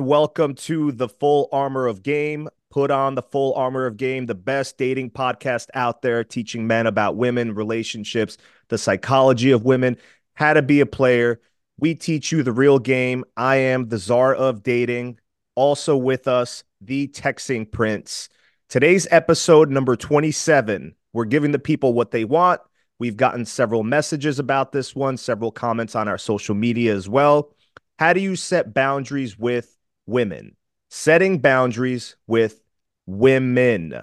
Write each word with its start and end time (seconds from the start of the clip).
Welcome 0.00 0.54
to 0.54 0.92
the 0.92 1.08
Full 1.08 1.48
Armor 1.50 1.88
of 1.88 2.04
Game. 2.04 2.48
Put 2.70 2.92
on 2.92 3.16
the 3.16 3.22
Full 3.22 3.52
Armor 3.54 3.84
of 3.84 3.96
Game, 3.96 4.26
the 4.26 4.34
best 4.36 4.78
dating 4.78 5.10
podcast 5.10 5.70
out 5.74 6.02
there, 6.02 6.22
teaching 6.22 6.68
men 6.68 6.86
about 6.86 7.16
women, 7.16 7.52
relationships, 7.52 8.38
the 8.68 8.78
psychology 8.78 9.50
of 9.50 9.64
women, 9.64 9.96
how 10.34 10.54
to 10.54 10.62
be 10.62 10.78
a 10.78 10.86
player. 10.86 11.40
We 11.80 11.96
teach 11.96 12.30
you 12.30 12.44
the 12.44 12.52
real 12.52 12.78
game. 12.78 13.24
I 13.36 13.56
am 13.56 13.88
the 13.88 13.98
czar 13.98 14.36
of 14.36 14.62
dating. 14.62 15.18
Also 15.56 15.96
with 15.96 16.28
us, 16.28 16.62
the 16.80 17.08
texting 17.08 17.68
prince. 17.68 18.28
Today's 18.68 19.08
episode 19.10 19.68
number 19.68 19.96
27. 19.96 20.94
We're 21.12 21.24
giving 21.24 21.50
the 21.50 21.58
people 21.58 21.92
what 21.92 22.12
they 22.12 22.24
want. 22.24 22.60
We've 23.00 23.16
gotten 23.16 23.44
several 23.44 23.82
messages 23.82 24.38
about 24.38 24.70
this 24.70 24.94
one, 24.94 25.16
several 25.16 25.50
comments 25.50 25.96
on 25.96 26.06
our 26.06 26.18
social 26.18 26.54
media 26.54 26.94
as 26.94 27.08
well. 27.08 27.52
How 27.98 28.12
do 28.12 28.20
you 28.20 28.36
set 28.36 28.72
boundaries 28.72 29.36
with 29.36 29.74
women? 30.08 30.56
Setting 30.88 31.38
boundaries 31.38 32.16
with 32.26 32.62
women. 33.06 34.02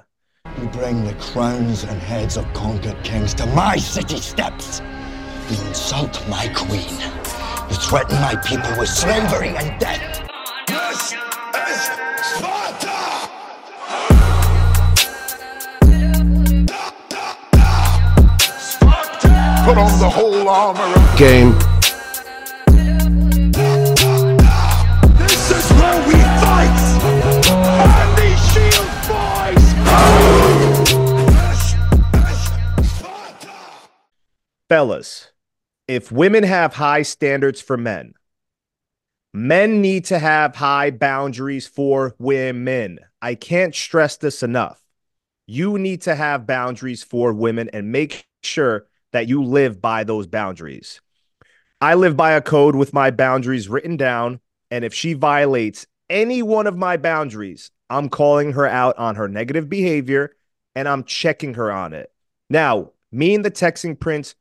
You 0.61 0.67
bring 0.67 1.03
the 1.03 1.15
crowns 1.15 1.83
and 1.83 1.99
heads 1.99 2.37
of 2.37 2.45
conquered 2.53 3.03
kings 3.03 3.33
to 3.35 3.45
my 3.47 3.75
city 3.77 4.17
steps. 4.17 4.81
You 5.49 5.67
insult 5.67 6.23
my 6.29 6.47
queen. 6.55 6.99
You 7.69 7.75
threaten 7.75 8.21
my 8.21 8.35
people 8.45 8.71
with 8.79 8.89
slavery 8.89 9.49
and 9.49 9.79
death. 9.79 10.27
This 10.67 11.13
is 11.13 11.89
Sparta! 12.21 13.31
Put 19.65 19.77
on 19.79 19.99
the 19.99 20.09
whole 20.09 20.47
armor 20.47 20.83
of 20.83 21.17
game. 21.17 21.74
Fellas, 34.67 35.31
if 35.87 36.11
women 36.11 36.43
have 36.43 36.73
high 36.73 37.03
standards 37.03 37.61
for 37.61 37.77
men, 37.77 38.15
men 39.31 39.79
need 39.79 40.05
to 40.05 40.17
have 40.17 40.55
high 40.55 40.89
boundaries 40.89 41.67
for 41.67 42.15
women. 42.17 42.97
I 43.21 43.35
can't 43.35 43.75
stress 43.75 44.17
this 44.17 44.41
enough. 44.41 44.81
You 45.45 45.77
need 45.77 46.01
to 46.03 46.15
have 46.15 46.47
boundaries 46.47 47.03
for 47.03 47.31
women 47.31 47.69
and 47.73 47.91
make 47.91 48.27
sure 48.41 48.87
that 49.11 49.27
you 49.27 49.43
live 49.43 49.81
by 49.81 50.03
those 50.03 50.25
boundaries. 50.25 50.99
I 51.79 51.93
live 51.93 52.17
by 52.17 52.31
a 52.31 52.41
code 52.41 52.75
with 52.75 52.91
my 52.91 53.11
boundaries 53.11 53.69
written 53.69 53.97
down. 53.97 54.39
And 54.71 54.83
if 54.83 54.95
she 54.95 55.13
violates 55.13 55.85
any 56.09 56.41
one 56.41 56.65
of 56.65 56.75
my 56.75 56.97
boundaries, 56.97 57.69
I'm 57.91 58.09
calling 58.09 58.53
her 58.53 58.65
out 58.65 58.97
on 58.97 59.15
her 59.15 59.27
negative 59.27 59.69
behavior 59.69 60.35
and 60.73 60.87
I'm 60.87 61.03
checking 61.03 61.53
her 61.53 61.71
on 61.71 61.93
it. 61.93 62.11
Now, 62.49 62.93
me 63.11 63.35
and 63.35 63.45
the 63.45 63.51
texting 63.51 63.99
prince 63.99 64.33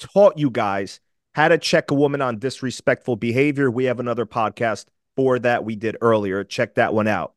taught 0.00 0.38
you 0.38 0.50
guys 0.50 1.00
how 1.34 1.48
to 1.48 1.58
check 1.58 1.90
a 1.90 1.94
woman 1.94 2.20
on 2.20 2.38
disrespectful 2.38 3.16
behavior. 3.16 3.70
We 3.70 3.84
have 3.84 4.00
another 4.00 4.26
podcast 4.26 4.86
for 5.16 5.38
that 5.38 5.64
we 5.64 5.76
did 5.76 5.96
earlier. 6.00 6.42
Check 6.42 6.74
that 6.74 6.94
one 6.94 7.06
out. 7.06 7.34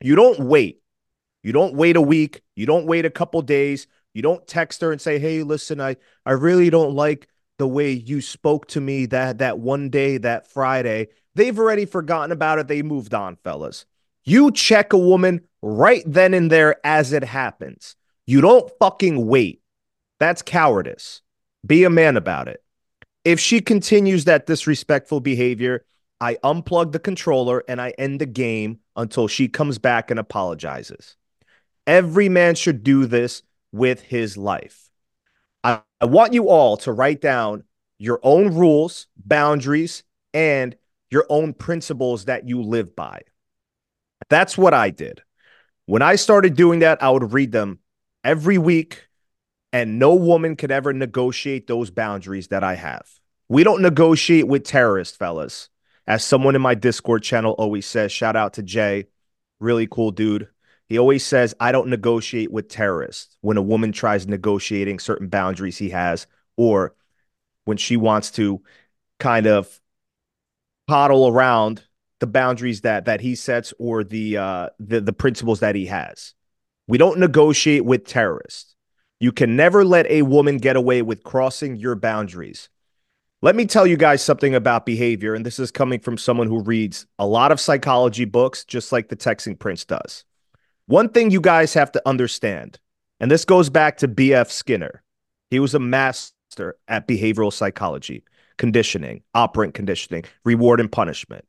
You 0.00 0.16
don't 0.16 0.40
wait. 0.40 0.80
You 1.42 1.52
don't 1.52 1.74
wait 1.74 1.96
a 1.96 2.00
week. 2.00 2.42
You 2.56 2.66
don't 2.66 2.86
wait 2.86 3.04
a 3.04 3.10
couple 3.10 3.42
days. 3.42 3.86
You 4.14 4.22
don't 4.22 4.46
text 4.46 4.80
her 4.80 4.92
and 4.92 5.00
say, 5.00 5.18
"Hey, 5.18 5.42
listen, 5.42 5.80
I 5.80 5.96
I 6.26 6.32
really 6.32 6.70
don't 6.70 6.94
like 6.94 7.28
the 7.58 7.68
way 7.68 7.92
you 7.92 8.20
spoke 8.20 8.66
to 8.68 8.80
me 8.80 9.06
that 9.06 9.38
that 9.38 9.58
one 9.58 9.90
day, 9.90 10.18
that 10.18 10.48
Friday." 10.48 11.08
They've 11.34 11.58
already 11.58 11.86
forgotten 11.86 12.32
about 12.32 12.58
it. 12.58 12.66
They 12.66 12.82
moved 12.82 13.14
on, 13.14 13.36
fellas. 13.36 13.86
You 14.24 14.50
check 14.50 14.92
a 14.92 14.98
woman 14.98 15.42
right 15.62 16.02
then 16.04 16.34
and 16.34 16.50
there 16.50 16.84
as 16.84 17.12
it 17.12 17.22
happens. 17.22 17.94
You 18.26 18.40
don't 18.40 18.70
fucking 18.78 19.26
wait. 19.26 19.62
That's 20.18 20.42
cowardice. 20.42 21.22
Be 21.66 21.84
a 21.84 21.90
man 21.90 22.16
about 22.16 22.48
it. 22.48 22.62
If 23.24 23.38
she 23.38 23.60
continues 23.60 24.24
that 24.24 24.46
disrespectful 24.46 25.20
behavior, 25.20 25.84
I 26.20 26.34
unplug 26.44 26.92
the 26.92 26.98
controller 26.98 27.62
and 27.68 27.80
I 27.80 27.90
end 27.98 28.20
the 28.20 28.26
game 28.26 28.80
until 28.96 29.28
she 29.28 29.48
comes 29.48 29.78
back 29.78 30.10
and 30.10 30.20
apologizes. 30.20 31.16
Every 31.86 32.28
man 32.28 32.54
should 32.54 32.82
do 32.82 33.06
this 33.06 33.42
with 33.72 34.00
his 34.00 34.36
life. 34.36 34.90
I, 35.64 35.80
I 36.00 36.06
want 36.06 36.32
you 36.32 36.48
all 36.48 36.76
to 36.78 36.92
write 36.92 37.20
down 37.20 37.64
your 37.98 38.20
own 38.22 38.54
rules, 38.54 39.06
boundaries, 39.16 40.02
and 40.32 40.76
your 41.10 41.26
own 41.28 41.52
principles 41.52 42.26
that 42.26 42.48
you 42.48 42.62
live 42.62 42.94
by. 42.96 43.22
That's 44.28 44.56
what 44.56 44.74
I 44.74 44.90
did. 44.90 45.22
When 45.86 46.02
I 46.02 46.14
started 46.16 46.54
doing 46.54 46.80
that, 46.80 47.02
I 47.02 47.10
would 47.10 47.32
read 47.32 47.52
them 47.52 47.80
every 48.22 48.58
week, 48.58 49.08
and 49.72 49.98
no 49.98 50.14
woman 50.14 50.56
could 50.56 50.70
ever 50.70 50.92
negotiate 50.92 51.66
those 51.66 51.90
boundaries 51.90 52.48
that 52.48 52.64
I 52.64 52.74
have. 52.74 53.06
We 53.48 53.64
don't 53.64 53.82
negotiate 53.82 54.46
with 54.46 54.64
terrorists, 54.64 55.16
fellas. 55.16 55.68
As 56.06 56.24
someone 56.24 56.56
in 56.56 56.62
my 56.62 56.74
Discord 56.74 57.22
channel 57.22 57.52
always 57.52 57.86
says, 57.86 58.10
shout 58.10 58.36
out 58.36 58.54
to 58.54 58.62
Jay, 58.62 59.06
really 59.60 59.86
cool 59.86 60.10
dude. 60.10 60.48
He 60.88 60.98
always 60.98 61.24
says, 61.24 61.54
I 61.60 61.70
don't 61.70 61.88
negotiate 61.88 62.50
with 62.50 62.68
terrorists 62.68 63.36
when 63.42 63.56
a 63.56 63.62
woman 63.62 63.92
tries 63.92 64.26
negotiating 64.26 64.98
certain 64.98 65.28
boundaries 65.28 65.78
he 65.78 65.90
has, 65.90 66.26
or 66.56 66.96
when 67.64 67.76
she 67.76 67.96
wants 67.96 68.32
to 68.32 68.60
kind 69.20 69.46
of 69.46 69.80
coddle 70.88 71.28
around 71.28 71.84
the 72.18 72.26
boundaries 72.26 72.80
that 72.80 73.04
that 73.04 73.20
he 73.20 73.34
sets 73.36 73.72
or 73.78 74.02
the 74.02 74.36
uh 74.36 74.68
the, 74.80 75.00
the 75.00 75.12
principles 75.12 75.60
that 75.60 75.76
he 75.76 75.86
has. 75.86 76.34
We 76.88 76.98
don't 76.98 77.20
negotiate 77.20 77.84
with 77.84 78.04
terrorists. 78.04 78.69
You 79.22 79.32
can 79.32 79.54
never 79.54 79.84
let 79.84 80.06
a 80.10 80.22
woman 80.22 80.56
get 80.56 80.76
away 80.76 81.02
with 81.02 81.22
crossing 81.22 81.76
your 81.76 81.94
boundaries. 81.94 82.70
Let 83.42 83.54
me 83.54 83.66
tell 83.66 83.86
you 83.86 83.98
guys 83.98 84.22
something 84.22 84.54
about 84.54 84.86
behavior, 84.86 85.34
and 85.34 85.44
this 85.44 85.58
is 85.58 85.70
coming 85.70 86.00
from 86.00 86.16
someone 86.16 86.46
who 86.46 86.62
reads 86.62 87.06
a 87.18 87.26
lot 87.26 87.52
of 87.52 87.60
psychology 87.60 88.24
books, 88.24 88.64
just 88.64 88.92
like 88.92 89.08
the 89.08 89.16
Texting 89.16 89.58
Prince 89.58 89.84
does. 89.84 90.24
One 90.86 91.10
thing 91.10 91.30
you 91.30 91.40
guys 91.42 91.74
have 91.74 91.92
to 91.92 92.02
understand, 92.08 92.78
and 93.20 93.30
this 93.30 93.44
goes 93.44 93.68
back 93.68 93.98
to 93.98 94.08
B.F. 94.08 94.50
Skinner, 94.50 95.02
he 95.50 95.58
was 95.58 95.74
a 95.74 95.78
master 95.78 96.76
at 96.88 97.06
behavioral 97.06 97.52
psychology, 97.52 98.24
conditioning, 98.56 99.22
operant 99.34 99.74
conditioning, 99.74 100.24
reward 100.44 100.80
and 100.80 100.90
punishment. 100.90 101.44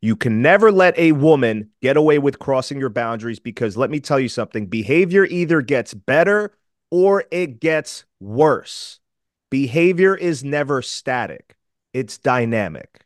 You 0.00 0.14
can 0.14 0.42
never 0.42 0.70
let 0.70 0.96
a 0.96 1.10
woman 1.10 1.70
get 1.82 1.96
away 1.96 2.20
with 2.20 2.38
crossing 2.38 2.78
your 2.78 2.88
boundaries 2.88 3.40
because 3.40 3.76
let 3.76 3.90
me 3.90 3.98
tell 3.98 4.20
you 4.20 4.28
something 4.28 4.66
behavior 4.66 5.24
either 5.24 5.60
gets 5.60 5.92
better 5.92 6.52
or 6.90 7.24
it 7.30 7.60
gets 7.60 8.04
worse. 8.20 9.00
Behavior 9.50 10.14
is 10.14 10.44
never 10.44 10.82
static, 10.82 11.56
it's 11.92 12.18
dynamic. 12.18 13.04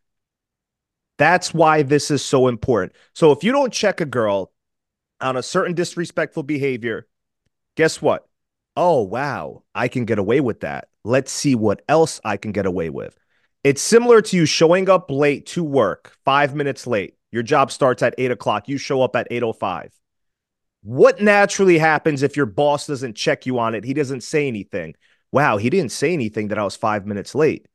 That's 1.19 1.54
why 1.54 1.82
this 1.82 2.10
is 2.10 2.25
so 2.25 2.48
important. 2.48 2.94
So 3.15 3.31
if 3.31 3.44
you 3.44 3.53
don't 3.53 3.72
check 3.72 4.00
a 4.00 4.06
girl 4.06 4.53
on 5.20 5.37
a 5.37 5.43
certain 5.43 5.75
disrespectful 5.75 6.43
behavior, 6.43 7.06
guess 7.76 8.03
what? 8.03 8.26
Oh, 8.76 9.03
wow, 9.03 9.62
I 9.75 9.88
can 9.88 10.04
get 10.04 10.19
away 10.19 10.41
with 10.41 10.60
that. 10.60 10.88
Let's 11.04 11.31
see 11.31 11.54
what 11.54 11.82
else 11.88 12.20
I 12.25 12.37
can 12.37 12.53
get 12.53 12.66
away 12.66 12.91
with. 12.91 13.16
It's 13.62 13.82
similar 13.82 14.20
to 14.22 14.37
you 14.37 14.47
showing 14.47 14.88
up 14.88 15.10
late 15.10 15.47
to 15.47 15.62
work, 15.62 16.16
five 16.25 16.54
minutes 16.54 16.87
late. 16.87 17.16
Your 17.31 17.43
job 17.43 17.70
starts 17.70 18.03
at 18.03 18.14
eight 18.19 18.31
o'clock. 18.31 18.69
You 18.69 18.76
show 18.76 19.03
up 19.03 19.14
at 19.14 19.31
8.05. 19.31 19.91
What 20.82 21.20
naturally 21.20 21.78
happens 21.78 22.22
if 22.22 22.37
your 22.37 22.47
boss 22.47 22.87
doesn't 22.87 23.15
check 23.15 23.47
you 23.47 23.59
on 23.59 23.75
it? 23.75 23.84
He 23.84 23.94
doesn't 23.94 24.22
say 24.22 24.48
anything. 24.48 24.94
Wow, 25.31 25.56
he 25.56 25.70
didn't 25.70 25.93
say 25.93 26.12
anything 26.12 26.48
that 26.48 26.59
I 26.59 26.65
was 26.65 26.76
five 26.76 27.06
minutes 27.06 27.34
late. 27.34 27.66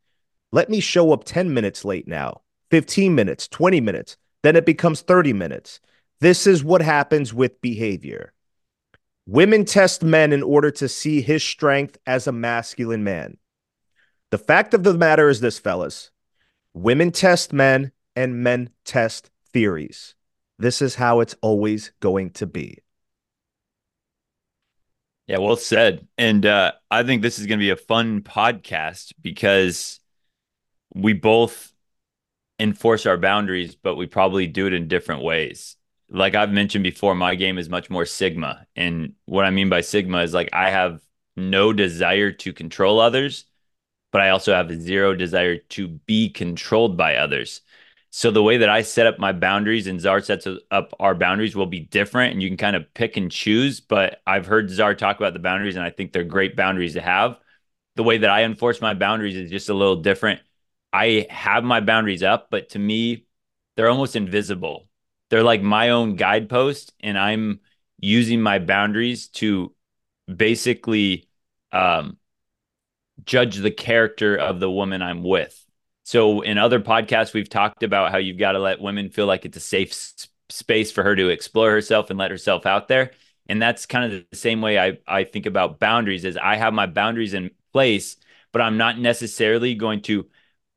Let 0.51 0.69
me 0.69 0.79
show 0.79 1.11
up 1.13 1.23
10 1.23 1.53
minutes 1.53 1.85
late 1.85 2.07
now, 2.07 2.41
15 2.71 3.15
minutes, 3.15 3.47
20 3.47 3.81
minutes. 3.81 4.17
Then 4.43 4.55
it 4.55 4.65
becomes 4.65 5.01
30 5.01 5.33
minutes. 5.33 5.79
This 6.19 6.47
is 6.47 6.63
what 6.63 6.81
happens 6.81 7.33
with 7.33 7.61
behavior. 7.61 8.33
Women 9.25 9.65
test 9.65 10.03
men 10.03 10.31
in 10.31 10.43
order 10.43 10.71
to 10.71 10.87
see 10.87 11.21
his 11.21 11.43
strength 11.43 11.97
as 12.05 12.27
a 12.27 12.31
masculine 12.31 13.03
man. 13.03 13.37
The 14.31 14.37
fact 14.37 14.73
of 14.73 14.83
the 14.83 14.93
matter 14.93 15.29
is 15.29 15.39
this, 15.39 15.59
fellas 15.59 16.11
women 16.73 17.11
test 17.11 17.51
men 17.53 17.91
and 18.15 18.43
men 18.43 18.69
test 18.85 19.31
theories. 19.51 20.13
This 20.59 20.81
is 20.81 20.95
how 20.95 21.21
it's 21.21 21.35
always 21.41 21.91
going 21.99 22.31
to 22.31 22.45
be. 22.45 22.79
Yeah, 25.27 25.39
well 25.39 25.57
said. 25.57 26.07
And 26.17 26.45
uh, 26.45 26.73
I 26.89 27.03
think 27.03 27.21
this 27.21 27.37
is 27.39 27.45
going 27.47 27.59
to 27.59 27.63
be 27.63 27.69
a 27.71 27.75
fun 27.75 28.21
podcast 28.21 29.13
because 29.21 29.99
we 30.95 31.13
both 31.13 31.73
enforce 32.59 33.05
our 33.05 33.17
boundaries, 33.17 33.75
but 33.75 33.95
we 33.95 34.07
probably 34.07 34.47
do 34.47 34.67
it 34.67 34.73
in 34.73 34.87
different 34.87 35.23
ways. 35.23 35.77
Like 36.09 36.35
I've 36.35 36.51
mentioned 36.51 36.83
before, 36.83 37.15
my 37.15 37.35
game 37.35 37.57
is 37.57 37.69
much 37.69 37.89
more 37.89 38.05
Sigma. 38.05 38.67
And 38.75 39.13
what 39.25 39.45
I 39.45 39.51
mean 39.51 39.69
by 39.69 39.81
Sigma 39.81 40.19
is 40.23 40.33
like 40.33 40.49
I 40.53 40.71
have 40.71 41.01
no 41.35 41.73
desire 41.73 42.31
to 42.31 42.53
control 42.53 42.99
others, 42.99 43.45
but 44.11 44.21
I 44.21 44.29
also 44.29 44.53
have 44.53 44.71
zero 44.81 45.15
desire 45.15 45.57
to 45.57 45.87
be 45.87 46.29
controlled 46.29 46.97
by 46.97 47.15
others. 47.17 47.61
So 48.09 48.31
the 48.31 48.41
way 48.43 48.57
that 48.57 48.69
I 48.69 48.81
set 48.81 49.05
up 49.05 49.19
my 49.19 49.31
boundaries 49.31 49.87
and 49.87 49.99
Czar 49.99 50.21
sets 50.21 50.47
up 50.71 50.93
our 50.99 51.13
boundaries 51.13 51.55
will 51.55 51.65
be 51.65 51.81
different 51.81 52.33
and 52.33 52.41
you 52.41 52.49
can 52.49 52.57
kind 52.57 52.75
of 52.75 52.91
pick 52.93 53.17
and 53.17 53.31
choose. 53.31 53.79
But 53.79 54.21
I've 54.25 54.45
heard 54.45 54.69
Czar 54.69 54.95
talk 54.95 55.17
about 55.17 55.33
the 55.33 55.39
boundaries 55.39 55.75
and 55.75 55.85
I 55.85 55.89
think 55.89 56.11
they're 56.13 56.23
great 56.23 56.55
boundaries 56.55 56.93
to 56.93 57.01
have. 57.01 57.37
The 57.95 58.03
way 58.03 58.19
that 58.19 58.29
I 58.29 58.43
enforce 58.43 58.81
my 58.81 58.93
boundaries 58.93 59.35
is 59.35 59.49
just 59.51 59.69
a 59.69 59.73
little 59.73 59.97
different. 59.97 60.41
I 60.93 61.27
have 61.29 61.63
my 61.63 61.81
boundaries 61.81 62.23
up, 62.23 62.49
but 62.49 62.69
to 62.69 62.79
me, 62.79 63.25
they're 63.75 63.89
almost 63.89 64.15
invisible. 64.15 64.87
They're 65.29 65.43
like 65.43 65.61
my 65.61 65.89
own 65.89 66.15
guidepost, 66.15 66.93
and 67.01 67.17
I'm 67.17 67.59
using 67.99 68.41
my 68.41 68.59
boundaries 68.59 69.27
to 69.29 69.75
basically 70.33 71.27
um, 71.71 72.17
judge 73.25 73.57
the 73.57 73.71
character 73.71 74.35
of 74.35 74.59
the 74.59 74.71
woman 74.71 75.01
I'm 75.01 75.23
with. 75.23 75.66
So 76.07 76.39
in 76.39 76.57
other 76.57 76.79
podcasts, 76.79 77.33
we've 77.33 77.49
talked 77.49 77.83
about 77.83 78.13
how 78.13 78.17
you've 78.17 78.37
got 78.37 78.53
to 78.53 78.59
let 78.59 78.79
women 78.79 79.09
feel 79.09 79.25
like 79.25 79.43
it's 79.43 79.57
a 79.57 79.59
safe 79.59 79.91
s- 79.91 80.29
space 80.47 80.89
for 80.89 81.03
her 81.03 81.13
to 81.17 81.27
explore 81.27 81.69
herself 81.69 82.09
and 82.09 82.17
let 82.17 82.31
herself 82.31 82.65
out 82.65 82.87
there. 82.87 83.11
And 83.49 83.61
that's 83.61 83.85
kind 83.85 84.13
of 84.13 84.23
the 84.31 84.37
same 84.37 84.61
way 84.61 84.79
I, 84.79 84.99
I 85.05 85.25
think 85.25 85.45
about 85.45 85.81
boundaries 85.81 86.23
is 86.23 86.37
I 86.37 86.55
have 86.55 86.73
my 86.73 86.85
boundaries 86.85 87.33
in 87.33 87.51
place, 87.73 88.15
but 88.53 88.61
I'm 88.61 88.77
not 88.77 88.97
necessarily 88.97 89.75
going 89.75 90.01
to 90.03 90.29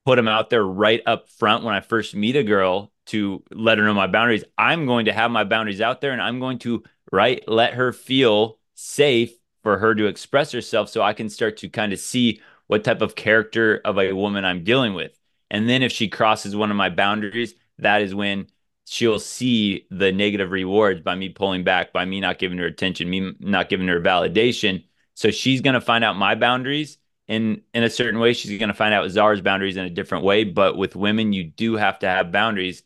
put 0.04 0.16
them 0.16 0.26
out 0.26 0.50
there 0.50 0.64
right 0.64 1.00
up 1.06 1.28
front 1.28 1.62
when 1.62 1.76
I 1.76 1.80
first 1.80 2.16
meet 2.16 2.34
a 2.34 2.42
girl 2.42 2.90
to 3.06 3.44
let 3.52 3.78
her 3.78 3.84
know 3.84 3.94
my 3.94 4.08
boundaries. 4.08 4.42
I'm 4.58 4.84
going 4.84 5.04
to 5.04 5.12
have 5.12 5.30
my 5.30 5.44
boundaries 5.44 5.80
out 5.80 6.00
there 6.00 6.10
and 6.10 6.20
I'm 6.20 6.40
going 6.40 6.58
to 6.60 6.82
right 7.12 7.40
let 7.46 7.74
her 7.74 7.92
feel 7.92 8.58
safe 8.74 9.32
for 9.62 9.78
her 9.78 9.94
to 9.94 10.06
express 10.06 10.50
herself 10.50 10.88
so 10.88 11.02
I 11.02 11.12
can 11.12 11.28
start 11.28 11.58
to 11.58 11.68
kind 11.68 11.92
of 11.92 12.00
see 12.00 12.40
what 12.66 12.82
type 12.82 13.00
of 13.00 13.14
character 13.14 13.80
of 13.84 13.96
a 13.96 14.12
woman 14.12 14.44
I'm 14.44 14.64
dealing 14.64 14.94
with. 14.94 15.19
And 15.50 15.68
then 15.68 15.82
if 15.82 15.92
she 15.92 16.08
crosses 16.08 16.54
one 16.54 16.70
of 16.70 16.76
my 16.76 16.88
boundaries, 16.90 17.54
that 17.78 18.02
is 18.02 18.14
when 18.14 18.46
she'll 18.86 19.18
see 19.18 19.86
the 19.90 20.12
negative 20.12 20.50
rewards 20.50 21.00
by 21.00 21.14
me 21.14 21.28
pulling 21.28 21.64
back, 21.64 21.92
by 21.92 22.04
me 22.04 22.20
not 22.20 22.38
giving 22.38 22.58
her 22.58 22.66
attention, 22.66 23.10
me 23.10 23.32
not 23.40 23.68
giving 23.68 23.88
her 23.88 24.00
validation. 24.00 24.84
So 25.14 25.30
she's 25.30 25.60
going 25.60 25.74
to 25.74 25.80
find 25.80 26.04
out 26.04 26.16
my 26.16 26.34
boundaries 26.34 26.98
in 27.28 27.62
in 27.74 27.82
a 27.82 27.90
certain 27.90 28.20
way. 28.20 28.32
She's 28.32 28.58
going 28.58 28.68
to 28.68 28.74
find 28.74 28.94
out 28.94 29.08
Czar's 29.10 29.40
boundaries 29.40 29.76
in 29.76 29.84
a 29.84 29.90
different 29.90 30.24
way. 30.24 30.44
But 30.44 30.76
with 30.76 30.96
women, 30.96 31.32
you 31.32 31.44
do 31.44 31.76
have 31.76 31.98
to 32.00 32.08
have 32.08 32.32
boundaries, 32.32 32.82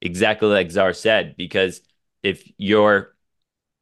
exactly 0.00 0.48
like 0.48 0.70
Czar 0.70 0.92
said, 0.92 1.36
because 1.36 1.80
if 2.22 2.48
you're 2.58 3.14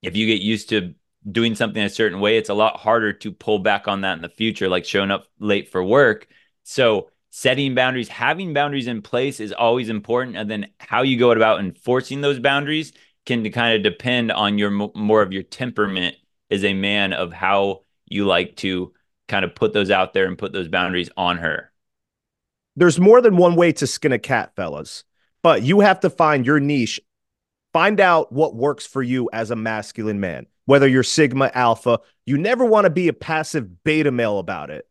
if 0.03 0.17
you 0.17 0.27
get 0.27 0.43
used 0.43 0.69
to 0.69 0.95
doing 1.31 1.55
something 1.55 1.83
a 1.83 1.89
certain 1.89 2.21
way, 2.21 2.37
it's 2.37 2.51
a 2.51 2.55
lot 2.55 2.79
harder 2.79 3.13
to 3.13 3.33
pull 3.33 3.59
back 3.59 3.89
on 3.89 4.03
that 4.03 4.17
in 4.17 4.23
the 4.23 4.29
future, 4.29 4.69
like 4.69 4.85
showing 4.85 5.11
up 5.11 5.27
late 5.39 5.71
for 5.71 5.83
work. 5.83 6.29
So 6.63 7.11
setting 7.37 7.75
boundaries, 7.75 8.07
having 8.07 8.55
boundaries 8.55 8.87
in 8.87 9.03
place 9.03 9.41
is 9.41 9.51
always 9.51 9.89
important. 9.89 10.37
And 10.37 10.49
then 10.49 10.69
how 10.79 11.03
you 11.03 11.19
go 11.19 11.33
about 11.33 11.59
enforcing 11.59 12.21
those 12.21 12.39
boundaries 12.39 12.93
can 13.27 13.51
kind 13.51 13.75
of 13.75 13.83
depend 13.83 14.31
on 14.31 14.57
your 14.57 14.71
more 14.71 15.21
of 15.21 15.33
your 15.33 15.43
temperament 15.43 16.15
as 16.49 16.63
a 16.63 16.75
man 16.75 17.13
of 17.13 17.33
how 17.33 17.81
you 18.07 18.25
like 18.25 18.55
to 18.59 18.93
kind 19.27 19.45
of 19.45 19.53
put 19.53 19.73
those 19.73 19.91
out 19.91 20.13
there 20.13 20.27
and 20.27 20.39
put 20.39 20.53
those 20.53 20.69
boundaries 20.69 21.11
on 21.17 21.39
her. 21.39 21.73
There's 22.77 23.01
more 23.01 23.21
than 23.21 23.37
one 23.37 23.57
way 23.57 23.73
to 23.73 23.87
skin 23.89 24.13
a 24.13 24.19
cat, 24.21 24.53
fellas, 24.55 25.03
but 25.43 25.65
you 25.65 25.81
have 25.81 25.99
to 26.01 26.11
find 26.11 26.47
your 26.47 26.61
niche. 26.61 27.01
Find 27.73 27.99
out 27.99 28.31
what 28.31 28.55
works 28.55 28.87
for 28.87 29.03
you 29.03 29.29
as 29.33 29.51
a 29.51 29.57
masculine 29.57 30.21
man, 30.21 30.47
whether 30.67 30.87
you're 30.87 31.03
Sigma, 31.03 31.51
Alpha. 31.53 31.99
You 32.27 32.39
never 32.39 32.65
want 32.65 32.85
to 32.85 32.91
be 32.91 33.09
a 33.09 33.13
passive 33.13 33.83
beta 33.83 34.13
male 34.13 34.39
about 34.39 34.71
it. 34.71 34.87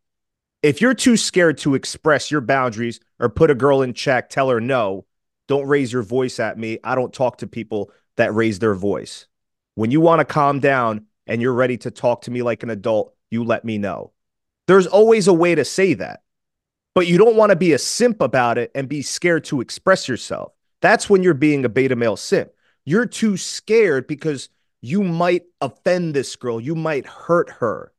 If 0.64 0.80
you're 0.80 0.94
too 0.94 1.18
scared 1.18 1.58
to 1.58 1.74
express 1.74 2.30
your 2.30 2.40
boundaries 2.40 2.98
or 3.20 3.28
put 3.28 3.50
a 3.50 3.54
girl 3.54 3.82
in 3.82 3.92
check, 3.92 4.30
tell 4.30 4.48
her 4.48 4.62
no, 4.62 5.04
don't 5.46 5.66
raise 5.66 5.92
your 5.92 6.02
voice 6.02 6.40
at 6.40 6.56
me. 6.56 6.78
I 6.82 6.94
don't 6.94 7.12
talk 7.12 7.36
to 7.38 7.46
people 7.46 7.90
that 8.16 8.32
raise 8.32 8.60
their 8.60 8.74
voice. 8.74 9.26
When 9.74 9.90
you 9.90 10.00
want 10.00 10.20
to 10.20 10.24
calm 10.24 10.60
down 10.60 11.04
and 11.26 11.42
you're 11.42 11.52
ready 11.52 11.76
to 11.76 11.90
talk 11.90 12.22
to 12.22 12.30
me 12.30 12.40
like 12.40 12.62
an 12.62 12.70
adult, 12.70 13.14
you 13.30 13.44
let 13.44 13.66
me 13.66 13.76
know. 13.76 14.12
There's 14.66 14.86
always 14.86 15.28
a 15.28 15.34
way 15.34 15.54
to 15.54 15.66
say 15.66 15.92
that, 15.92 16.22
but 16.94 17.06
you 17.06 17.18
don't 17.18 17.36
want 17.36 17.50
to 17.50 17.56
be 17.56 17.74
a 17.74 17.78
simp 17.78 18.22
about 18.22 18.56
it 18.56 18.70
and 18.74 18.88
be 18.88 19.02
scared 19.02 19.44
to 19.44 19.60
express 19.60 20.08
yourself. 20.08 20.54
That's 20.80 21.10
when 21.10 21.22
you're 21.22 21.34
being 21.34 21.66
a 21.66 21.68
beta 21.68 21.94
male 21.94 22.16
simp. 22.16 22.50
You're 22.86 23.04
too 23.04 23.36
scared 23.36 24.06
because 24.06 24.48
you 24.80 25.02
might 25.02 25.42
offend 25.60 26.14
this 26.14 26.36
girl, 26.36 26.58
you 26.58 26.74
might 26.74 27.04
hurt 27.04 27.50
her. 27.50 27.92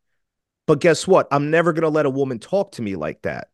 But 0.67 0.79
guess 0.79 1.07
what? 1.07 1.27
I'm 1.31 1.51
never 1.51 1.73
going 1.73 1.83
to 1.83 1.89
let 1.89 2.05
a 2.05 2.09
woman 2.09 2.39
talk 2.39 2.71
to 2.73 2.81
me 2.81 2.95
like 2.95 3.21
that 3.23 3.49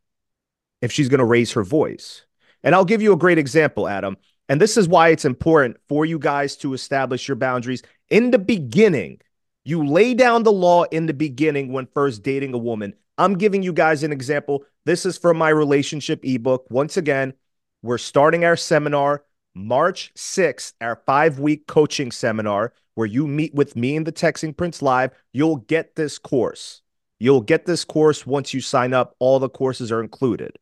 if 0.82 0.92
she's 0.92 1.10
going 1.10 1.20
to 1.20 1.26
raise 1.26 1.52
her 1.54 1.64
voice. 1.64 2.26
And 2.64 2.74
I'll 2.74 2.86
give 2.86 3.02
you 3.02 3.14
a 3.14 3.18
great 3.18 3.38
example, 3.38 3.88
Adam. 3.88 4.18
And 4.50 4.60
this 4.60 4.78
is 4.78 4.88
why 4.88 5.10
it's 5.10 5.26
important 5.26 5.78
for 5.88 6.06
you 6.06 6.20
guys 6.20 6.56
to 6.58 6.74
establish 6.74 7.28
your 7.28 7.36
boundaries 7.36 7.84
in 8.10 8.32
the 8.32 8.40
beginning. 8.40 9.22
You 9.64 9.86
lay 9.86 10.14
down 10.14 10.44
the 10.44 10.52
law 10.52 10.84
in 10.84 11.06
the 11.06 11.14
beginning 11.14 11.72
when 11.72 11.88
first 11.94 12.24
dating 12.24 12.54
a 12.54 12.58
woman. 12.58 12.94
I'm 13.18 13.38
giving 13.38 13.62
you 13.62 13.74
guys 13.74 14.04
an 14.04 14.12
example. 14.12 14.66
This 14.86 15.06
is 15.06 15.18
from 15.18 15.38
my 15.38 15.50
relationship 15.50 16.22
ebook. 16.24 16.66
Once 16.70 16.98
again, 16.98 17.34
we're 17.84 17.98
starting 17.98 18.44
our 18.44 18.56
seminar 18.56 19.24
March 19.54 20.12
6th, 20.16 20.74
our 20.82 20.96
five 21.06 21.40
week 21.40 21.68
coaching 21.68 22.12
seminar 22.12 22.74
where 22.96 23.08
you 23.08 23.28
meet 23.28 23.54
with 23.54 23.76
me 23.76 23.96
and 23.96 24.06
the 24.06 24.12
Texting 24.12 24.56
Prince 24.56 24.82
Live. 24.82 25.12
You'll 25.34 25.58
get 25.58 25.96
this 25.96 26.18
course. 26.18 26.82
You'll 27.22 27.42
get 27.42 27.68
this 27.68 27.86
course 27.86 28.26
once 28.26 28.52
you 28.52 28.62
sign 28.62 28.96
up. 28.96 29.16
All 29.20 29.38
the 29.38 29.48
courses 29.48 29.92
are 29.92 30.02
included. 30.02 30.58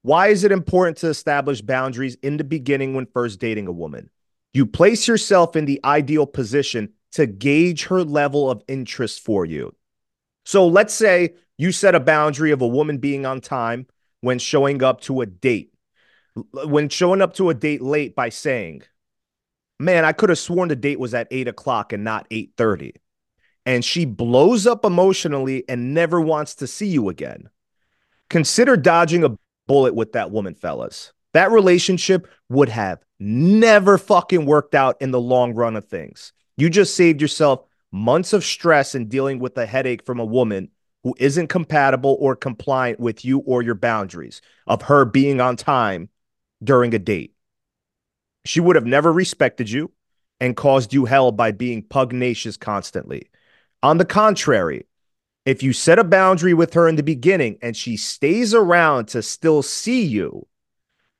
Why 0.00 0.28
is 0.28 0.42
it 0.42 0.50
important 0.50 0.96
to 0.98 1.08
establish 1.08 1.60
boundaries 1.60 2.16
in 2.22 2.38
the 2.38 2.44
beginning 2.44 2.94
when 2.94 3.04
first 3.04 3.38
dating 3.38 3.66
a 3.66 3.72
woman? 3.72 4.08
You 4.54 4.64
place 4.64 5.06
yourself 5.06 5.56
in 5.56 5.66
the 5.66 5.78
ideal 5.84 6.24
position 6.24 6.94
to 7.12 7.26
gauge 7.26 7.84
her 7.84 8.02
level 8.02 8.50
of 8.50 8.62
interest 8.66 9.20
for 9.20 9.44
you. 9.44 9.74
So 10.46 10.66
let's 10.66 10.94
say 10.94 11.34
you 11.58 11.70
set 11.70 11.94
a 11.94 12.00
boundary 12.00 12.50
of 12.50 12.62
a 12.62 12.66
woman 12.66 12.96
being 12.96 13.26
on 13.26 13.42
time 13.42 13.88
when 14.22 14.38
showing 14.38 14.82
up 14.82 15.02
to 15.02 15.20
a 15.20 15.26
date, 15.26 15.74
when 16.64 16.88
showing 16.88 17.20
up 17.20 17.34
to 17.34 17.50
a 17.50 17.54
date 17.54 17.82
late 17.82 18.16
by 18.16 18.30
saying, 18.30 18.84
"Man, 19.78 20.06
I 20.06 20.12
could 20.12 20.30
have 20.30 20.38
sworn 20.38 20.70
the 20.70 20.76
date 20.76 20.98
was 20.98 21.12
at 21.12 21.28
eight 21.30 21.46
o'clock 21.46 21.92
and 21.92 22.04
not 22.04 22.26
eight 22.30 22.52
thirty," 22.56 22.94
and 23.68 23.84
she 23.84 24.06
blows 24.06 24.66
up 24.66 24.82
emotionally 24.82 25.62
and 25.68 25.92
never 25.92 26.22
wants 26.22 26.54
to 26.54 26.66
see 26.66 26.86
you 26.86 27.10
again. 27.10 27.50
Consider 28.30 28.78
dodging 28.78 29.24
a 29.24 29.36
bullet 29.66 29.94
with 29.94 30.12
that 30.12 30.30
woman, 30.30 30.54
fellas. 30.54 31.12
That 31.34 31.50
relationship 31.50 32.26
would 32.48 32.70
have 32.70 33.04
never 33.20 33.98
fucking 33.98 34.46
worked 34.46 34.74
out 34.74 34.96
in 35.02 35.10
the 35.10 35.20
long 35.20 35.52
run 35.52 35.76
of 35.76 35.84
things. 35.84 36.32
You 36.56 36.70
just 36.70 36.96
saved 36.96 37.20
yourself 37.20 37.66
months 37.92 38.32
of 38.32 38.42
stress 38.42 38.94
and 38.94 39.06
dealing 39.06 39.38
with 39.38 39.58
a 39.58 39.66
headache 39.66 40.02
from 40.06 40.18
a 40.18 40.24
woman 40.24 40.70
who 41.04 41.14
isn't 41.18 41.48
compatible 41.48 42.16
or 42.20 42.34
compliant 42.34 42.98
with 42.98 43.22
you 43.22 43.40
or 43.40 43.60
your 43.60 43.74
boundaries 43.74 44.40
of 44.66 44.80
her 44.80 45.04
being 45.04 45.42
on 45.42 45.56
time 45.56 46.08
during 46.64 46.94
a 46.94 46.98
date. 46.98 47.34
She 48.46 48.60
would 48.60 48.76
have 48.76 48.86
never 48.86 49.12
respected 49.12 49.68
you 49.68 49.92
and 50.40 50.56
caused 50.56 50.94
you 50.94 51.04
hell 51.04 51.32
by 51.32 51.52
being 51.52 51.82
pugnacious 51.82 52.56
constantly. 52.56 53.28
On 53.82 53.98
the 53.98 54.04
contrary, 54.04 54.86
if 55.44 55.62
you 55.62 55.72
set 55.72 55.98
a 55.98 56.04
boundary 56.04 56.52
with 56.52 56.74
her 56.74 56.88
in 56.88 56.96
the 56.96 57.02
beginning 57.02 57.58
and 57.62 57.76
she 57.76 57.96
stays 57.96 58.52
around 58.52 59.08
to 59.08 59.22
still 59.22 59.62
see 59.62 60.04
you, 60.04 60.46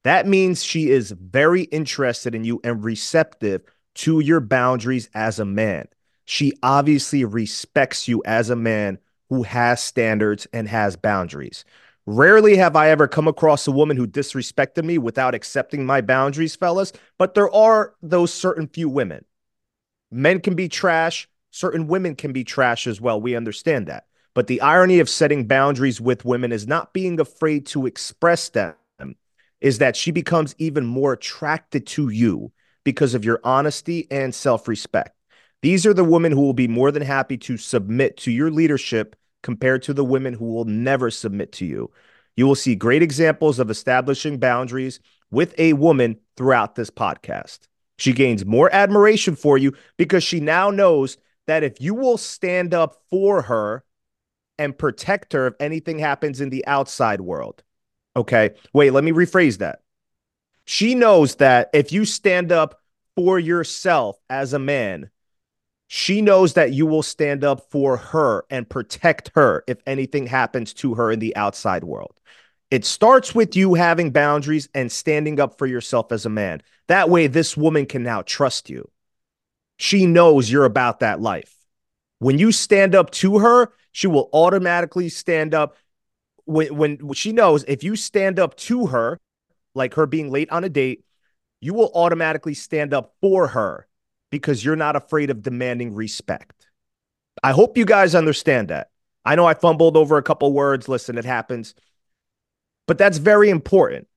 that 0.05 0.27
means 0.27 0.63
she 0.63 0.91
is 0.91 1.13
very 1.13 1.63
interested 1.65 2.35
in 2.35 2.45
you 2.45 2.61
and 2.65 2.83
receptive 2.85 3.63
to 3.95 4.21
your 4.21 4.41
boundaries 4.41 5.09
as 5.15 5.39
a 5.39 5.45
man. 5.45 5.87
She 6.25 6.53
obviously 6.63 7.25
respects 7.25 8.09
you 8.09 8.23
as 8.27 8.51
a 8.51 8.57
man 8.57 8.99
who 9.29 9.45
has 9.45 9.83
standards 9.83 10.47
and 10.53 10.69
has 10.69 10.97
boundaries. 10.97 11.65
Rarely 12.07 12.57
have 12.57 12.75
I 12.75 12.91
ever 12.91 13.07
come 13.07 13.29
across 13.29 13.67
a 13.67 13.73
woman 13.73 13.97
who 13.97 14.07
disrespected 14.07 14.85
me 14.85 14.99
without 14.99 15.35
accepting 15.35 15.85
my 15.85 16.01
boundaries, 16.01 16.57
fellas, 16.57 16.93
but 17.19 17.35
there 17.35 17.55
are 17.55 17.95
those 18.03 18.33
certain 18.33 18.67
few 18.67 18.89
women. 18.89 19.25
Men 20.11 20.41
can 20.41 20.55
be 20.55 20.69
trash, 20.69 21.29
certain 21.59 21.89
women 21.89 22.15
can 22.15 22.33
be 22.33 22.45
trash 22.45 22.87
as 22.87 23.01
well. 23.01 23.21
We 23.21 23.35
understand 23.35 23.89
that. 23.89 24.05
But 24.33 24.47
the 24.47 24.61
irony 24.61 25.01
of 25.01 25.09
setting 25.09 25.49
boundaries 25.49 26.01
with 26.01 26.25
women 26.25 26.53
is 26.53 26.69
not 26.69 26.93
being 26.93 27.19
afraid 27.19 27.67
to 27.67 27.87
express 27.87 28.49
them, 28.51 28.77
is 29.61 29.79
that 29.79 29.97
she 29.97 30.13
becomes 30.13 30.55
even 30.59 30.87
more 30.87 31.15
attracted 31.15 31.85
to 31.89 32.11
you 32.11 32.53
because 32.85 33.15
of 33.15 33.25
your 33.25 33.41
honesty 33.43 34.07
and 34.09 34.33
self 34.33 34.69
respect. 34.69 35.17
These 35.63 35.85
are 35.85 35.95
the 35.95 36.05
women 36.05 36.31
who 36.31 36.43
will 36.43 36.53
be 36.53 36.69
more 36.69 36.93
than 36.93 37.03
happy 37.03 37.37
to 37.39 37.57
submit 37.57 38.17
to 38.19 38.31
your 38.31 38.53
leadership 38.53 39.17
compared 39.43 39.83
to 39.83 39.95
the 39.95 40.05
women 40.05 40.35
who 40.35 40.53
will 40.53 40.65
never 40.65 41.11
submit 41.11 41.51
to 41.53 41.67
you. 41.67 41.91
You 42.37 42.47
will 42.47 42.55
see 42.55 42.77
great 42.77 43.03
examples 43.03 43.59
of 43.59 43.69
establishing 43.69 44.39
boundaries 44.39 45.01
with 45.33 45.59
a 45.59 45.73
woman 45.73 46.19
throughout 46.37 46.77
this 46.77 46.91
podcast. 46.91 47.67
She 47.99 48.13
gains 48.13 48.47
more 48.47 48.73
admiration 48.73 49.35
for 49.35 49.59
you 49.59 49.73
because 49.97 50.23
she 50.23 50.39
now 50.39 50.71
knows 50.71 51.17
that 51.49 51.65
if 51.65 51.81
you 51.81 51.95
will 51.95 52.19
stand 52.19 52.75
up 52.75 53.03
for 53.11 53.43
her 53.43 53.83
and 54.59 54.77
protect 54.77 55.33
her 55.33 55.47
if 55.49 55.55
anything 55.59 55.99
happens 55.99 56.41
in 56.41 56.51
the 56.51 56.65
outside 56.67 57.21
world. 57.21 57.63
Okay. 58.15 58.51
Wait, 58.73 58.93
let 58.93 59.03
me 59.03 59.13
rephrase 59.13 59.59
that. 59.59 59.81
She 60.67 60.95
knows 60.95 61.37
that 61.37 61.71
if 61.73 61.91
you 61.91 62.05
stand 62.05 62.53
up 62.53 62.83
for 63.17 63.39
yourself 63.39 64.19
as 64.29 64.53
a 64.53 64.59
man, 64.59 65.11
she 65.87 66.21
knows 66.21 66.53
that 66.53 66.73
you 66.75 66.85
will 66.85 67.03
stand 67.03 67.45
up 67.45 67.71
for 67.71 67.97
her 67.97 68.45
and 68.51 68.69
protect 68.69 69.31
her 69.35 69.65
if 69.67 69.79
anything 69.87 70.27
happens 70.27 70.75
to 70.75 70.95
her 70.95 71.11
in 71.11 71.19
the 71.19 71.35
outside 71.35 71.83
world. 71.83 72.21
It 72.71 72.85
starts 72.85 73.35
with 73.35 73.57
you 73.57 73.73
having 73.73 74.11
boundaries 74.11 74.69
and 74.75 74.93
standing 74.93 75.41
up 75.41 75.57
for 75.57 75.67
yourself 75.67 76.13
as 76.13 76.27
a 76.27 76.31
man. 76.31 76.61
That 76.89 77.09
way, 77.09 77.27
this 77.27 77.57
woman 77.57 77.87
can 77.87 78.03
now 78.03 78.21
trust 78.21 78.69
you. 78.69 78.91
She 79.79 80.07
knows 80.07 80.51
you're 80.51 80.65
about 80.65 81.01
that 81.01 81.21
life. 81.21 81.55
When 82.19 82.39
you 82.39 82.53
stand 82.53 82.95
up 82.95 83.11
to 83.13 83.39
her, 83.39 83.73
she 83.93 84.07
will 84.07 84.29
automatically 84.33 85.09
stand 85.09 85.55
up. 85.55 85.77
When, 86.45 86.75
when 86.75 87.15
she 87.15 87.33
knows 87.33 87.65
if 87.65 87.83
you 87.85 87.97
stand 87.97 88.39
up 88.39 88.57
to 88.57 88.87
her, 88.87 89.19
like 89.75 89.95
her 89.95 90.07
being 90.07 90.31
late 90.31 90.51
on 90.51 90.65
a 90.65 90.69
date, 90.69 91.05
you 91.61 91.75
will 91.75 91.91
automatically 91.95 92.55
stand 92.55 92.93
up 92.93 93.15
for 93.21 93.49
her 93.49 93.87
because 94.31 94.65
you're 94.65 94.77
not 94.77 94.97
afraid 94.97 95.31
of 95.31 95.43
demanding 95.43 95.95
respect. 95.95 96.67
I 97.43 97.53
hope 97.53 97.79
you 97.79 97.85
guys 97.85 98.15
understand 98.15 98.69
that. 98.69 98.91
I 99.25 99.37
know 99.37 99.47
I 99.47 99.55
fumbled 99.55 99.97
over 99.97 100.17
a 100.17 100.23
couple 100.23 100.53
words. 100.53 100.89
Listen, 100.89 101.19
it 101.19 101.25
happens. 101.25 101.75
But 102.87 102.99
that's 102.99 103.19
very 103.19 103.51
important, 103.51 104.09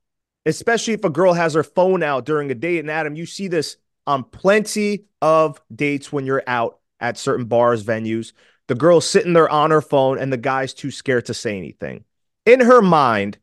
especially 0.46 0.94
if 0.94 1.04
a 1.04 1.10
girl 1.10 1.34
has 1.34 1.54
her 1.54 1.64
phone 1.64 2.02
out 2.02 2.26
during 2.26 2.50
a 2.50 2.56
date. 2.56 2.80
And 2.80 2.90
Adam, 2.90 3.16
you 3.16 3.26
see 3.26 3.48
this 3.48 3.78
on 4.08 4.24
plenty 4.24 5.06
of 5.22 5.62
dates 5.74 6.12
when 6.12 6.26
you're 6.26 6.44
out 6.48 6.80
at 7.00 7.18
certain 7.18 7.46
bars, 7.46 7.84
venues. 7.84 8.34
The 8.68 8.76
girl's 8.76 9.08
sitting 9.08 9.34
there 9.34 9.50
on 9.50 9.72
her 9.72 9.82
phone 9.82 10.18
and 10.18 10.32
the 10.32 10.38
guy's 10.38 10.74
too 10.74 10.92
scared 10.92 11.26
to 11.26 11.34
say 11.34 11.58
anything. 11.58 12.06
In 12.46 12.60
her 12.62 12.82
mind, 12.82 13.38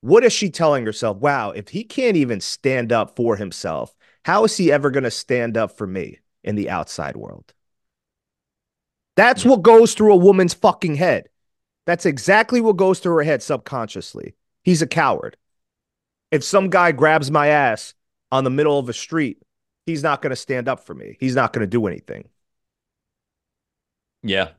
what 0.00 0.24
is 0.24 0.32
she 0.32 0.50
telling 0.50 0.84
herself? 0.84 1.16
Wow, 1.18 1.50
if 1.50 1.68
he 1.68 1.84
can't 1.84 2.16
even 2.16 2.40
stand 2.40 2.92
up 2.92 3.16
for 3.16 3.36
himself, 3.36 3.94
how 4.24 4.44
is 4.44 4.56
he 4.56 4.70
ever 4.70 4.90
going 4.90 5.04
to 5.04 5.10
stand 5.10 5.56
up 5.56 5.76
for 5.76 5.86
me 5.86 6.18
in 6.42 6.56
the 6.56 6.70
outside 6.70 7.16
world? 7.16 7.54
That's 9.16 9.42
hmm. 9.42 9.50
what 9.50 9.62
goes 9.62 9.94
through 9.94 10.12
a 10.12 10.16
woman's 10.16 10.54
fucking 10.54 10.96
head. 10.96 11.28
That's 11.86 12.06
exactly 12.06 12.60
what 12.60 12.76
goes 12.76 12.98
through 12.98 13.16
her 13.16 13.22
head 13.22 13.42
subconsciously. 13.42 14.34
He's 14.62 14.82
a 14.82 14.86
coward. 14.86 15.36
If 16.30 16.42
some 16.42 16.70
guy 16.70 16.92
grabs 16.92 17.30
my 17.30 17.48
ass 17.48 17.94
on 18.32 18.44
the 18.44 18.50
middle 18.50 18.78
of 18.78 18.88
a 18.88 18.92
street, 18.92 19.38
he's 19.86 20.02
not 20.02 20.22
going 20.22 20.30
to 20.30 20.36
stand 20.36 20.68
up 20.68 20.80
for 20.80 20.94
me. 20.94 21.16
He's 21.20 21.34
not 21.34 21.52
going 21.52 21.62
to 21.62 21.70
do 21.70 21.86
anything. 21.86 22.28
Yeah. 24.22 24.54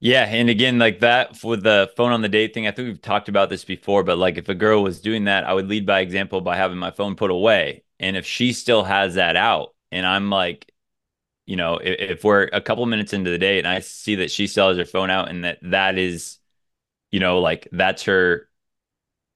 Yeah, 0.00 0.24
and 0.24 0.50
again, 0.50 0.78
like 0.80 0.98
that 1.00 1.36
for 1.36 1.56
the 1.56 1.92
phone 1.96 2.10
on 2.10 2.22
the 2.22 2.28
date 2.28 2.54
thing, 2.54 2.66
I 2.66 2.72
think 2.72 2.88
we've 2.88 3.00
talked 3.00 3.28
about 3.28 3.50
this 3.50 3.64
before, 3.64 4.02
but 4.02 4.18
like 4.18 4.36
if 4.36 4.48
a 4.48 4.54
girl 4.54 4.82
was 4.82 5.00
doing 5.00 5.24
that, 5.24 5.44
I 5.44 5.52
would 5.54 5.68
lead 5.68 5.86
by 5.86 6.00
example 6.00 6.40
by 6.40 6.56
having 6.56 6.78
my 6.78 6.90
phone 6.90 7.14
put 7.14 7.30
away. 7.30 7.84
And 8.00 8.16
if 8.16 8.26
she 8.26 8.52
still 8.52 8.82
has 8.82 9.14
that 9.14 9.36
out, 9.36 9.74
and 9.92 10.04
I'm 10.04 10.28
like, 10.28 10.72
you 11.46 11.56
know, 11.56 11.76
if, 11.78 12.18
if 12.18 12.24
we're 12.24 12.44
a 12.52 12.60
couple 12.60 12.86
minutes 12.86 13.12
into 13.12 13.30
the 13.30 13.38
date 13.38 13.60
and 13.60 13.68
I 13.68 13.80
see 13.80 14.16
that 14.16 14.30
she 14.30 14.46
still 14.48 14.68
has 14.68 14.78
her 14.78 14.84
phone 14.86 15.10
out 15.10 15.30
and 15.30 15.44
that 15.44 15.58
that 15.62 15.98
is, 15.98 16.38
you 17.12 17.20
know, 17.20 17.40
like 17.40 17.68
that's 17.72 18.04
her 18.04 18.48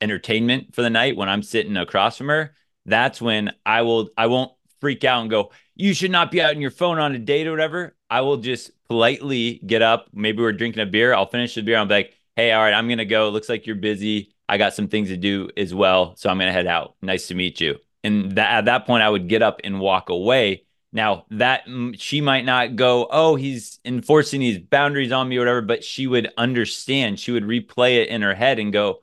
entertainment 0.00 0.74
for 0.74 0.82
the 0.82 0.90
night 0.90 1.16
when 1.16 1.28
I'm 1.28 1.42
sitting 1.42 1.76
across 1.76 2.18
from 2.18 2.28
her, 2.28 2.54
that's 2.86 3.20
when 3.20 3.52
I 3.66 3.82
will 3.82 4.10
I 4.16 4.26
won't 4.28 4.52
freak 4.80 5.04
out 5.04 5.22
and 5.22 5.30
go, 5.30 5.52
you 5.74 5.94
should 5.94 6.10
not 6.10 6.30
be 6.30 6.40
out 6.40 6.54
on 6.54 6.60
your 6.60 6.70
phone 6.70 6.98
on 6.98 7.14
a 7.14 7.18
date 7.18 7.46
or 7.46 7.50
whatever. 7.50 7.96
I 8.08 8.22
will 8.22 8.38
just 8.38 8.70
politely 8.88 9.60
get 9.66 9.82
up. 9.82 10.08
Maybe 10.12 10.42
we're 10.42 10.52
drinking 10.52 10.82
a 10.82 10.86
beer. 10.86 11.14
I'll 11.14 11.28
finish 11.28 11.54
the 11.54 11.62
beer. 11.62 11.76
I'm 11.76 11.88
like, 11.88 12.14
hey, 12.36 12.52
all 12.52 12.62
right, 12.62 12.74
I'm 12.74 12.88
gonna 12.88 13.04
go. 13.04 13.28
It 13.28 13.32
looks 13.32 13.48
like 13.48 13.66
you're 13.66 13.76
busy. 13.76 14.34
I 14.48 14.58
got 14.58 14.74
some 14.74 14.88
things 14.88 15.08
to 15.08 15.16
do 15.16 15.48
as 15.56 15.74
well, 15.74 16.14
so 16.16 16.30
I'm 16.30 16.38
gonna 16.38 16.52
head 16.52 16.66
out. 16.66 16.94
Nice 17.02 17.28
to 17.28 17.34
meet 17.34 17.60
you. 17.60 17.76
And 18.04 18.32
that, 18.32 18.50
at 18.50 18.64
that 18.66 18.86
point, 18.86 19.02
I 19.02 19.10
would 19.10 19.28
get 19.28 19.42
up 19.42 19.60
and 19.64 19.80
walk 19.80 20.08
away. 20.10 20.64
Now 20.92 21.26
that 21.30 21.66
mm, 21.66 21.94
she 21.98 22.20
might 22.20 22.44
not 22.44 22.76
go, 22.76 23.08
oh, 23.10 23.34
he's 23.34 23.80
enforcing 23.84 24.40
these 24.40 24.58
boundaries 24.58 25.12
on 25.12 25.28
me 25.28 25.36
or 25.36 25.40
whatever, 25.40 25.62
but 25.62 25.82
she 25.84 26.06
would 26.06 26.32
understand. 26.38 27.18
She 27.18 27.32
would 27.32 27.44
replay 27.44 27.96
it 27.96 28.08
in 28.08 28.22
her 28.22 28.34
head 28.34 28.58
and 28.58 28.72
go, 28.72 29.00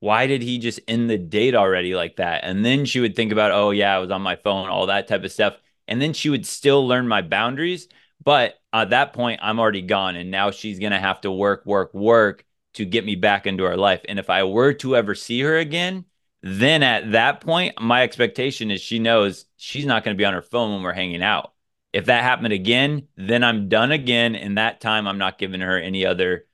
why 0.00 0.26
did 0.26 0.42
he 0.42 0.58
just 0.58 0.80
end 0.86 1.10
the 1.10 1.18
date 1.18 1.54
already 1.54 1.94
like 1.94 2.16
that? 2.16 2.44
And 2.44 2.64
then 2.64 2.84
she 2.84 3.00
would 3.00 3.16
think 3.16 3.32
about, 3.32 3.52
oh 3.52 3.70
yeah, 3.70 3.94
I 3.94 3.98
was 3.98 4.10
on 4.10 4.22
my 4.22 4.36
phone, 4.36 4.68
all 4.68 4.86
that 4.86 5.08
type 5.08 5.24
of 5.24 5.32
stuff. 5.32 5.56
And 5.88 6.00
then 6.00 6.12
she 6.12 6.30
would 6.30 6.46
still 6.46 6.86
learn 6.86 7.08
my 7.08 7.22
boundaries. 7.22 7.88
But 8.22 8.60
at 8.72 8.90
that 8.90 9.12
point, 9.12 9.40
I'm 9.42 9.58
already 9.58 9.82
gone. 9.82 10.16
And 10.16 10.30
now 10.30 10.50
she's 10.50 10.78
going 10.78 10.92
to 10.92 10.98
have 10.98 11.20
to 11.22 11.32
work, 11.32 11.64
work, 11.66 11.94
work 11.94 12.44
to 12.74 12.84
get 12.84 13.04
me 13.04 13.16
back 13.16 13.46
into 13.46 13.64
her 13.64 13.76
life. 13.76 14.02
And 14.08 14.18
if 14.18 14.30
I 14.30 14.44
were 14.44 14.72
to 14.74 14.96
ever 14.96 15.14
see 15.14 15.40
her 15.40 15.56
again, 15.56 16.04
then 16.42 16.82
at 16.82 17.12
that 17.12 17.40
point, 17.40 17.80
my 17.80 18.02
expectation 18.02 18.70
is 18.70 18.80
she 18.80 18.98
knows 18.98 19.46
she's 19.56 19.86
not 19.86 20.04
going 20.04 20.16
to 20.16 20.18
be 20.18 20.24
on 20.24 20.34
her 20.34 20.42
phone 20.42 20.74
when 20.74 20.82
we're 20.82 20.92
hanging 20.92 21.22
out. 21.22 21.52
If 21.92 22.04
that 22.06 22.22
happened 22.22 22.52
again, 22.52 23.08
then 23.16 23.42
I'm 23.42 23.68
done 23.68 23.90
again. 23.90 24.36
And 24.36 24.58
that 24.58 24.80
time, 24.80 25.08
I'm 25.08 25.18
not 25.18 25.38
giving 25.38 25.60
her 25.60 25.78
any 25.78 26.06
other 26.06 26.46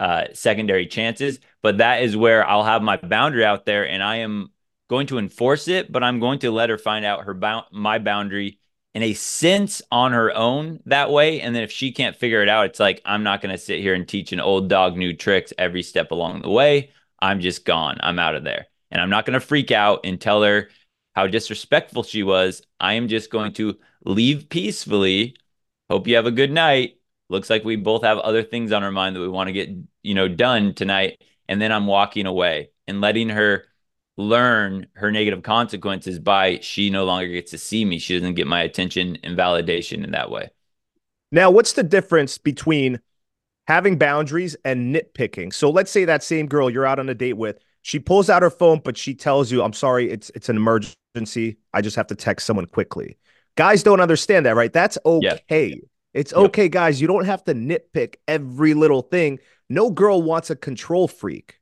uh, 0.00 0.24
secondary 0.32 0.86
chances. 0.86 1.38
But 1.62 1.78
that 1.78 2.02
is 2.02 2.16
where 2.16 2.44
I'll 2.44 2.64
have 2.64 2.82
my 2.82 2.96
boundary 2.96 3.44
out 3.44 3.66
there 3.66 3.86
and 3.86 4.02
I 4.02 4.16
am 4.16 4.50
going 4.88 5.06
to 5.08 5.18
enforce 5.18 5.68
it, 5.68 5.92
but 5.92 6.02
I'm 6.02 6.18
going 6.18 6.40
to 6.40 6.50
let 6.50 6.70
her 6.70 6.78
find 6.78 7.04
out 7.04 7.24
her 7.24 7.34
bound 7.34 7.66
my 7.70 7.98
boundary 7.98 8.58
in 8.94 9.04
a 9.04 9.12
sense 9.12 9.82
on 9.92 10.12
her 10.12 10.34
own 10.34 10.80
that 10.86 11.10
way. 11.10 11.40
And 11.40 11.54
then 11.54 11.62
if 11.62 11.70
she 11.70 11.92
can't 11.92 12.16
figure 12.16 12.42
it 12.42 12.48
out, 12.48 12.66
it's 12.66 12.80
like, 12.80 13.00
I'm 13.04 13.22
not 13.22 13.40
going 13.40 13.52
to 13.54 13.58
sit 13.58 13.78
here 13.78 13.94
and 13.94 14.08
teach 14.08 14.32
an 14.32 14.40
old 14.40 14.68
dog 14.68 14.96
new 14.96 15.14
tricks 15.14 15.52
every 15.58 15.82
step 15.82 16.10
along 16.10 16.42
the 16.42 16.50
way. 16.50 16.90
I'm 17.20 17.40
just 17.40 17.64
gone. 17.64 17.98
I'm 18.02 18.18
out 18.18 18.34
of 18.34 18.42
there. 18.42 18.66
And 18.90 19.00
I'm 19.00 19.10
not 19.10 19.26
going 19.26 19.38
to 19.38 19.46
freak 19.46 19.70
out 19.70 20.00
and 20.02 20.20
tell 20.20 20.42
her 20.42 20.70
how 21.14 21.26
disrespectful 21.26 22.02
she 22.02 22.22
was. 22.22 22.62
I 22.80 22.94
am 22.94 23.06
just 23.06 23.30
going 23.30 23.52
to 23.54 23.76
leave 24.04 24.48
peacefully. 24.48 25.36
Hope 25.88 26.08
you 26.08 26.16
have 26.16 26.26
a 26.26 26.32
good 26.32 26.50
night. 26.50 26.99
Looks 27.30 27.48
like 27.48 27.64
we 27.64 27.76
both 27.76 28.02
have 28.02 28.18
other 28.18 28.42
things 28.42 28.72
on 28.72 28.82
our 28.82 28.90
mind 28.90 29.14
that 29.14 29.20
we 29.20 29.28
want 29.28 29.46
to 29.48 29.52
get, 29.52 29.70
you 30.02 30.14
know, 30.14 30.28
done 30.28 30.74
tonight. 30.74 31.22
And 31.48 31.62
then 31.62 31.72
I'm 31.72 31.86
walking 31.86 32.26
away 32.26 32.70
and 32.86 33.00
letting 33.00 33.28
her 33.28 33.64
learn 34.16 34.88
her 34.94 35.10
negative 35.10 35.42
consequences 35.42 36.18
by 36.18 36.58
she 36.60 36.90
no 36.90 37.04
longer 37.04 37.28
gets 37.28 37.52
to 37.52 37.58
see 37.58 37.84
me. 37.84 37.98
She 37.98 38.18
doesn't 38.18 38.34
get 38.34 38.46
my 38.46 38.62
attention 38.62 39.16
and 39.22 39.38
validation 39.38 40.04
in 40.04 40.10
that 40.10 40.30
way. 40.30 40.50
Now, 41.32 41.50
what's 41.50 41.74
the 41.74 41.84
difference 41.84 42.36
between 42.36 43.00
having 43.68 43.96
boundaries 43.96 44.56
and 44.64 44.94
nitpicking? 44.94 45.54
So 45.54 45.70
let's 45.70 45.90
say 45.90 46.04
that 46.04 46.24
same 46.24 46.46
girl 46.46 46.68
you're 46.68 46.86
out 46.86 46.98
on 46.98 47.08
a 47.08 47.14
date 47.14 47.34
with, 47.34 47.60
she 47.82 48.00
pulls 48.00 48.28
out 48.28 48.42
her 48.42 48.50
phone, 48.50 48.80
but 48.84 48.98
she 48.98 49.14
tells 49.14 49.50
you, 49.50 49.62
I'm 49.62 49.72
sorry, 49.72 50.10
it's 50.10 50.30
it's 50.34 50.48
an 50.48 50.56
emergency. 50.56 51.56
I 51.72 51.80
just 51.80 51.96
have 51.96 52.08
to 52.08 52.14
text 52.14 52.46
someone 52.46 52.66
quickly. 52.66 53.16
Guys 53.56 53.82
don't 53.82 54.00
understand 54.00 54.44
that, 54.46 54.56
right? 54.56 54.72
That's 54.72 54.98
okay. 55.06 55.68
Yeah. 55.68 55.76
It's 56.12 56.32
okay, 56.32 56.64
yep. 56.64 56.72
guys. 56.72 57.00
You 57.00 57.06
don't 57.06 57.26
have 57.26 57.44
to 57.44 57.54
nitpick 57.54 58.16
every 58.26 58.74
little 58.74 59.02
thing. 59.02 59.38
No 59.68 59.90
girl 59.90 60.22
wants 60.22 60.50
a 60.50 60.56
control 60.56 61.06
freak. 61.06 61.60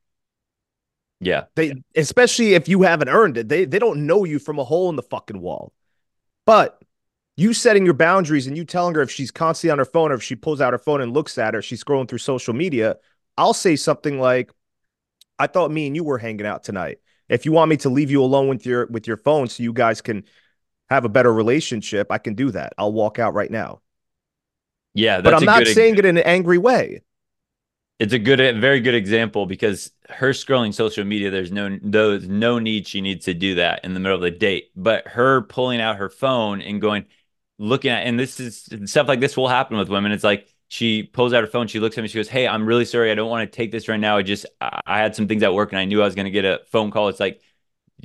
Yeah. 1.19 1.45
They 1.55 1.83
especially 1.95 2.53
if 2.53 2.67
you 2.67 2.81
haven't 2.83 3.09
earned 3.09 3.37
it. 3.37 3.49
They 3.49 3.65
they 3.65 3.79
don't 3.79 4.07
know 4.07 4.23
you 4.23 4.39
from 4.39 4.57
a 4.57 4.63
hole 4.63 4.89
in 4.89 4.95
the 4.95 5.03
fucking 5.03 5.41
wall. 5.41 5.73
But 6.45 6.81
you 7.37 7.53
setting 7.53 7.85
your 7.85 7.93
boundaries 7.93 8.47
and 8.47 8.57
you 8.57 8.65
telling 8.65 8.95
her 8.95 9.01
if 9.01 9.11
she's 9.11 9.31
constantly 9.31 9.71
on 9.71 9.77
her 9.77 9.85
phone 9.85 10.11
or 10.11 10.15
if 10.15 10.23
she 10.23 10.35
pulls 10.35 10.61
out 10.61 10.73
her 10.73 10.79
phone 10.79 11.01
and 11.01 11.13
looks 11.13 11.37
at 11.37 11.53
her, 11.53 11.61
she's 11.61 11.83
scrolling 11.83 12.07
through 12.07 12.17
social 12.17 12.53
media, 12.53 12.97
I'll 13.37 13.53
say 13.53 13.75
something 13.75 14.19
like, 14.19 14.51
I 15.37 15.47
thought 15.47 15.71
me 15.71 15.87
and 15.87 15.95
you 15.95 16.03
were 16.03 16.17
hanging 16.17 16.45
out 16.45 16.63
tonight. 16.63 16.97
If 17.29 17.45
you 17.45 17.51
want 17.51 17.69
me 17.69 17.77
to 17.77 17.89
leave 17.89 18.11
you 18.11 18.23
alone 18.23 18.49
with 18.49 18.65
your 18.65 18.87
with 18.87 19.07
your 19.07 19.17
phone 19.17 19.47
so 19.47 19.63
you 19.63 19.73
guys 19.73 20.01
can 20.01 20.23
have 20.89 21.05
a 21.05 21.09
better 21.09 21.33
relationship, 21.33 22.11
I 22.11 22.17
can 22.17 22.33
do 22.33 22.51
that. 22.51 22.73
I'll 22.77 22.91
walk 22.91 23.19
out 23.19 23.33
right 23.33 23.51
now. 23.51 23.81
Yeah, 24.93 25.21
but 25.21 25.33
I'm 25.33 25.45
not 25.45 25.67
saying 25.67 25.97
it 25.97 26.05
in 26.05 26.17
an 26.17 26.23
angry 26.23 26.57
way 26.57 27.01
it's 27.99 28.13
a 28.13 28.19
good, 28.19 28.39
very 28.61 28.79
good 28.79 28.95
example 28.95 29.45
because 29.45 29.91
her 30.07 30.29
scrolling 30.29 30.73
social 30.73 31.03
media, 31.03 31.29
there's 31.29 31.51
no, 31.51 31.77
there's 31.81 32.27
no 32.29 32.57
need 32.57 32.87
she 32.87 33.01
needs 33.01 33.25
to 33.25 33.33
do 33.33 33.55
that 33.55 33.83
in 33.83 33.93
the 33.93 33.99
middle 33.99 34.15
of 34.15 34.21
the 34.21 34.31
date. 34.31 34.71
But 34.75 35.07
her 35.09 35.41
pulling 35.41 35.81
out 35.81 35.97
her 35.97 36.09
phone 36.09 36.61
and 36.61 36.79
going, 36.79 37.05
looking 37.57 37.91
at, 37.91 38.07
and 38.07 38.17
this 38.17 38.39
is 38.39 38.69
stuff 38.85 39.09
like 39.09 39.19
this 39.19 39.35
will 39.35 39.49
happen 39.49 39.77
with 39.77 39.89
women. 39.89 40.13
It's 40.13 40.23
like 40.23 40.47
she 40.69 41.03
pulls 41.03 41.33
out 41.33 41.43
her 41.43 41.49
phone, 41.49 41.67
she 41.67 41.81
looks 41.81 41.97
at 41.97 42.01
me, 42.01 42.07
she 42.07 42.17
goes, 42.17 42.29
"Hey, 42.29 42.47
I'm 42.47 42.65
really 42.65 42.85
sorry, 42.85 43.11
I 43.11 43.15
don't 43.15 43.29
want 43.29 43.51
to 43.51 43.53
take 43.55 43.71
this 43.71 43.89
right 43.89 43.99
now. 43.99 44.17
I 44.17 44.21
just, 44.23 44.45
I 44.61 44.99
had 44.99 45.13
some 45.15 45.27
things 45.27 45.43
at 45.43 45.53
work, 45.53 45.71
and 45.73 45.79
I 45.79 45.85
knew 45.85 46.01
I 46.01 46.05
was 46.05 46.15
going 46.15 46.25
to 46.25 46.31
get 46.31 46.45
a 46.45 46.61
phone 46.67 46.91
call. 46.91 47.09
It's 47.09 47.19
like, 47.19 47.41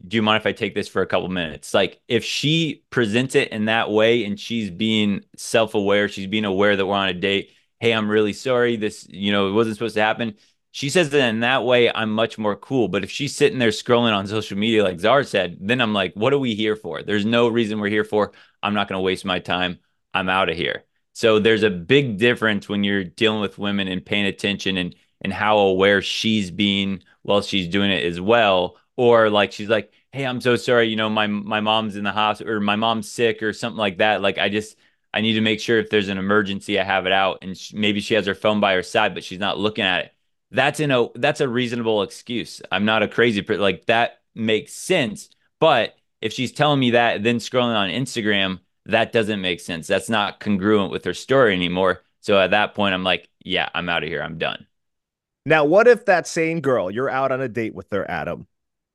do 0.07 0.17
you 0.17 0.23
mind 0.23 0.41
if 0.41 0.47
I 0.47 0.53
take 0.53 0.75
this 0.75 0.89
for 0.89 1.03
a 1.03 1.07
couple 1.07 1.29
minutes? 1.29 1.75
Like 1.75 2.01
if 2.09 2.25
she 2.25 2.85
presents 2.91 3.35
it 3.35 3.49
in 3.49 3.67
that 3.67 3.91
way 3.91 4.25
and 4.25 4.39
she's 4.39 4.71
being 4.71 5.25
self-aware, 5.37 6.09
she's 6.09 6.27
being 6.27 6.45
aware 6.45 6.77
that 6.77 6.87
we're 6.87 6.95
on 6.95 7.09
a 7.09 7.15
date 7.15 7.51
hey, 7.85 7.93
I'm 7.93 8.11
really 8.11 8.33
sorry. 8.33 8.77
This, 8.77 9.07
you 9.11 9.31
know, 9.31 9.49
it 9.49 9.53
wasn't 9.53 9.77
supposed 9.77 9.97
to 9.97 10.01
happen. 10.01 10.37
She 10.71 10.89
says 10.89 11.11
that 11.11 11.29
in 11.29 11.41
that 11.41 11.65
way, 11.65 11.93
I'm 11.93 12.11
much 12.11 12.39
more 12.39 12.57
cool. 12.57 12.89
But 12.89 13.05
if 13.05 13.11
she's 13.11 13.37
sitting 13.37 13.59
there 13.59 13.69
scrolling 13.69 14.17
on 14.17 14.27
social 14.27 14.57
media, 14.57 14.83
like 14.83 14.99
Czar 15.01 15.23
said, 15.23 15.59
then 15.61 15.83
I'm 15.83 15.93
like, 15.93 16.15
what 16.15 16.33
are 16.33 16.39
we 16.39 16.55
here 16.55 16.77
for? 16.77 17.03
There's 17.03 17.27
no 17.27 17.47
reason 17.47 17.79
we're 17.79 17.91
here 17.91 18.03
for. 18.03 18.33
I'm 18.63 18.73
not 18.73 18.89
going 18.89 18.99
to 18.99 19.03
waste 19.03 19.27
my 19.27 19.39
time. 19.39 19.81
I'm 20.15 20.31
out 20.31 20.49
of 20.49 20.57
here. 20.57 20.85
So 21.13 21.39
there's 21.39 21.63
a 21.63 21.69
big 21.69 22.17
difference 22.17 22.71
when 22.71 22.85
you're 22.85 23.05
dealing 23.05 23.43
with 23.43 23.59
women 23.59 23.87
and 23.87 24.05
paying 24.05 24.27
attention 24.27 24.79
and 24.79 24.95
and 25.21 25.33
how 25.33 25.59
aware 25.59 26.03
she's 26.03 26.51
being 26.51 27.03
while 27.23 27.41
she's 27.41 27.69
doing 27.69 27.91
it 27.91 28.05
as 28.05 28.21
well. 28.21 28.77
Or 28.97 29.29
like 29.31 29.53
she's 29.53 29.69
like, 29.69 29.93
hey, 30.13 30.25
I'm 30.25 30.41
so 30.41 30.57
sorry, 30.57 30.89
you 30.89 30.97
know, 30.97 31.11
my 31.11 31.27
my 31.27 31.61
mom's 31.61 31.97
in 31.97 32.05
the 32.05 32.13
hospital 32.13 32.53
or 32.55 32.61
my 32.61 32.77
mom's 32.77 33.11
sick 33.11 33.43
or 33.43 33.53
something 33.53 33.79
like 33.79 33.99
that. 33.99 34.23
Like 34.23 34.39
I 34.39 34.49
just 34.49 34.77
I 35.13 35.21
need 35.21 35.35
to 35.35 35.41
make 35.41 35.61
sure 35.61 35.79
if 35.79 35.91
there's 35.91 36.09
an 36.09 36.19
emergency, 36.19 36.79
I 36.79 36.85
have 36.85 37.07
it 37.07 37.13
out. 37.13 37.39
And 37.43 37.57
she, 37.57 37.77
maybe 37.77 38.01
she 38.01 38.15
has 38.15 38.27
her 38.27 38.35
phone 38.35 38.61
by 38.61 38.75
her 38.75 38.83
side, 38.83 39.15
but 39.15 39.25
she's 39.25 39.39
not 39.39 39.59
looking 39.59 39.85
at 39.85 40.07
it. 40.07 40.13
That's 40.51 40.81
in 40.81 40.91
a 40.91 41.09
that's 41.17 41.41
a 41.41 41.49
reasonable 41.49 42.03
excuse. 42.03 42.63
I'm 42.71 42.85
not 42.85 43.03
a 43.03 43.09
crazy 43.09 43.43
person. 43.43 43.63
like 43.63 43.87
that 43.87 44.21
makes 44.35 44.73
sense. 44.73 45.29
But 45.61 45.97
if 46.21 46.33
she's 46.33 46.53
telling 46.53 46.81
me 46.81 46.93
that, 46.93 47.23
then 47.23 47.39
scrolling 47.39 47.77
on 47.77 47.91
Instagram, 47.91 48.61
that 48.87 49.13
doesn't 49.13 49.41
make 49.41 49.61
sense. 49.61 49.87
That's 49.87 50.09
not 50.09 50.41
congruent 50.41 50.91
with 50.91 51.05
her 51.05 51.15
story 51.15 51.55
anymore. 51.55 52.03
So 52.21 52.39
at 52.41 52.53
that 52.53 52.75
point, 52.75 52.95
I'm 52.95 53.05
like, 53.05 53.29
yeah, 53.45 53.69
I'm 53.75 53.89
out 53.89 54.03
of 54.03 54.09
here. 54.09 54.23
I'm 54.23 54.39
done. 54.39 54.67
Now, 55.47 55.65
what 55.65 55.87
if 55.87 56.07
that 56.07 56.27
same 56.27 56.61
girl, 56.61 56.91
you're 56.91 57.11
out 57.11 57.31
on 57.31 57.41
a 57.41 57.49
date 57.49 57.75
with 57.75 57.87
her, 57.93 58.11
Adam, 58.11 58.47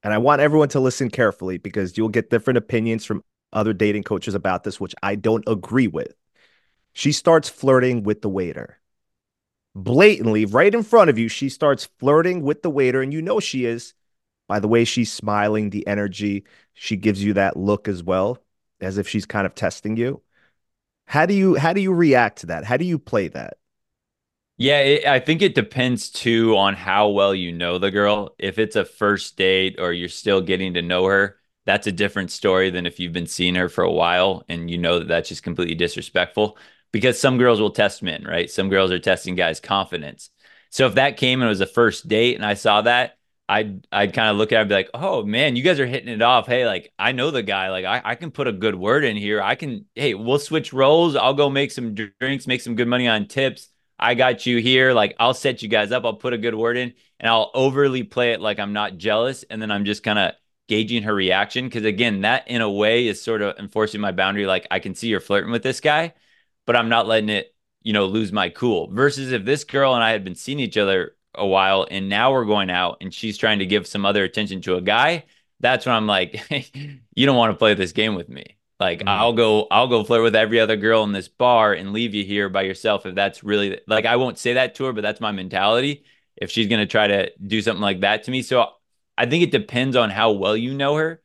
and 0.04 0.14
I 0.14 0.18
want 0.18 0.42
everyone 0.42 0.70
to 0.70 0.80
listen 0.80 1.10
carefully 1.10 1.58
because 1.58 1.98
you'll 1.98 2.10
get 2.10 2.30
different 2.30 2.58
opinions 2.58 3.06
from 3.06 3.24
other 3.52 3.74
dating 3.74 4.04
coaches 4.04 4.36
about 4.36 4.64
this, 4.64 4.80
which 4.80 4.96
I 5.04 5.16
don't 5.16 5.44
agree 5.48 5.88
with. 5.88 6.14
She 6.94 7.12
starts 7.12 7.50
flirting 7.50 8.04
with 8.04 8.22
the 8.22 8.30
waiter. 8.30 8.80
Blatantly, 9.76 10.46
right 10.46 10.74
in 10.74 10.84
front 10.84 11.10
of 11.10 11.18
you, 11.18 11.28
she 11.28 11.50
starts 11.50 11.90
flirting 12.00 12.42
with 12.42 12.64
the 12.64 12.70
waiter, 12.70 13.02
and 13.02 13.14
you 13.14 13.22
know 13.22 13.40
she 13.40 13.66
is 13.66 13.94
by 14.50 14.60
the 14.60 14.68
way 14.68 14.84
she's 14.84 15.14
smiling, 15.14 15.70
the 15.70 15.88
energy. 15.88 16.44
She 16.74 16.98
gives 16.98 17.24
you 17.24 17.34
that 17.34 17.56
look 17.56 17.88
as 17.88 18.04
well, 18.04 18.44
as 18.82 18.98
if 18.98 19.08
she's 19.08 19.28
kind 19.28 19.46
of 19.46 19.56
testing 19.56 19.96
you. 19.96 20.22
How 21.06 21.26
do 21.28 21.34
you 21.34 21.56
how 21.56 21.72
do 21.72 21.82
you 21.82 21.94
react 21.94 22.40
to 22.40 22.48
that? 22.48 22.66
How 22.66 22.76
do 22.76 22.86
you 22.86 23.00
play 23.00 23.30
that? 23.30 23.58
Yeah, 24.60 24.80
it, 24.82 25.06
I 25.06 25.20
think 25.20 25.42
it 25.42 25.56
depends 25.56 26.10
too 26.10 26.58
on 26.58 26.74
how 26.76 27.10
well 27.10 27.34
you 27.34 27.52
know 27.54 27.78
the 27.78 27.92
girl. 27.92 28.36
If 28.38 28.60
it's 28.60 28.76
a 28.76 28.84
first 28.84 29.38
date 29.38 29.78
or 29.80 29.94
you're 29.94 30.10
still 30.10 30.42
getting 30.42 30.74
to 30.74 30.82
know 30.82 31.06
her, 31.06 31.40
that's 31.66 31.88
a 31.88 31.94
different 31.94 32.30
story 32.32 32.70
than 32.70 32.86
if 32.86 33.00
you've 33.00 33.14
been 33.14 33.26
seeing 33.28 33.56
her 33.56 33.70
for 33.70 33.84
a 33.86 33.92
while 33.92 34.44
and 34.50 34.70
you 34.70 34.78
know 34.78 35.00
that 35.00 35.08
that's 35.08 35.30
just 35.30 35.44
completely 35.44 35.76
disrespectful. 35.76 36.58
Because 36.92 37.20
some 37.20 37.38
girls 37.38 37.62
will 37.62 37.72
test 37.72 38.04
men, 38.04 38.24
right? 38.26 38.50
Some 38.52 38.68
girls 38.70 38.92
are 38.92 39.00
testing 39.00 39.36
guys' 39.36 39.60
confidence. 39.62 40.30
So 40.72 40.88
if 40.88 40.96
that 40.96 41.18
came 41.18 41.42
and 41.42 41.48
it 41.48 41.50
was 41.50 41.62
a 41.62 41.66
first 41.68 42.08
date 42.08 42.36
and 42.36 42.46
I 42.46 42.56
saw 42.56 42.82
that, 42.82 43.18
I'd 43.48 43.88
I'd 43.92 44.14
kind 44.14 44.30
of 44.30 44.38
look 44.38 44.52
at 44.52 44.58
it 44.58 44.62
and 44.62 44.70
be 44.70 44.76
like, 44.76 44.90
oh 44.94 45.24
man, 45.24 45.56
you 45.56 45.64
guys 45.64 45.80
are 45.80 45.86
hitting 45.88 46.10
it 46.14 46.22
off. 46.22 46.48
Hey, 46.48 46.66
like 46.68 46.92
I 47.00 47.14
know 47.14 47.32
the 47.32 47.44
guy. 47.44 47.70
Like 47.70 47.86
I, 47.86 48.02
I 48.04 48.16
can 48.16 48.30
put 48.32 48.48
a 48.48 48.52
good 48.52 48.76
word 48.76 49.06
in 49.06 49.18
here. 49.18 49.42
I 49.42 49.56
can, 49.56 49.86
hey, 49.96 50.14
we'll 50.16 50.38
switch 50.40 50.74
roles. 50.74 51.16
I'll 51.16 51.34
go 51.34 51.50
make 51.50 51.72
some 51.72 51.96
drinks, 51.96 52.46
make 52.48 52.62
some 52.62 52.76
good 52.76 52.88
money 52.88 53.08
on 53.08 53.28
tips 53.28 53.70
I 54.00 54.16
got 54.16 54.46
you 54.46 54.58
here. 54.58 54.94
Like 54.94 55.16
I'll 55.20 55.34
set 55.34 55.62
you 55.62 55.70
guys 55.70 55.92
up. 55.92 56.06
I'll 56.06 56.14
put 56.14 56.34
a 56.34 56.38
good 56.38 56.56
word 56.56 56.78
in 56.78 56.94
and 57.20 57.30
I'll 57.30 57.52
overly 57.54 58.04
play 58.04 58.32
it 58.34 58.42
like 58.42 58.60
I'm 58.60 58.74
not 58.74 58.98
jealous. 58.98 59.44
And 59.50 59.62
then 59.62 59.72
I'm 59.72 59.86
just 59.86 60.04
kind 60.04 60.20
of 60.20 60.34
gauging 60.68 61.04
her 61.04 61.14
reaction. 61.14 61.70
Cause 61.70 61.84
again, 61.84 62.22
that 62.22 62.48
in 62.48 62.62
a 62.62 62.70
way 62.72 63.08
is 63.08 63.22
sort 63.22 63.42
of 63.42 63.58
enforcing 63.58 64.02
my 64.02 64.12
boundary. 64.12 64.46
Like 64.46 64.68
I 64.72 64.80
can 64.80 64.96
see 64.96 65.08
you're 65.08 65.20
flirting 65.20 65.52
with 65.52 65.64
this 65.64 65.82
guy, 65.82 66.14
but 66.66 66.76
I'm 66.76 66.90
not 66.90 67.08
letting 67.08 67.30
it, 67.30 67.56
you 67.84 67.94
know, 67.94 68.06
lose 68.06 68.32
my 68.32 68.50
cool. 68.50 68.90
Versus 68.92 69.32
if 69.32 69.46
this 69.46 69.64
girl 69.64 69.96
and 69.96 70.04
I 70.04 70.12
had 70.12 70.24
been 70.24 70.36
seeing 70.36 70.60
each 70.60 70.78
other 70.78 71.16
a 71.36 71.46
while 71.46 71.88
and 71.90 72.10
now 72.10 72.32
we're 72.32 72.46
going 72.46 72.70
out 72.70 72.98
and 73.02 73.14
she's 73.14 73.38
trying 73.38 73.60
to 73.60 73.66
give 73.66 73.88
some 73.88 74.06
other 74.06 74.24
attention 74.24 74.62
to 74.62 74.76
a 74.76 74.82
guy, 74.82 75.26
that's 75.60 75.86
when 75.86 75.96
I'm 75.96 76.08
like, 76.08 76.40
you 77.16 77.26
don't 77.26 77.38
want 77.38 77.52
to 77.52 77.58
play 77.58 77.74
this 77.74 77.92
game 77.92 78.16
with 78.16 78.30
me. 78.30 78.59
Like 78.80 79.00
mm-hmm. 79.00 79.10
I'll 79.10 79.34
go 79.34 79.68
I'll 79.70 79.88
go 79.88 80.04
flirt 80.04 80.24
with 80.24 80.36
every 80.36 80.60
other 80.60 80.76
girl 80.78 81.04
in 81.04 81.12
this 81.12 81.28
bar 81.28 81.74
and 81.74 81.94
leave 81.94 82.14
you 82.14 82.24
here 82.24 82.50
by 82.50 82.62
yourself 82.64 83.06
if 83.06 83.16
that's 83.16 83.44
really 83.44 83.80
like 83.88 84.06
I 84.06 84.16
won't 84.16 84.38
say 84.38 84.54
that 84.54 84.76
to 84.76 84.86
her, 84.86 84.94
but 84.94 85.02
that's 85.02 85.22
my 85.22 85.32
mentality. 85.32 86.04
If 86.38 86.52
she's 86.52 86.68
gonna 86.68 86.86
try 86.86 87.08
to 87.08 87.32
do 87.46 87.62
something 87.62 87.82
like 87.82 88.02
that 88.02 88.24
to 88.24 88.32
me. 88.32 88.42
So 88.42 88.70
I 89.18 89.26
think 89.26 89.44
it 89.44 89.52
depends 89.52 89.96
on 89.96 90.10
how 90.10 90.32
well 90.32 90.56
you 90.56 90.74
know 90.74 90.96
her. 90.96 91.22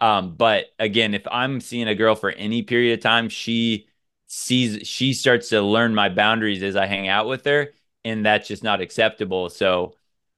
Um, 0.00 0.36
but 0.36 0.66
again, 0.78 1.14
if 1.14 1.26
I'm 1.30 1.60
seeing 1.60 1.88
a 1.88 1.94
girl 1.94 2.14
for 2.14 2.30
any 2.30 2.62
period 2.62 2.98
of 2.98 3.02
time, 3.02 3.28
she 3.28 3.88
sees 4.26 4.86
she 4.86 5.14
starts 5.14 5.48
to 5.50 5.62
learn 5.62 5.94
my 5.94 6.08
boundaries 6.10 6.62
as 6.62 6.76
I 6.76 6.86
hang 6.86 7.08
out 7.08 7.26
with 7.26 7.44
her, 7.46 7.72
and 8.04 8.24
that's 8.24 8.48
just 8.48 8.62
not 8.62 8.80
acceptable. 8.80 9.48
So 9.50 9.94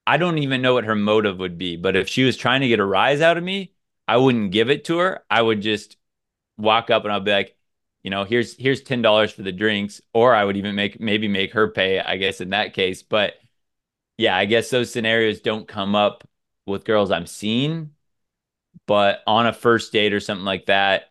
I 0.07 0.17
don't 0.17 0.39
even 0.39 0.63
know 0.63 0.75
what 0.75 0.85
her 0.85 0.95
motive 0.95 1.39
would 1.39 1.59
be. 1.59 1.77
But 1.77 1.97
if 1.97 2.09
she 2.09 2.25
was 2.25 2.37
trying 2.37 2.61
to 2.63 2.69
get 2.69 2.81
a 2.81 2.85
rise 2.85 3.21
out 3.21 3.37
of 3.39 3.45
me, 3.45 3.75
I 4.09 4.17
wouldn't 4.17 4.53
give 4.53 4.71
it 4.71 4.85
to 4.87 4.99
her. 4.99 5.25
I 5.31 5.43
would 5.43 5.61
just 5.61 5.97
walk 6.61 6.91
up 6.91 7.05
and 7.05 7.13
I'll 7.13 7.21
be 7.21 7.33
like, 7.33 7.57
you 8.03 8.11
know, 8.11 8.25
here's 8.25 8.57
here's 8.57 8.83
ten 8.83 9.03
dollars 9.03 9.33
for 9.33 9.43
the 9.43 9.53
drinks, 9.53 10.01
or 10.15 10.35
I 10.35 10.45
would 10.45 10.57
even 10.57 10.75
make 10.75 11.01
maybe 11.01 11.29
make 11.29 11.53
her 11.53 11.69
pay. 11.69 12.01
I 12.01 12.17
guess 12.17 12.41
in 12.41 12.51
that 12.51 12.75
case, 12.75 13.03
but 13.03 13.35
yeah, 14.19 14.37
I 14.37 14.45
guess 14.47 14.71
those 14.71 14.93
scenarios 14.93 15.41
don't 15.41 15.69
come 15.69 15.95
up 15.95 16.27
with 16.67 16.85
girls 16.85 17.11
I'm 17.11 17.27
seeing, 17.27 17.91
but 18.87 19.23
on 19.27 19.47
a 19.47 19.53
first 19.53 19.93
date 19.93 20.13
or 20.13 20.21
something 20.21 20.45
like 20.45 20.67
that, 20.67 21.11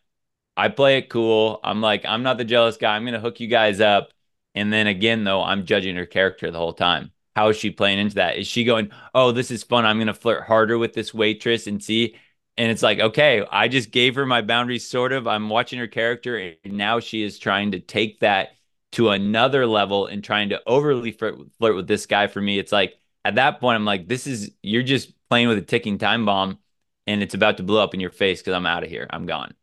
I 0.58 0.70
play 0.70 0.98
it 0.98 1.10
cool. 1.10 1.60
I'm 1.64 1.82
like, 1.82 2.06
I'm 2.06 2.24
not 2.24 2.38
the 2.38 2.46
jealous 2.46 2.78
guy. 2.78 2.96
I'm 2.96 3.06
gonna 3.06 3.20
hook 3.20 3.40
you 3.40 3.48
guys 3.48 3.80
up, 3.82 4.12
and 4.56 4.72
then 4.74 4.88
again, 4.88 5.24
though, 5.24 5.44
I'm 5.44 5.66
judging 5.66 5.96
her 5.96 6.06
character 6.06 6.52
the 6.52 6.58
whole 6.58 6.74
time. 6.74 7.12
How 7.36 7.50
is 7.50 7.58
she 7.58 7.72
playing 7.72 8.00
into 8.00 8.16
that? 8.16 8.38
Is 8.38 8.48
she 8.48 8.64
going, 8.64 8.92
oh, 9.16 9.32
this 9.32 9.52
is 9.52 9.64
fun. 9.64 9.86
I'm 9.86 10.00
gonna 10.00 10.14
flirt 10.14 10.44
harder 10.44 10.78
with 10.78 10.94
this 10.94 11.14
waitress 11.14 11.68
and 11.68 11.84
see 11.84 12.16
and 12.60 12.70
it's 12.70 12.84
like 12.84 13.00
okay 13.00 13.44
i 13.50 13.68
just 13.68 13.90
gave 13.90 14.14
her 14.14 14.26
my 14.26 14.42
boundaries 14.42 14.88
sort 14.88 15.14
of. 15.14 15.26
I'm 15.26 15.50
watching 15.50 15.80
her 15.80 15.88
character 15.88 16.38
and 16.38 16.74
now 16.74 17.00
she 17.00 17.24
is 17.24 17.40
trying 17.40 17.72
to 17.72 17.80
take 17.80 18.20
that 18.20 18.50
to 18.92 19.10
another 19.10 19.66
level 19.66 20.08
and 20.08 20.24
trying 20.24 20.50
to 20.50 20.62
overly 20.68 21.12
flirt, 21.12 21.36
flirt 21.58 21.76
with 21.76 21.88
this 21.88 22.06
guy 22.06 22.28
for 22.28 22.42
me. 22.42 22.60
It's 22.60 22.72
like 22.72 22.96
at 23.26 23.36
that 23.36 23.60
point 23.60 23.76
i'm 23.76 23.86
like 23.86 24.08
this 24.08 24.28
is 24.28 24.52
you're 24.62 24.84
just 24.84 25.14
playing 25.30 25.48
with 25.48 25.58
a 25.58 25.62
ticking 25.62 25.98
time 25.98 26.26
bomb 26.26 26.60
and 27.08 27.24
it's 27.24 27.34
about 27.34 27.58
to 27.58 27.64
blow 27.64 27.84
up 27.84 27.94
in 27.94 28.00
your 28.00 28.12
face 28.12 28.42
because 28.42 28.54
i'm 28.54 28.66
out 28.66 28.84
of 28.84 28.90
here. 28.90 29.08
I'm 29.10 29.26
gone. 29.26 29.54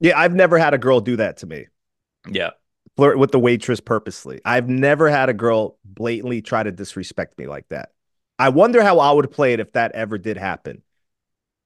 Yeah 0.00 0.18
i've 0.18 0.34
never 0.34 0.58
had 0.58 0.74
a 0.74 0.78
girl 0.78 1.00
do 1.00 1.16
that 1.16 1.36
to 1.38 1.46
me. 1.46 1.66
Yeah. 2.28 2.50
Flirt 2.96 3.18
with 3.18 3.30
the 3.30 3.38
waitress 3.38 3.80
purposely. 3.80 4.40
I've 4.46 4.70
never 4.70 5.10
had 5.10 5.28
a 5.28 5.34
girl 5.34 5.78
blatantly 5.84 6.40
try 6.40 6.62
to 6.62 6.72
disrespect 6.72 7.36
me 7.38 7.46
like 7.46 7.68
that. 7.68 7.90
I 8.38 8.48
wonder 8.48 8.82
how 8.82 9.00
i 9.00 9.12
would 9.12 9.30
play 9.30 9.52
it 9.52 9.60
if 9.60 9.72
that 9.72 9.92
ever 9.92 10.16
did 10.16 10.38
happen 10.38 10.82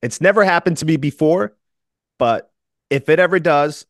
it's 0.02 0.20
never 0.20 0.44
happened 0.44 0.78
to 0.78 0.86
me 0.86 0.96
before, 0.96 1.56
but 2.18 2.52
if 2.90 3.08
it 3.08 3.18
ever 3.18 3.38
does, 3.38 3.86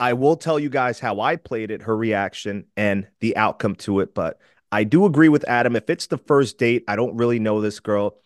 I 0.00 0.14
will 0.14 0.36
tell 0.36 0.58
you 0.58 0.68
guys 0.68 0.98
how 0.98 1.20
I 1.20 1.36
played 1.36 1.70
it, 1.70 1.82
her 1.82 1.96
reaction, 1.96 2.66
and 2.76 3.06
the 3.20 3.36
outcome 3.36 3.76
to 3.76 4.00
it. 4.00 4.14
But 4.14 4.38
I 4.72 4.84
do 4.84 5.06
agree 5.06 5.28
with 5.28 5.48
Adam. 5.48 5.76
If 5.76 5.90
it's 5.90 6.06
the 6.08 6.18
first 6.18 6.58
date, 6.58 6.84
I 6.88 6.96
don't 6.96 7.16
really 7.16 7.38
know 7.38 7.60
this 7.60 7.80
girl. 7.80 8.18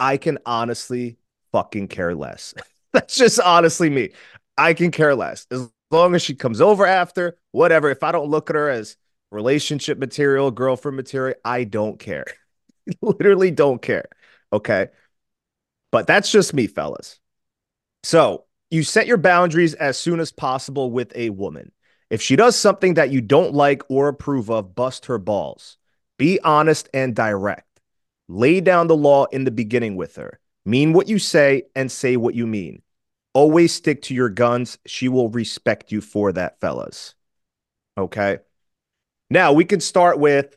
I 0.00 0.16
can 0.16 0.38
honestly 0.46 1.18
fucking 1.52 1.88
care 1.88 2.14
less. 2.14 2.54
That's 2.92 3.16
just 3.16 3.40
honestly 3.40 3.90
me. 3.90 4.10
I 4.56 4.74
can 4.74 4.90
care 4.90 5.14
less. 5.14 5.46
As 5.50 5.68
long 5.90 6.14
as 6.14 6.22
she 6.22 6.34
comes 6.34 6.60
over 6.60 6.86
after, 6.86 7.36
whatever. 7.52 7.90
If 7.90 8.02
I 8.02 8.12
don't 8.12 8.30
look 8.30 8.50
at 8.50 8.56
her 8.56 8.70
as 8.70 8.96
relationship 9.30 9.98
material, 9.98 10.50
girlfriend 10.50 10.96
material, 10.96 11.36
I 11.44 11.64
don't 11.64 11.98
care. 11.98 12.26
Literally 13.02 13.50
don't 13.50 13.82
care. 13.82 14.08
Okay. 14.52 14.88
But 15.90 16.06
that's 16.06 16.30
just 16.30 16.54
me, 16.54 16.66
fellas. 16.66 17.18
So 18.02 18.44
you 18.70 18.82
set 18.82 19.06
your 19.06 19.16
boundaries 19.16 19.74
as 19.74 19.98
soon 19.98 20.20
as 20.20 20.32
possible 20.32 20.90
with 20.90 21.12
a 21.14 21.30
woman. 21.30 21.72
If 22.10 22.22
she 22.22 22.36
does 22.36 22.56
something 22.56 22.94
that 22.94 23.10
you 23.10 23.20
don't 23.20 23.54
like 23.54 23.82
or 23.88 24.08
approve 24.08 24.50
of, 24.50 24.74
bust 24.74 25.06
her 25.06 25.18
balls. 25.18 25.76
Be 26.18 26.40
honest 26.40 26.88
and 26.92 27.14
direct. 27.14 27.64
Lay 28.28 28.60
down 28.60 28.86
the 28.86 28.96
law 28.96 29.26
in 29.26 29.44
the 29.44 29.50
beginning 29.50 29.96
with 29.96 30.16
her. 30.16 30.38
Mean 30.64 30.92
what 30.92 31.08
you 31.08 31.18
say 31.18 31.64
and 31.74 31.90
say 31.90 32.16
what 32.16 32.34
you 32.34 32.46
mean. 32.46 32.82
Always 33.32 33.72
stick 33.72 34.02
to 34.02 34.14
your 34.14 34.28
guns. 34.28 34.78
She 34.86 35.08
will 35.08 35.28
respect 35.28 35.92
you 35.92 36.00
for 36.00 36.32
that, 36.32 36.60
fellas. 36.60 37.14
Okay. 37.96 38.38
Now 39.30 39.52
we 39.52 39.64
can 39.64 39.80
start 39.80 40.18
with 40.18 40.56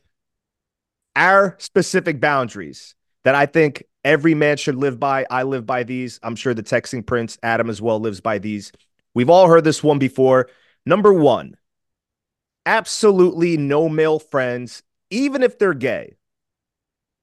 our 1.15 1.55
specific 1.59 2.19
boundaries 2.19 2.95
that 3.23 3.35
I 3.35 3.45
think 3.45 3.83
every 4.03 4.33
man 4.33 4.57
should 4.57 4.75
live 4.75 4.99
by. 4.99 5.25
I 5.29 5.43
live 5.43 5.65
by 5.65 5.83
these. 5.83 6.19
I'm 6.23 6.35
sure 6.35 6.53
the 6.53 6.63
texting 6.63 7.05
prince, 7.05 7.37
Adam 7.43 7.69
as 7.69 7.81
well, 7.81 7.99
lives 7.99 8.21
by 8.21 8.39
these. 8.39 8.71
We've 9.13 9.29
all 9.29 9.47
heard 9.47 9.63
this 9.63 9.83
one 9.83 9.99
before. 9.99 10.49
Number 10.85 11.13
one, 11.13 11.55
absolutely 12.65 13.57
no 13.57 13.89
male 13.89 14.19
friends, 14.19 14.83
even 15.09 15.43
if 15.43 15.59
they're 15.59 15.73
gay. 15.73 16.15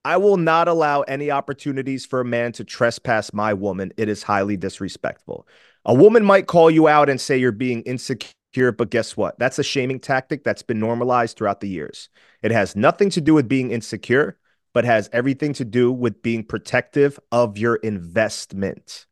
I 0.05 0.17
will 0.17 0.37
not 0.37 0.69
allow 0.69 1.03
any 1.03 1.31
opportunities 1.31 2.07
for 2.07 2.21
a 2.21 2.25
man 2.25 2.53
to 2.53 2.65
trespass 2.65 3.33
my 3.33 3.53
woman. 3.53 3.93
It 3.97 4.09
is 4.09 4.23
highly 4.23 4.57
disrespectful. 4.57 5.47
A 5.85 5.95
woman 5.95 6.25
might 6.25 6.47
call 6.47 6.71
you 6.71 6.89
out 6.89 7.11
and 7.11 7.21
say 7.21 7.37
you're 7.37 7.53
being 7.53 7.83
insecure, 7.83 8.73
but 8.73 8.91
guess 8.91 9.17
what? 9.17 9.39
That's 9.39 9.59
a 9.59 9.65
shaming 9.65 10.01
tactic 10.01 10.45
that's 10.45 10.63
been 10.63 10.79
normalized 10.79 11.37
throughout 11.37 11.61
the 11.61 11.69
years. 11.69 12.09
It 12.43 12.53
has 12.53 12.77
nothing 12.77 13.11
to 13.11 13.21
do 13.21 13.35
with 13.35 13.49
being 13.49 13.71
insecure 13.71 14.39
but 14.73 14.85
has 14.85 15.11
everything 15.13 15.53
to 15.55 15.65
do 15.65 15.91
with 15.91 16.23
being 16.23 16.45
protective 16.45 17.19
of 17.33 17.59
your 17.59 17.77
investment. 17.77 19.07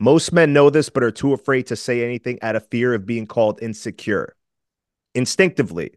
Most 0.00 0.32
men 0.32 0.52
know 0.52 0.70
this, 0.70 0.90
but 0.90 1.02
are 1.02 1.10
too 1.10 1.32
afraid 1.32 1.66
to 1.68 1.76
say 1.76 2.04
anything 2.04 2.38
out 2.42 2.56
of 2.56 2.68
fear 2.68 2.94
of 2.94 3.06
being 3.06 3.26
called 3.26 3.62
insecure. 3.62 4.36
Instinctively, 5.14 5.92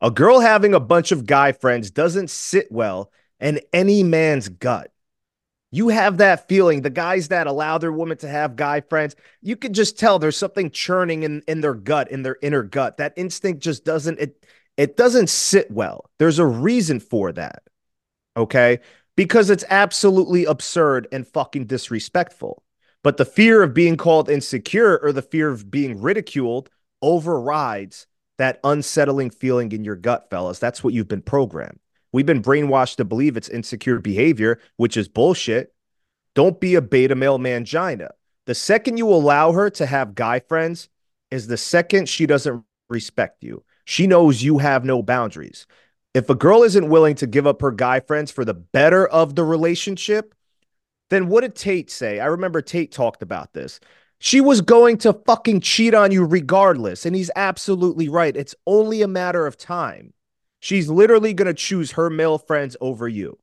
a 0.00 0.10
girl 0.10 0.40
having 0.40 0.74
a 0.74 0.80
bunch 0.80 1.12
of 1.12 1.26
guy 1.26 1.52
friends 1.52 1.90
doesn't 1.90 2.30
sit 2.30 2.70
well 2.70 3.10
in 3.40 3.60
any 3.72 4.02
man's 4.02 4.48
gut. 4.48 4.92
You 5.74 5.88
have 5.88 6.18
that 6.18 6.48
feeling. 6.48 6.82
The 6.82 6.90
guys 6.90 7.28
that 7.28 7.46
allow 7.46 7.78
their 7.78 7.92
woman 7.92 8.18
to 8.18 8.28
have 8.28 8.56
guy 8.56 8.82
friends, 8.82 9.16
you 9.40 9.56
could 9.56 9.72
just 9.72 9.98
tell 9.98 10.18
there's 10.18 10.36
something 10.36 10.70
churning 10.70 11.22
in, 11.22 11.42
in 11.48 11.62
their 11.62 11.74
gut, 11.74 12.10
in 12.10 12.22
their 12.22 12.36
inner 12.42 12.62
gut. 12.62 12.98
That 12.98 13.14
instinct 13.16 13.62
just 13.62 13.84
doesn't 13.84 14.20
it 14.20 14.44
it 14.76 14.96
doesn't 14.96 15.30
sit 15.30 15.70
well. 15.70 16.10
There's 16.18 16.38
a 16.38 16.46
reason 16.46 17.00
for 17.00 17.32
that. 17.32 17.62
Okay? 18.36 18.80
Because 19.16 19.50
it's 19.50 19.64
absolutely 19.68 20.44
absurd 20.44 21.08
and 21.12 21.26
fucking 21.26 21.66
disrespectful. 21.66 22.62
But 23.02 23.16
the 23.16 23.24
fear 23.24 23.62
of 23.62 23.74
being 23.74 23.96
called 23.96 24.30
insecure 24.30 24.98
or 24.98 25.12
the 25.12 25.22
fear 25.22 25.50
of 25.50 25.70
being 25.70 26.00
ridiculed 26.00 26.70
overrides 27.02 28.06
that 28.38 28.60
unsettling 28.64 29.30
feeling 29.30 29.72
in 29.72 29.84
your 29.84 29.96
gut, 29.96 30.28
fellas. 30.30 30.58
That's 30.58 30.82
what 30.82 30.94
you've 30.94 31.08
been 31.08 31.22
programmed. 31.22 31.78
We've 32.12 32.26
been 32.26 32.42
brainwashed 32.42 32.96
to 32.96 33.04
believe 33.04 33.36
it's 33.36 33.48
insecure 33.48 33.98
behavior, 33.98 34.58
which 34.76 34.96
is 34.96 35.08
bullshit. 35.08 35.74
Don't 36.34 36.60
be 36.60 36.74
a 36.74 36.82
beta 36.82 37.14
male 37.14 37.38
mangina. 37.38 38.10
The 38.46 38.54
second 38.54 38.96
you 38.96 39.08
allow 39.08 39.52
her 39.52 39.70
to 39.70 39.86
have 39.86 40.14
guy 40.14 40.40
friends 40.40 40.88
is 41.30 41.46
the 41.46 41.56
second 41.56 42.08
she 42.08 42.26
doesn't 42.26 42.64
respect 42.88 43.42
you. 43.42 43.64
She 43.84 44.06
knows 44.06 44.42
you 44.42 44.58
have 44.58 44.84
no 44.84 45.02
boundaries. 45.02 45.66
If 46.14 46.28
a 46.28 46.34
girl 46.34 46.62
isn't 46.62 46.90
willing 46.90 47.14
to 47.16 47.26
give 47.26 47.46
up 47.46 47.62
her 47.62 47.70
guy 47.70 48.00
friends 48.00 48.30
for 48.30 48.44
the 48.44 48.54
better 48.54 49.06
of 49.06 49.34
the 49.34 49.44
relationship, 49.44 50.34
then 51.10 51.28
what 51.28 51.40
did 51.40 51.54
Tate 51.54 51.90
say? 51.90 52.20
I 52.20 52.26
remember 52.26 52.60
Tate 52.60 52.92
talked 52.92 53.22
about 53.22 53.52
this. 53.54 53.80
She 54.18 54.40
was 54.40 54.60
going 54.60 54.98
to 54.98 55.14
fucking 55.14 55.60
cheat 55.60 55.94
on 55.94 56.12
you 56.12 56.24
regardless. 56.24 57.06
And 57.06 57.16
he's 57.16 57.30
absolutely 57.34 58.08
right. 58.08 58.36
It's 58.36 58.54
only 58.66 59.02
a 59.02 59.08
matter 59.08 59.46
of 59.46 59.56
time. 59.56 60.12
She's 60.60 60.88
literally 60.88 61.34
going 61.34 61.46
to 61.46 61.54
choose 61.54 61.92
her 61.92 62.08
male 62.08 62.38
friends 62.38 62.76
over 62.80 63.08
you. 63.08 63.38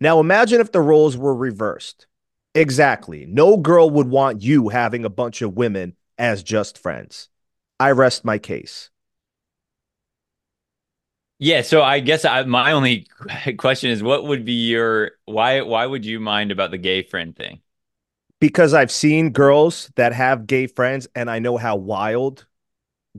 Now, 0.00 0.18
imagine 0.18 0.60
if 0.60 0.72
the 0.72 0.80
roles 0.80 1.16
were 1.16 1.34
reversed. 1.34 2.06
Exactly. 2.54 3.26
No 3.26 3.56
girl 3.56 3.90
would 3.90 4.08
want 4.08 4.42
you 4.42 4.70
having 4.70 5.04
a 5.04 5.10
bunch 5.10 5.40
of 5.40 5.56
women 5.56 5.94
as 6.18 6.42
just 6.42 6.78
friends. 6.78 7.28
I 7.78 7.92
rest 7.92 8.24
my 8.24 8.38
case. 8.38 8.90
Yeah, 11.44 11.60
so 11.60 11.82
I 11.82 12.00
guess 12.00 12.24
I, 12.24 12.42
my 12.44 12.72
only 12.72 13.06
question 13.58 13.90
is 13.90 14.02
what 14.02 14.24
would 14.24 14.46
be 14.46 14.66
your 14.66 15.12
why 15.26 15.60
why 15.60 15.84
would 15.84 16.06
you 16.06 16.18
mind 16.18 16.50
about 16.50 16.70
the 16.70 16.78
gay 16.78 17.02
friend 17.02 17.36
thing? 17.36 17.60
Because 18.40 18.72
I've 18.72 18.90
seen 18.90 19.28
girls 19.28 19.90
that 19.96 20.14
have 20.14 20.46
gay 20.46 20.66
friends 20.66 21.06
and 21.14 21.30
I 21.30 21.40
know 21.40 21.58
how 21.58 21.76
wild 21.76 22.46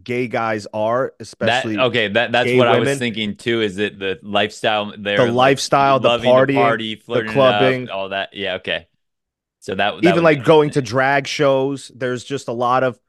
gay 0.02 0.28
guys 0.28 0.66
are, 0.74 1.14
especially 1.20 1.76
that, 1.76 1.86
okay. 1.86 2.08
That 2.08 2.32
that's 2.32 2.50
what 2.50 2.68
women. 2.68 2.76
I 2.76 2.80
was 2.80 2.98
thinking 2.98 3.36
too. 3.36 3.62
Is 3.62 3.78
it 3.78 4.00
the 4.00 4.20
lifestyle? 4.24 4.92
There, 4.98 5.28
the 5.28 5.32
lifestyle, 5.32 6.00
the 6.00 6.18
party, 6.18 6.56
party, 6.56 6.96
the 7.08 7.26
clubbing, 7.26 7.92
all 7.92 8.10
that. 8.10 8.34
Yeah, 8.34 8.56
okay. 8.56 8.88
So 9.60 9.76
that, 9.76 10.02
that 10.02 10.04
even 10.04 10.24
like 10.24 10.44
going 10.44 10.72
to 10.72 10.82
drag 10.82 11.28
shows, 11.28 11.92
there's 11.94 12.24
just 12.24 12.48
a 12.48 12.54
lot 12.54 12.84
of 12.84 13.00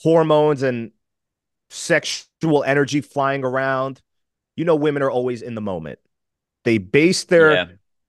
hormones 0.00 0.62
and 0.62 0.92
sexual 1.70 2.62
energy 2.62 3.00
flying 3.00 3.42
around. 3.42 4.02
You 4.56 4.64
know, 4.64 4.76
women 4.76 5.02
are 5.02 5.10
always 5.10 5.42
in 5.42 5.54
the 5.54 5.60
moment. 5.60 5.98
They 6.64 6.78
base 6.78 7.24
their 7.24 7.52
yeah. 7.52 7.66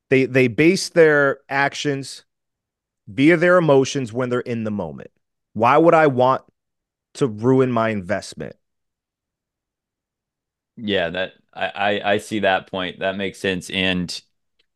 they 0.09 0.25
they 0.25 0.47
base 0.47 0.89
their 0.89 1.39
actions 1.49 2.23
via 3.07 3.37
their 3.37 3.57
emotions 3.57 4.13
when 4.13 4.29
they're 4.29 4.39
in 4.39 4.63
the 4.63 4.71
moment. 4.71 5.11
Why 5.53 5.77
would 5.77 5.93
I 5.93 6.07
want 6.07 6.43
to 7.15 7.27
ruin 7.27 7.71
my 7.71 7.89
investment. 7.89 8.55
Yeah, 10.77 11.09
that 11.09 11.33
I, 11.53 11.67
I, 11.67 12.11
I 12.13 12.17
see 12.17 12.39
that 12.39 12.69
point. 12.69 12.99
That 12.99 13.17
makes 13.17 13.39
sense. 13.39 13.69
And 13.69 14.21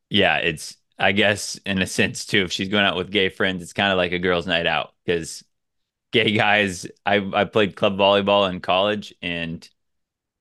yeah, 0.10 0.38
it's 0.38 0.78
I 0.98 1.12
guess 1.12 1.56
in 1.66 1.82
a 1.82 1.88
sense 1.88 2.26
too, 2.26 2.44
if 2.44 2.52
she's 2.52 2.70
going 2.70 2.86
out 2.86 2.96
with 2.96 3.12
gay 3.12 3.30
friends, 3.30 3.62
it's 3.62 3.74
kind 3.74 3.92
of 3.92 3.98
like 3.98 4.12
a 4.12 4.20
girls' 4.20 4.48
night 4.48 4.66
out 4.66 4.94
because 5.06 5.44
gay 6.12 6.32
guys. 6.32 6.88
I 7.06 7.18
I 7.34 7.44
played 7.44 7.76
club 7.76 7.98
volleyball 7.98 8.50
in 8.50 8.62
college, 8.62 9.14
and 9.22 9.68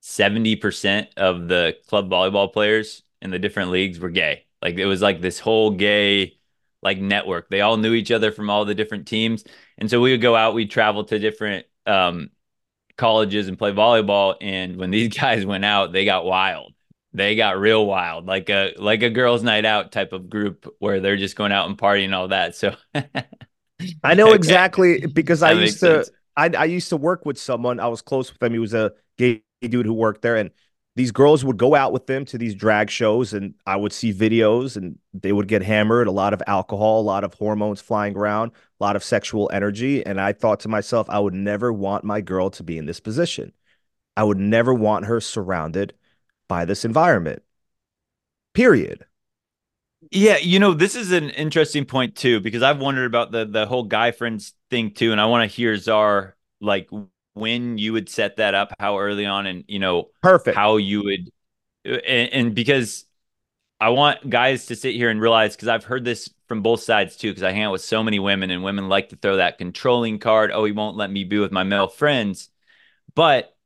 seventy 0.08 0.56
percent 0.56 1.08
of 1.16 1.48
the 1.48 1.76
club 1.86 2.08
volleyball 2.08 2.50
players 2.50 3.02
in 3.20 3.30
the 3.30 3.38
different 3.38 3.70
leagues 3.70 4.00
were 4.00 4.08
gay. 4.08 4.46
Like 4.62 4.78
it 4.78 4.86
was 4.86 5.02
like 5.02 5.20
this 5.20 5.38
whole 5.38 5.70
gay 5.70 6.38
like 6.82 6.98
network. 6.98 7.50
They 7.50 7.60
all 7.60 7.76
knew 7.76 7.92
each 7.92 8.10
other 8.10 8.32
from 8.32 8.48
all 8.48 8.64
the 8.64 8.74
different 8.74 9.06
teams, 9.06 9.44
and 9.76 9.90
so 9.90 10.00
we 10.00 10.12
would 10.12 10.22
go 10.22 10.34
out. 10.34 10.54
We'd 10.54 10.70
travel 10.70 11.04
to 11.04 11.18
different 11.18 11.66
um, 11.86 12.30
colleges 12.96 13.48
and 13.48 13.58
play 13.58 13.72
volleyball. 13.72 14.36
And 14.40 14.76
when 14.76 14.90
these 14.90 15.08
guys 15.16 15.44
went 15.44 15.64
out, 15.64 15.92
they 15.92 16.04
got 16.06 16.24
wild. 16.24 16.72
They 17.12 17.36
got 17.36 17.58
real 17.58 17.86
wild, 17.86 18.26
like 18.26 18.48
a 18.48 18.74
like 18.78 19.02
a 19.02 19.10
girls' 19.10 19.42
night 19.42 19.64
out 19.64 19.92
type 19.92 20.12
of 20.12 20.30
group 20.30 20.74
where 20.78 21.00
they're 21.00 21.16
just 21.16 21.36
going 21.36 21.52
out 21.52 21.68
and 21.68 21.76
partying 21.76 22.06
and 22.06 22.14
all 22.14 22.28
that. 22.28 22.54
So 22.54 22.74
I 24.02 24.14
know 24.14 24.32
exactly 24.34 25.06
because 25.06 25.42
I 25.42 25.52
used 25.52 25.80
to 25.80 26.06
I, 26.36 26.50
I 26.56 26.64
used 26.64 26.90
to 26.90 26.96
work 26.96 27.26
with 27.26 27.38
someone. 27.38 27.80
I 27.80 27.88
was 27.88 28.02
close 28.02 28.32
with 28.32 28.42
him. 28.42 28.52
He 28.52 28.58
was 28.58 28.74
a 28.74 28.92
gay 29.16 29.42
dude 29.60 29.86
who 29.86 29.94
worked 29.94 30.22
there, 30.22 30.36
and 30.36 30.50
these 30.94 31.12
girls 31.12 31.44
would 31.44 31.56
go 31.56 31.76
out 31.76 31.92
with 31.92 32.06
them 32.06 32.24
to 32.24 32.36
these 32.36 32.56
drag 32.56 32.90
shows 32.90 33.32
and 33.32 33.54
I 33.64 33.76
would 33.76 33.92
see 33.92 34.12
videos 34.12 34.76
and 34.76 34.98
they 35.14 35.32
would 35.32 35.46
get 35.46 35.62
hammered, 35.62 36.08
a 36.08 36.12
lot 36.12 36.32
of 36.34 36.42
alcohol, 36.48 37.00
a 37.00 37.02
lot 37.02 37.22
of 37.22 37.34
hormones 37.34 37.80
flying 37.80 38.16
around, 38.16 38.50
a 38.80 38.84
lot 38.84 38.96
of 38.96 39.04
sexual 39.04 39.48
energy. 39.52 40.04
And 40.04 40.20
I 40.20 40.32
thought 40.32 40.58
to 40.60 40.68
myself, 40.68 41.08
I 41.08 41.20
would 41.20 41.34
never 41.34 41.72
want 41.72 42.02
my 42.02 42.20
girl 42.20 42.50
to 42.50 42.64
be 42.64 42.78
in 42.78 42.86
this 42.86 42.98
position. 42.98 43.52
I 44.16 44.24
would 44.24 44.38
never 44.38 44.74
want 44.74 45.04
her 45.04 45.20
surrounded 45.20 45.94
by 46.48 46.64
this 46.64 46.84
environment. 46.84 47.44
Period. 48.52 49.06
Yeah, 50.10 50.38
you 50.38 50.58
know, 50.58 50.74
this 50.74 50.96
is 50.96 51.12
an 51.12 51.30
interesting 51.30 51.84
point 51.84 52.16
too, 52.16 52.40
because 52.40 52.62
I've 52.62 52.80
wondered 52.80 53.06
about 53.06 53.30
the 53.30 53.44
the 53.44 53.66
whole 53.66 53.84
guy 53.84 54.10
friends 54.10 54.54
thing 54.68 54.92
too. 54.94 55.12
And 55.12 55.20
I 55.20 55.26
want 55.26 55.48
to 55.48 55.56
hear 55.56 55.76
Czar 55.76 56.36
like 56.60 56.88
when 57.38 57.78
you 57.78 57.92
would 57.92 58.08
set 58.08 58.36
that 58.36 58.54
up, 58.54 58.72
how 58.78 58.98
early 58.98 59.26
on, 59.26 59.46
and 59.46 59.64
you 59.68 59.78
know, 59.78 60.10
perfect 60.22 60.56
how 60.56 60.76
you 60.76 61.02
would, 61.04 61.30
uh, 61.86 61.98
and, 62.06 62.32
and 62.32 62.54
because 62.54 63.04
I 63.80 63.90
want 63.90 64.28
guys 64.28 64.66
to 64.66 64.76
sit 64.76 64.94
here 64.94 65.10
and 65.10 65.20
realize 65.20 65.54
because 65.54 65.68
I've 65.68 65.84
heard 65.84 66.04
this 66.04 66.30
from 66.48 66.62
both 66.62 66.82
sides 66.82 67.16
too. 67.16 67.30
Because 67.30 67.42
I 67.42 67.52
hang 67.52 67.62
out 67.62 67.72
with 67.72 67.82
so 67.82 68.02
many 68.02 68.18
women, 68.18 68.50
and 68.50 68.62
women 68.62 68.88
like 68.88 69.10
to 69.10 69.16
throw 69.16 69.36
that 69.36 69.58
controlling 69.58 70.18
card. 70.18 70.50
Oh, 70.52 70.64
he 70.64 70.72
won't 70.72 70.96
let 70.96 71.10
me 71.10 71.24
be 71.24 71.38
with 71.38 71.52
my 71.52 71.64
male 71.64 71.88
friends, 71.88 72.50
but 73.14 73.56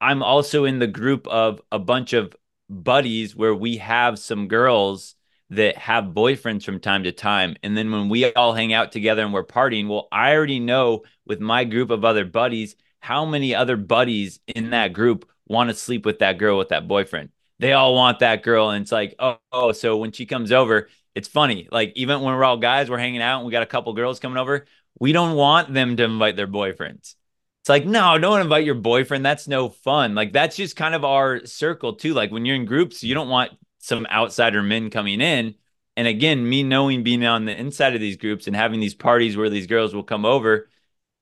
I'm 0.00 0.22
also 0.22 0.64
in 0.64 0.78
the 0.78 0.86
group 0.86 1.26
of 1.28 1.62
a 1.70 1.78
bunch 1.78 2.12
of 2.12 2.34
buddies 2.68 3.36
where 3.36 3.54
we 3.54 3.76
have 3.76 4.18
some 4.18 4.48
girls 4.48 5.14
that 5.50 5.76
have 5.76 6.04
boyfriends 6.06 6.64
from 6.64 6.80
time 6.80 7.04
to 7.04 7.12
time. 7.12 7.54
And 7.62 7.76
then 7.76 7.92
when 7.92 8.08
we 8.08 8.32
all 8.32 8.54
hang 8.54 8.72
out 8.72 8.90
together 8.90 9.22
and 9.22 9.34
we're 9.34 9.44
partying, 9.44 9.86
well, 9.86 10.08
I 10.10 10.34
already 10.34 10.60
know 10.60 11.02
with 11.26 11.40
my 11.40 11.64
group 11.64 11.90
of 11.90 12.04
other 12.04 12.24
buddies 12.24 12.74
how 13.02 13.26
many 13.26 13.54
other 13.54 13.76
buddies 13.76 14.38
in 14.46 14.70
that 14.70 14.92
group 14.92 15.28
want 15.48 15.68
to 15.68 15.74
sleep 15.74 16.06
with 16.06 16.20
that 16.20 16.38
girl 16.38 16.56
with 16.56 16.68
that 16.68 16.86
boyfriend? 16.86 17.30
They 17.58 17.72
all 17.72 17.94
want 17.94 18.20
that 18.20 18.44
girl. 18.44 18.70
And 18.70 18.82
it's 18.82 18.92
like, 18.92 19.16
oh, 19.18 19.38
oh, 19.50 19.72
so 19.72 19.96
when 19.96 20.12
she 20.12 20.24
comes 20.24 20.52
over, 20.52 20.88
it's 21.14 21.28
funny. 21.28 21.68
Like, 21.70 21.92
even 21.96 22.20
when 22.22 22.34
we're 22.34 22.44
all 22.44 22.56
guys, 22.56 22.88
we're 22.88 22.98
hanging 22.98 23.20
out 23.20 23.38
and 23.38 23.46
we 23.46 23.52
got 23.52 23.64
a 23.64 23.66
couple 23.66 23.92
girls 23.92 24.20
coming 24.20 24.38
over, 24.38 24.66
we 25.00 25.12
don't 25.12 25.34
want 25.34 25.74
them 25.74 25.96
to 25.96 26.04
invite 26.04 26.36
their 26.36 26.46
boyfriends. 26.46 27.16
It's 27.60 27.68
like, 27.68 27.84
no, 27.84 28.18
don't 28.18 28.40
invite 28.40 28.64
your 28.64 28.76
boyfriend. 28.76 29.24
That's 29.24 29.48
no 29.48 29.68
fun. 29.68 30.14
Like, 30.14 30.32
that's 30.32 30.56
just 30.56 30.76
kind 30.76 30.94
of 30.94 31.04
our 31.04 31.44
circle, 31.44 31.94
too. 31.94 32.14
Like, 32.14 32.30
when 32.30 32.44
you're 32.44 32.56
in 32.56 32.66
groups, 32.66 33.02
you 33.02 33.14
don't 33.14 33.28
want 33.28 33.50
some 33.78 34.06
outsider 34.10 34.62
men 34.62 34.90
coming 34.90 35.20
in. 35.20 35.56
And 35.96 36.08
again, 36.08 36.48
me 36.48 36.62
knowing 36.62 37.02
being 37.02 37.24
on 37.24 37.44
the 37.46 37.58
inside 37.58 37.94
of 37.94 38.00
these 38.00 38.16
groups 38.16 38.46
and 38.46 38.56
having 38.56 38.80
these 38.80 38.94
parties 38.94 39.36
where 39.36 39.50
these 39.50 39.66
girls 39.66 39.92
will 39.94 40.04
come 40.04 40.24
over, 40.24 40.68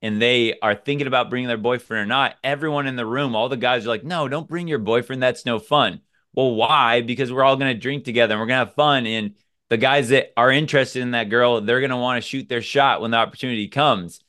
and 0.02 0.20
they 0.20 0.58
are 0.60 0.74
thinking 0.74 1.06
about 1.06 1.30
bringing 1.30 1.48
their 1.48 1.58
boyfriend 1.58 2.02
or 2.02 2.06
not, 2.06 2.36
everyone 2.42 2.86
in 2.86 2.96
the 2.96 3.06
room, 3.06 3.36
all 3.36 3.48
the 3.48 3.56
guys 3.56 3.84
are 3.84 3.90
like, 3.90 4.04
no, 4.04 4.28
don't 4.28 4.48
bring 4.48 4.68
your 4.68 4.78
boyfriend. 4.78 5.22
That's 5.22 5.44
no 5.44 5.58
fun. 5.58 6.00
Well, 6.32 6.54
why? 6.54 7.02
Because 7.02 7.32
we're 7.32 7.42
all 7.44 7.56
going 7.56 7.74
to 7.74 7.80
drink 7.80 8.04
together 8.04 8.34
and 8.34 8.40
we're 8.40 8.46
going 8.46 8.60
to 8.60 8.66
have 8.66 8.74
fun. 8.74 9.06
And 9.06 9.34
the 9.68 9.76
guys 9.76 10.08
that 10.08 10.32
are 10.36 10.50
interested 10.50 11.02
in 11.02 11.10
that 11.12 11.28
girl, 11.28 11.60
they're 11.60 11.80
going 11.80 11.90
to 11.90 11.96
want 11.96 12.22
to 12.22 12.28
shoot 12.28 12.48
their 12.48 12.62
shot 12.62 13.00
when 13.00 13.10
the 13.10 13.16
opportunity 13.16 13.68
comes. 13.68 14.20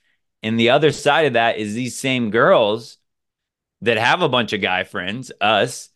And 0.44 0.60
the 0.60 0.72
other 0.72 0.92
side 0.92 1.28
of 1.28 1.34
that 1.34 1.58
is 1.58 1.74
these 1.74 1.98
same 1.98 2.32
girls 2.32 2.98
that 3.82 3.98
have 3.98 4.22
a 4.22 4.30
bunch 4.30 4.54
of 4.54 4.62
guy 4.62 4.84
friends, 4.84 5.32
us. 5.40 5.90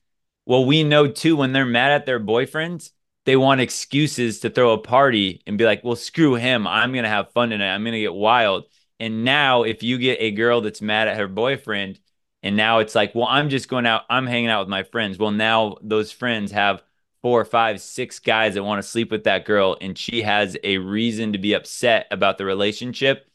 Well, 0.45 0.65
we 0.65 0.83
know 0.83 1.07
too 1.07 1.35
when 1.35 1.53
they're 1.53 1.65
mad 1.65 1.91
at 1.91 2.05
their 2.05 2.19
boyfriends, 2.19 2.91
they 3.25 3.35
want 3.35 3.61
excuses 3.61 4.39
to 4.41 4.51
throw 4.51 4.73
a 4.73 4.77
party 4.77 5.41
and 5.47 5.57
be 5.57 5.65
like, 5.65 5.83
well, 5.83 5.95
screw 5.95 6.35
him. 6.35 6.67
I'm 6.67 6.91
going 6.91 7.03
to 7.03 7.09
have 7.09 7.31
fun 7.31 7.49
tonight. 7.49 7.73
I'm 7.73 7.83
going 7.83 7.93
to 7.93 7.99
get 7.99 8.13
wild. 8.13 8.65
And 8.99 9.23
now, 9.25 9.63
if 9.63 9.83
you 9.83 9.97
get 9.97 10.17
a 10.21 10.31
girl 10.31 10.61
that's 10.61 10.81
mad 10.81 11.07
at 11.07 11.17
her 11.17 11.27
boyfriend, 11.27 11.99
and 12.43 12.55
now 12.55 12.79
it's 12.79 12.95
like, 12.95 13.15
well, 13.15 13.27
I'm 13.29 13.49
just 13.49 13.67
going 13.67 13.85
out, 13.85 14.03
I'm 14.09 14.27
hanging 14.27 14.49
out 14.49 14.61
with 14.61 14.69
my 14.69 14.83
friends. 14.83 15.17
Well, 15.17 15.31
now 15.31 15.77
those 15.81 16.11
friends 16.11 16.51
have 16.51 16.83
four, 17.21 17.43
five, 17.43 17.81
six 17.81 18.19
guys 18.19 18.53
that 18.53 18.63
want 18.63 18.81
to 18.81 18.87
sleep 18.87 19.09
with 19.09 19.23
that 19.23 19.45
girl, 19.45 19.77
and 19.81 19.97
she 19.97 20.21
has 20.21 20.55
a 20.63 20.77
reason 20.77 21.33
to 21.33 21.39
be 21.39 21.53
upset 21.53 22.05
about 22.11 22.37
the 22.37 22.45
relationship. 22.45 23.27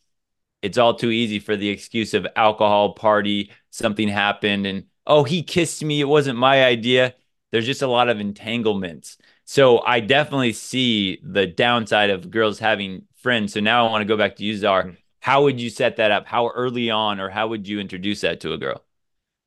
It's 0.63 0.79
all 0.79 0.95
too 0.95 1.11
easy 1.11 1.41
for 1.41 1.57
the 1.57 1.69
excuse 1.71 2.15
of 2.15 2.27
alcohol 2.37 2.93
party, 2.95 3.51
something 3.71 4.09
happened, 4.09 4.67
and 4.67 4.85
oh, 5.07 5.25
he 5.25 5.43
kissed 5.43 5.83
me. 5.83 6.01
It 6.01 6.09
wasn't 6.09 6.39
my 6.39 6.65
idea. 6.65 7.15
There's 7.51 7.67
just 7.67 7.83
a 7.83 7.89
lot 7.89 8.09
of 8.09 8.21
entanglements. 8.21 9.19
So 9.45 9.81
I 9.81 9.99
definitely 9.99 10.53
see 10.53 11.21
the 11.25 11.49
downside 11.49 12.11
of 12.11 12.31
girls 12.31 12.61
having 12.61 13.07
friends. 13.17 13.55
So 13.55 13.61
now 13.61 13.87
I 13.87 13.91
want 13.91 14.03
to 14.03 14.07
go 14.07 14.17
back 14.17 14.37
to 14.37 14.45
you, 14.45 14.57
Czar. 14.57 14.85
Mm-hmm. 14.85 15.00
How 15.21 15.43
would 15.45 15.61
you 15.61 15.71
set 15.71 15.97
that 15.97 16.11
up? 16.11 16.27
How 16.27 16.49
early 16.49 16.91
on, 16.91 17.21
or 17.21 17.29
how 17.29 17.49
would 17.49 17.69
you 17.69 17.79
introduce 17.81 18.23
that 18.23 18.41
to 18.41 18.53
a 18.53 18.59
girl? 18.59 18.83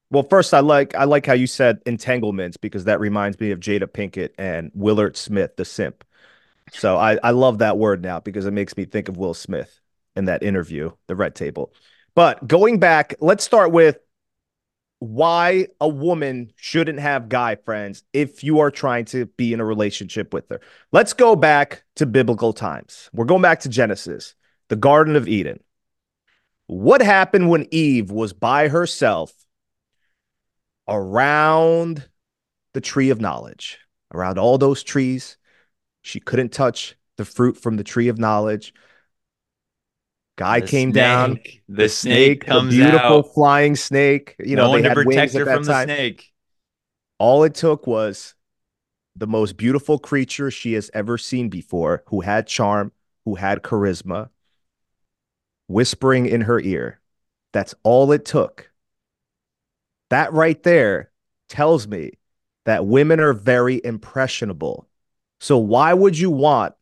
Well, 0.09 0.23
first, 0.23 0.53
I 0.53 0.59
like 0.59 0.93
I 0.95 1.05
like 1.05 1.25
how 1.25 1.33
you 1.33 1.47
said 1.47 1.81
entanglements 1.85 2.57
because 2.57 2.85
that 2.85 2.99
reminds 2.99 3.39
me 3.39 3.51
of 3.51 3.59
Jada 3.59 3.87
Pinkett 3.87 4.29
and 4.37 4.71
Willard 4.75 5.17
Smith, 5.17 5.55
the 5.55 5.65
simp. 5.65 6.03
So 6.71 6.97
I 6.97 7.17
I 7.23 7.31
love 7.31 7.57
that 7.59 7.77
word 7.77 8.03
now 8.03 8.19
because 8.19 8.45
it 8.45 8.51
makes 8.51 8.77
me 8.77 8.85
think 8.85 9.09
of 9.09 9.17
Will 9.17 9.33
Smith 9.33 9.79
in 10.15 10.25
that 10.25 10.43
interview, 10.43 10.91
the 11.07 11.15
Red 11.15 11.33
Table. 11.33 11.73
But 12.15 12.47
going 12.47 12.79
back, 12.79 13.15
let's 13.19 13.43
start 13.43 13.71
with 13.71 13.97
why 14.99 15.67
a 15.81 15.87
woman 15.87 16.53
shouldn't 16.55 16.99
have 16.99 17.27
guy 17.27 17.55
friends 17.55 18.03
if 18.13 18.43
you 18.43 18.59
are 18.59 18.71
trying 18.71 19.05
to 19.05 19.25
be 19.25 19.51
in 19.51 19.59
a 19.59 19.65
relationship 19.65 20.33
with 20.33 20.47
her. 20.49 20.61
Let's 20.91 21.13
go 21.13 21.35
back 21.35 21.83
to 21.95 22.05
biblical 22.05 22.53
times. 22.53 23.09
We're 23.13 23.25
going 23.25 23.41
back 23.41 23.61
to 23.61 23.69
Genesis, 23.69 24.35
the 24.69 24.75
Garden 24.75 25.15
of 25.15 25.27
Eden. 25.27 25.61
What 26.67 27.01
happened 27.01 27.49
when 27.49 27.67
Eve 27.71 28.09
was 28.11 28.33
by 28.33 28.67
herself 28.69 29.31
around 30.87 32.07
the 32.73 32.81
tree 32.81 33.09
of 33.09 33.21
knowledge, 33.21 33.79
around 34.13 34.37
all 34.39 34.57
those 34.57 34.83
trees? 34.83 35.37
She 36.01 36.19
couldn't 36.19 36.51
touch 36.51 36.95
the 37.17 37.25
fruit 37.25 37.57
from 37.57 37.77
the 37.77 37.83
tree 37.83 38.07
of 38.07 38.17
knowledge. 38.17 38.73
Guy 40.35 40.61
The 40.61 40.67
came 40.67 40.91
down, 40.91 41.33
snake- 41.33 41.63
The, 41.69 41.89
snake, 41.89 42.45
comes 42.45 42.73
the 42.73 42.79
beautiful 42.83 43.17
out. 43.19 43.33
flying 43.33 43.75
snake. 43.75 44.35
You 44.39 44.55
no 44.55 44.67
know, 44.67 44.73
they 44.73 44.81
to 44.81 44.89
had 44.89 44.97
wings 44.97 45.07
protect 45.15 45.35
at 45.35 45.39
her 45.47 45.53
from 45.53 45.63
the 45.63 45.83
snake. 45.83 46.31
All 47.19 47.43
it 47.43 47.53
took 47.53 47.85
was 47.85 48.33
the 49.15 49.27
most 49.27 49.57
beautiful 49.57 49.99
creature 49.99 50.49
she 50.49 50.73
has 50.73 50.89
ever 50.93 51.19
seen 51.19 51.49
before, 51.49 52.03
who 52.07 52.21
had 52.21 52.47
charm, 52.47 52.91
who 53.25 53.35
had 53.35 53.61
charisma, 53.61 54.29
whispering 55.67 56.25
in 56.25 56.41
her 56.41 56.59
ear. 56.59 56.99
That's 57.51 57.75
all 57.83 58.11
it 58.11 58.25
took. 58.25 58.71
That 60.09 60.33
right 60.33 60.61
there 60.63 61.11
tells 61.49 61.87
me 61.87 62.11
that 62.65 62.85
women 62.85 63.19
are 63.19 63.33
very 63.33 63.81
impressionable. 63.83 64.87
So, 65.39 65.57
why 65.57 65.93
would 65.93 66.17
you 66.17 66.31
want 66.31 66.73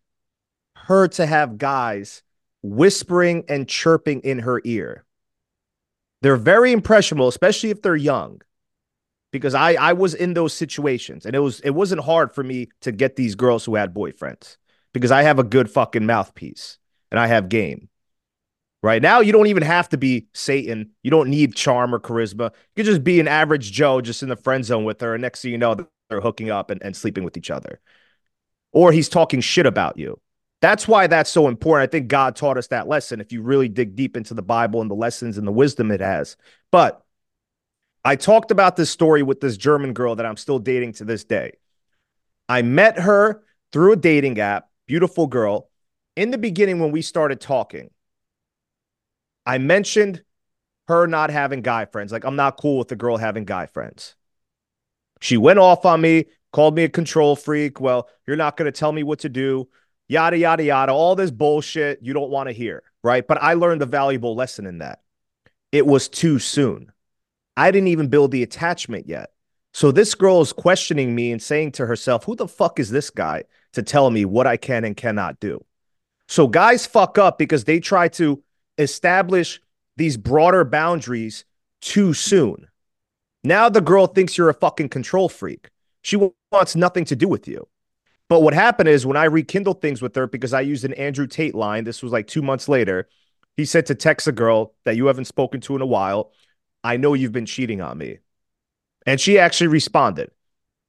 her 0.75 1.07
to 1.09 1.25
have 1.25 1.57
guys 1.57 2.23
whispering 2.61 3.45
and 3.47 3.67
chirping 3.67 4.21
in 4.21 4.39
her 4.39 4.61
ear? 4.65 5.05
They're 6.21 6.35
very 6.35 6.71
impressionable, 6.71 7.27
especially 7.27 7.71
if 7.71 7.81
they're 7.81 7.95
young 7.95 8.41
because 9.31 9.55
I 9.55 9.73
I 9.73 9.93
was 9.93 10.13
in 10.13 10.33
those 10.33 10.53
situations 10.53 11.25
and 11.25 11.35
it 11.35 11.39
was 11.39 11.59
it 11.61 11.71
wasn't 11.71 12.03
hard 12.03 12.31
for 12.33 12.43
me 12.43 12.67
to 12.81 12.91
get 12.91 13.15
these 13.15 13.35
girls 13.35 13.65
who 13.65 13.75
had 13.75 13.93
boyfriends 13.93 14.57
because 14.93 15.11
I 15.11 15.23
have 15.23 15.39
a 15.39 15.43
good 15.43 15.71
fucking 15.71 16.05
mouthpiece 16.05 16.77
and 17.09 17.19
I 17.19 17.27
have 17.27 17.49
game. 17.49 17.89
Right 18.83 19.01
now, 19.01 19.19
you 19.19 19.31
don't 19.31 19.47
even 19.47 19.63
have 19.63 19.89
to 19.89 19.97
be 19.97 20.27
Satan. 20.33 20.91
You 21.03 21.11
don't 21.11 21.29
need 21.29 21.55
charm 21.55 21.93
or 21.93 21.99
charisma. 21.99 22.45
You 22.45 22.83
could 22.83 22.85
just 22.87 23.03
be 23.03 23.19
an 23.19 23.27
average 23.27 23.71
Joe 23.71 24.01
just 24.01 24.23
in 24.23 24.29
the 24.29 24.35
friend 24.35 24.65
zone 24.65 24.85
with 24.85 25.01
her. 25.01 25.13
And 25.13 25.21
next 25.21 25.41
thing 25.43 25.51
you 25.51 25.57
know, 25.59 25.87
they're 26.09 26.21
hooking 26.21 26.49
up 26.49 26.71
and, 26.71 26.81
and 26.81 26.95
sleeping 26.95 27.23
with 27.23 27.37
each 27.37 27.51
other. 27.51 27.79
Or 28.71 28.91
he's 28.91 29.09
talking 29.09 29.39
shit 29.39 29.67
about 29.67 29.97
you. 29.97 30.19
That's 30.61 30.87
why 30.87 31.07
that's 31.07 31.29
so 31.29 31.47
important. 31.47 31.89
I 31.89 31.91
think 31.91 32.07
God 32.07 32.35
taught 32.35 32.57
us 32.57 32.67
that 32.67 32.87
lesson 32.87 33.21
if 33.21 33.31
you 33.31 33.41
really 33.41 33.67
dig 33.67 33.95
deep 33.95 34.17
into 34.17 34.33
the 34.33 34.43
Bible 34.43 34.81
and 34.81 34.89
the 34.89 34.95
lessons 34.95 35.37
and 35.37 35.45
the 35.45 35.51
wisdom 35.51 35.91
it 35.91 36.01
has. 36.01 36.35
But 36.71 37.03
I 38.03 38.15
talked 38.15 38.49
about 38.49 38.75
this 38.75 38.89
story 38.89 39.21
with 39.21 39.41
this 39.41 39.57
German 39.57 39.93
girl 39.93 40.15
that 40.15 40.25
I'm 40.25 40.37
still 40.37 40.59
dating 40.59 40.93
to 40.93 41.05
this 41.05 41.23
day. 41.23 41.57
I 42.49 42.63
met 42.63 42.99
her 42.99 43.43
through 43.71 43.93
a 43.93 43.95
dating 43.95 44.39
app, 44.39 44.69
beautiful 44.87 45.27
girl. 45.27 45.69
In 46.15 46.31
the 46.31 46.37
beginning, 46.37 46.79
when 46.79 46.91
we 46.91 47.01
started 47.01 47.39
talking, 47.39 47.89
I 49.45 49.57
mentioned 49.57 50.23
her 50.87 51.07
not 51.07 51.29
having 51.29 51.61
guy 51.61 51.85
friends. 51.85 52.11
Like, 52.11 52.23
I'm 52.23 52.35
not 52.35 52.57
cool 52.57 52.77
with 52.77 52.89
the 52.89 52.95
girl 52.95 53.17
having 53.17 53.45
guy 53.45 53.65
friends. 53.65 54.15
She 55.21 55.37
went 55.37 55.59
off 55.59 55.85
on 55.85 56.01
me, 56.01 56.25
called 56.51 56.75
me 56.75 56.83
a 56.83 56.89
control 56.89 57.35
freak. 57.35 57.79
Well, 57.79 58.09
you're 58.27 58.37
not 58.37 58.57
going 58.57 58.71
to 58.71 58.77
tell 58.77 58.91
me 58.91 59.03
what 59.03 59.19
to 59.19 59.29
do, 59.29 59.67
yada, 60.07 60.37
yada, 60.37 60.63
yada. 60.63 60.91
All 60.91 61.15
this 61.15 61.31
bullshit 61.31 61.99
you 62.01 62.13
don't 62.13 62.31
want 62.31 62.49
to 62.49 62.53
hear, 62.53 62.83
right? 63.03 63.25
But 63.25 63.41
I 63.41 63.53
learned 63.53 63.81
a 63.81 63.85
valuable 63.85 64.35
lesson 64.35 64.65
in 64.65 64.79
that. 64.79 65.01
It 65.71 65.85
was 65.85 66.09
too 66.09 66.39
soon. 66.39 66.91
I 67.55 67.71
didn't 67.71 67.89
even 67.89 68.07
build 68.07 68.31
the 68.31 68.43
attachment 68.43 69.07
yet. 69.07 69.31
So 69.73 69.91
this 69.91 70.15
girl 70.15 70.41
is 70.41 70.51
questioning 70.51 71.15
me 71.15 71.31
and 71.31 71.41
saying 71.41 71.73
to 71.73 71.85
herself, 71.85 72.25
Who 72.25 72.35
the 72.35 72.47
fuck 72.47 72.79
is 72.79 72.89
this 72.89 73.09
guy 73.09 73.43
to 73.73 73.83
tell 73.83 74.09
me 74.09 74.25
what 74.25 74.47
I 74.47 74.57
can 74.57 74.83
and 74.83 74.97
cannot 74.97 75.39
do? 75.39 75.63
So 76.27 76.47
guys 76.47 76.85
fuck 76.85 77.17
up 77.17 77.37
because 77.37 77.63
they 77.63 77.79
try 77.79 78.07
to 78.09 78.43
establish 78.81 79.61
these 79.97 80.17
broader 80.17 80.63
boundaries 80.63 81.45
too 81.81 82.13
soon. 82.13 82.67
Now 83.43 83.69
the 83.69 83.81
girl 83.81 84.07
thinks 84.07 84.37
you're 84.37 84.49
a 84.49 84.53
fucking 84.53 84.89
control 84.89 85.29
freak. 85.29 85.69
She 86.01 86.17
wants 86.51 86.75
nothing 86.75 87.05
to 87.05 87.15
do 87.15 87.27
with 87.27 87.47
you. 87.47 87.67
But 88.29 88.41
what 88.41 88.53
happened 88.53 88.87
is 88.87 89.05
when 89.05 89.17
I 89.17 89.25
rekindled 89.25 89.81
things 89.81 90.01
with 90.01 90.15
her, 90.15 90.25
because 90.25 90.53
I 90.53 90.61
used 90.61 90.85
an 90.85 90.93
Andrew 90.93 91.27
Tate 91.27 91.53
line, 91.53 91.83
this 91.83 92.01
was 92.01 92.11
like 92.11 92.27
two 92.27 92.41
months 92.41 92.69
later, 92.69 93.09
he 93.57 93.65
said 93.65 93.87
to 93.87 93.95
text 93.95 94.27
a 94.27 94.31
girl 94.31 94.73
that 94.85 94.95
you 94.95 95.07
haven't 95.07 95.25
spoken 95.25 95.59
to 95.61 95.75
in 95.75 95.81
a 95.81 95.85
while, 95.85 96.31
I 96.83 96.97
know 96.97 97.13
you've 97.13 97.33
been 97.33 97.45
cheating 97.45 97.81
on 97.81 97.97
me. 97.97 98.19
And 99.05 99.19
she 99.19 99.37
actually 99.37 99.67
responded. 99.67 100.31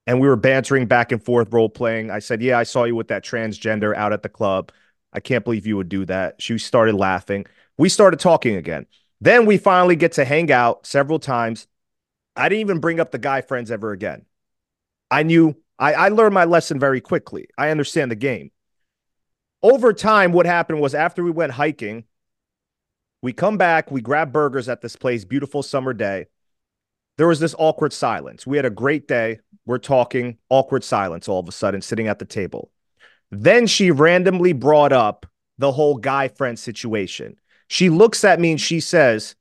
And 0.06 0.20
we 0.20 0.28
were 0.28 0.36
bantering 0.36 0.86
back 0.86 1.12
and 1.12 1.22
forth, 1.22 1.52
role 1.52 1.68
playing. 1.68 2.10
I 2.10 2.18
said, 2.18 2.42
Yeah, 2.42 2.58
I 2.58 2.64
saw 2.64 2.84
you 2.84 2.94
with 2.94 3.08
that 3.08 3.24
transgender 3.24 3.94
out 3.94 4.12
at 4.12 4.22
the 4.22 4.28
club. 4.28 4.72
I 5.12 5.20
can't 5.20 5.44
believe 5.44 5.66
you 5.66 5.76
would 5.76 5.88
do 5.88 6.04
that. 6.06 6.40
She 6.40 6.58
started 6.58 6.94
laughing. 6.94 7.46
We 7.82 7.88
started 7.88 8.20
talking 8.20 8.54
again. 8.54 8.86
Then 9.20 9.44
we 9.44 9.58
finally 9.58 9.96
get 9.96 10.12
to 10.12 10.24
hang 10.24 10.52
out 10.52 10.86
several 10.86 11.18
times. 11.18 11.66
I 12.36 12.48
didn't 12.48 12.60
even 12.60 12.78
bring 12.78 13.00
up 13.00 13.10
the 13.10 13.18
guy 13.18 13.40
friends 13.40 13.72
ever 13.72 13.90
again. 13.90 14.24
I 15.10 15.24
knew 15.24 15.56
I, 15.80 15.94
I 15.94 16.08
learned 16.10 16.32
my 16.32 16.44
lesson 16.44 16.78
very 16.78 17.00
quickly. 17.00 17.48
I 17.58 17.70
understand 17.70 18.12
the 18.12 18.14
game. 18.14 18.52
Over 19.64 19.92
time, 19.92 20.30
what 20.30 20.46
happened 20.46 20.80
was 20.80 20.94
after 20.94 21.24
we 21.24 21.32
went 21.32 21.50
hiking, 21.50 22.04
we 23.20 23.32
come 23.32 23.58
back, 23.58 23.90
we 23.90 24.00
grab 24.00 24.32
burgers 24.32 24.68
at 24.68 24.80
this 24.80 24.94
place, 24.94 25.24
beautiful 25.24 25.64
summer 25.64 25.92
day. 25.92 26.26
There 27.18 27.26
was 27.26 27.40
this 27.40 27.56
awkward 27.58 27.92
silence. 27.92 28.46
We 28.46 28.58
had 28.58 28.64
a 28.64 28.70
great 28.70 29.08
day. 29.08 29.40
We're 29.66 29.78
talking, 29.78 30.38
awkward 30.50 30.84
silence 30.84 31.28
all 31.28 31.40
of 31.40 31.48
a 31.48 31.52
sudden, 31.52 31.82
sitting 31.82 32.06
at 32.06 32.20
the 32.20 32.26
table. 32.26 32.70
Then 33.32 33.66
she 33.66 33.90
randomly 33.90 34.52
brought 34.52 34.92
up 34.92 35.26
the 35.58 35.72
whole 35.72 35.96
guy 35.96 36.28
friend 36.28 36.56
situation. 36.56 37.38
She 37.72 37.88
looks 37.88 38.22
at 38.22 38.38
me 38.38 38.50
and 38.50 38.60
she 38.60 38.80
says, 38.80 39.34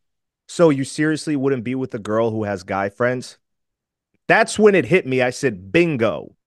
So 0.47 0.69
you 0.69 0.85
seriously 0.85 1.35
wouldn't 1.35 1.65
be 1.65 1.75
with 1.75 1.93
a 1.93 1.99
girl 1.99 2.31
who 2.31 2.45
has 2.45 2.63
guy 2.63 2.87
friends? 2.87 3.37
That's 4.29 4.57
when 4.57 4.73
it 4.73 4.85
hit 4.85 5.05
me. 5.05 5.21
I 5.21 5.31
said, 5.31 5.73
Bingo. 5.73 6.37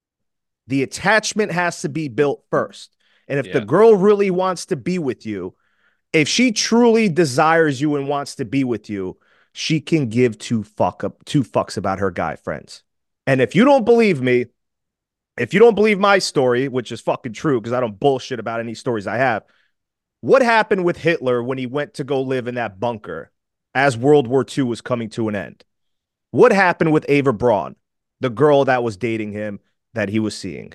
The 0.66 0.82
attachment 0.82 1.52
has 1.52 1.82
to 1.82 1.90
be 1.90 2.08
built 2.08 2.42
first. 2.50 2.96
And 3.28 3.38
if 3.38 3.52
the 3.52 3.60
girl 3.60 3.96
really 3.96 4.30
wants 4.30 4.64
to 4.66 4.76
be 4.76 4.98
with 4.98 5.26
you, 5.26 5.56
if 6.14 6.26
she 6.26 6.52
truly 6.52 7.10
desires 7.10 7.82
you 7.82 7.96
and 7.96 8.08
wants 8.08 8.36
to 8.36 8.46
be 8.46 8.64
with 8.64 8.88
you, 8.88 9.18
she 9.52 9.78
can 9.78 10.08
give 10.08 10.38
two 10.38 10.62
fuck 10.62 11.04
up 11.04 11.22
two 11.26 11.44
fucks 11.44 11.76
about 11.76 11.98
her 11.98 12.10
guy 12.10 12.36
friends. 12.36 12.82
And 13.26 13.42
if 13.42 13.54
you 13.54 13.62
don't 13.62 13.84
believe 13.84 14.22
me, 14.22 14.46
if 15.36 15.52
you 15.52 15.60
don't 15.60 15.74
believe 15.74 15.98
my 15.98 16.18
story, 16.18 16.66
which 16.66 16.90
is 16.92 17.02
fucking 17.02 17.34
true 17.34 17.60
because 17.60 17.74
I 17.74 17.80
don't 17.80 18.00
bullshit 18.00 18.40
about 18.40 18.60
any 18.60 18.72
stories 18.72 19.06
I 19.06 19.18
have, 19.18 19.42
what 20.24 20.40
happened 20.40 20.86
with 20.86 20.96
Hitler 20.96 21.42
when 21.42 21.58
he 21.58 21.66
went 21.66 21.92
to 21.94 22.02
go 22.02 22.22
live 22.22 22.48
in 22.48 22.54
that 22.54 22.80
bunker 22.80 23.30
as 23.74 23.94
World 23.94 24.26
War 24.26 24.42
II 24.56 24.64
was 24.64 24.80
coming 24.80 25.10
to 25.10 25.28
an 25.28 25.34
end? 25.34 25.64
What 26.30 26.50
happened 26.50 26.94
with 26.94 27.04
Eva 27.10 27.34
Braun, 27.34 27.76
the 28.20 28.30
girl 28.30 28.64
that 28.64 28.82
was 28.82 28.96
dating 28.96 29.32
him 29.32 29.60
that 29.92 30.08
he 30.08 30.18
was 30.18 30.34
seeing? 30.34 30.72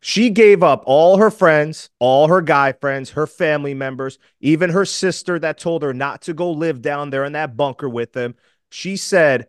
She 0.00 0.30
gave 0.30 0.62
up 0.62 0.84
all 0.86 1.18
her 1.18 1.30
friends, 1.30 1.90
all 1.98 2.28
her 2.28 2.40
guy 2.40 2.72
friends, 2.72 3.10
her 3.10 3.26
family 3.26 3.74
members, 3.74 4.18
even 4.40 4.70
her 4.70 4.86
sister 4.86 5.38
that 5.38 5.58
told 5.58 5.82
her 5.82 5.92
not 5.92 6.22
to 6.22 6.32
go 6.32 6.50
live 6.50 6.80
down 6.80 7.10
there 7.10 7.26
in 7.26 7.34
that 7.34 7.58
bunker 7.58 7.90
with 7.90 8.14
them. 8.14 8.36
She 8.70 8.96
said, 8.96 9.48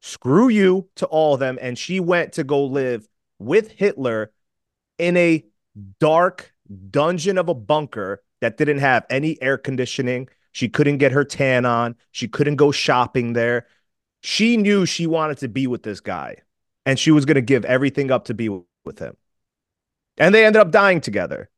screw 0.00 0.48
you 0.48 0.88
to 0.96 1.06
all 1.06 1.34
of 1.34 1.40
them. 1.40 1.56
And 1.62 1.78
she 1.78 2.00
went 2.00 2.32
to 2.32 2.42
go 2.42 2.64
live 2.64 3.06
with 3.38 3.70
Hitler 3.70 4.32
in 4.98 5.16
a 5.16 5.44
dark 6.00 6.52
dungeon 6.90 7.38
of 7.38 7.48
a 7.48 7.54
bunker 7.54 8.24
that 8.40 8.56
didn't 8.56 8.78
have 8.78 9.04
any 9.10 9.40
air 9.42 9.58
conditioning. 9.58 10.28
She 10.52 10.68
couldn't 10.68 10.98
get 10.98 11.12
her 11.12 11.24
tan 11.24 11.64
on. 11.64 11.96
She 12.12 12.28
couldn't 12.28 12.56
go 12.56 12.70
shopping 12.72 13.32
there. 13.32 13.66
She 14.22 14.56
knew 14.56 14.86
she 14.86 15.06
wanted 15.06 15.38
to 15.38 15.48
be 15.48 15.66
with 15.66 15.82
this 15.82 16.00
guy 16.00 16.36
and 16.84 16.98
she 16.98 17.10
was 17.10 17.24
going 17.24 17.36
to 17.36 17.42
give 17.42 17.64
everything 17.64 18.10
up 18.10 18.26
to 18.26 18.34
be 18.34 18.48
with 18.84 18.98
him. 18.98 19.16
And 20.18 20.34
they 20.34 20.44
ended 20.44 20.60
up 20.60 20.70
dying 20.70 21.00
together. 21.00 21.48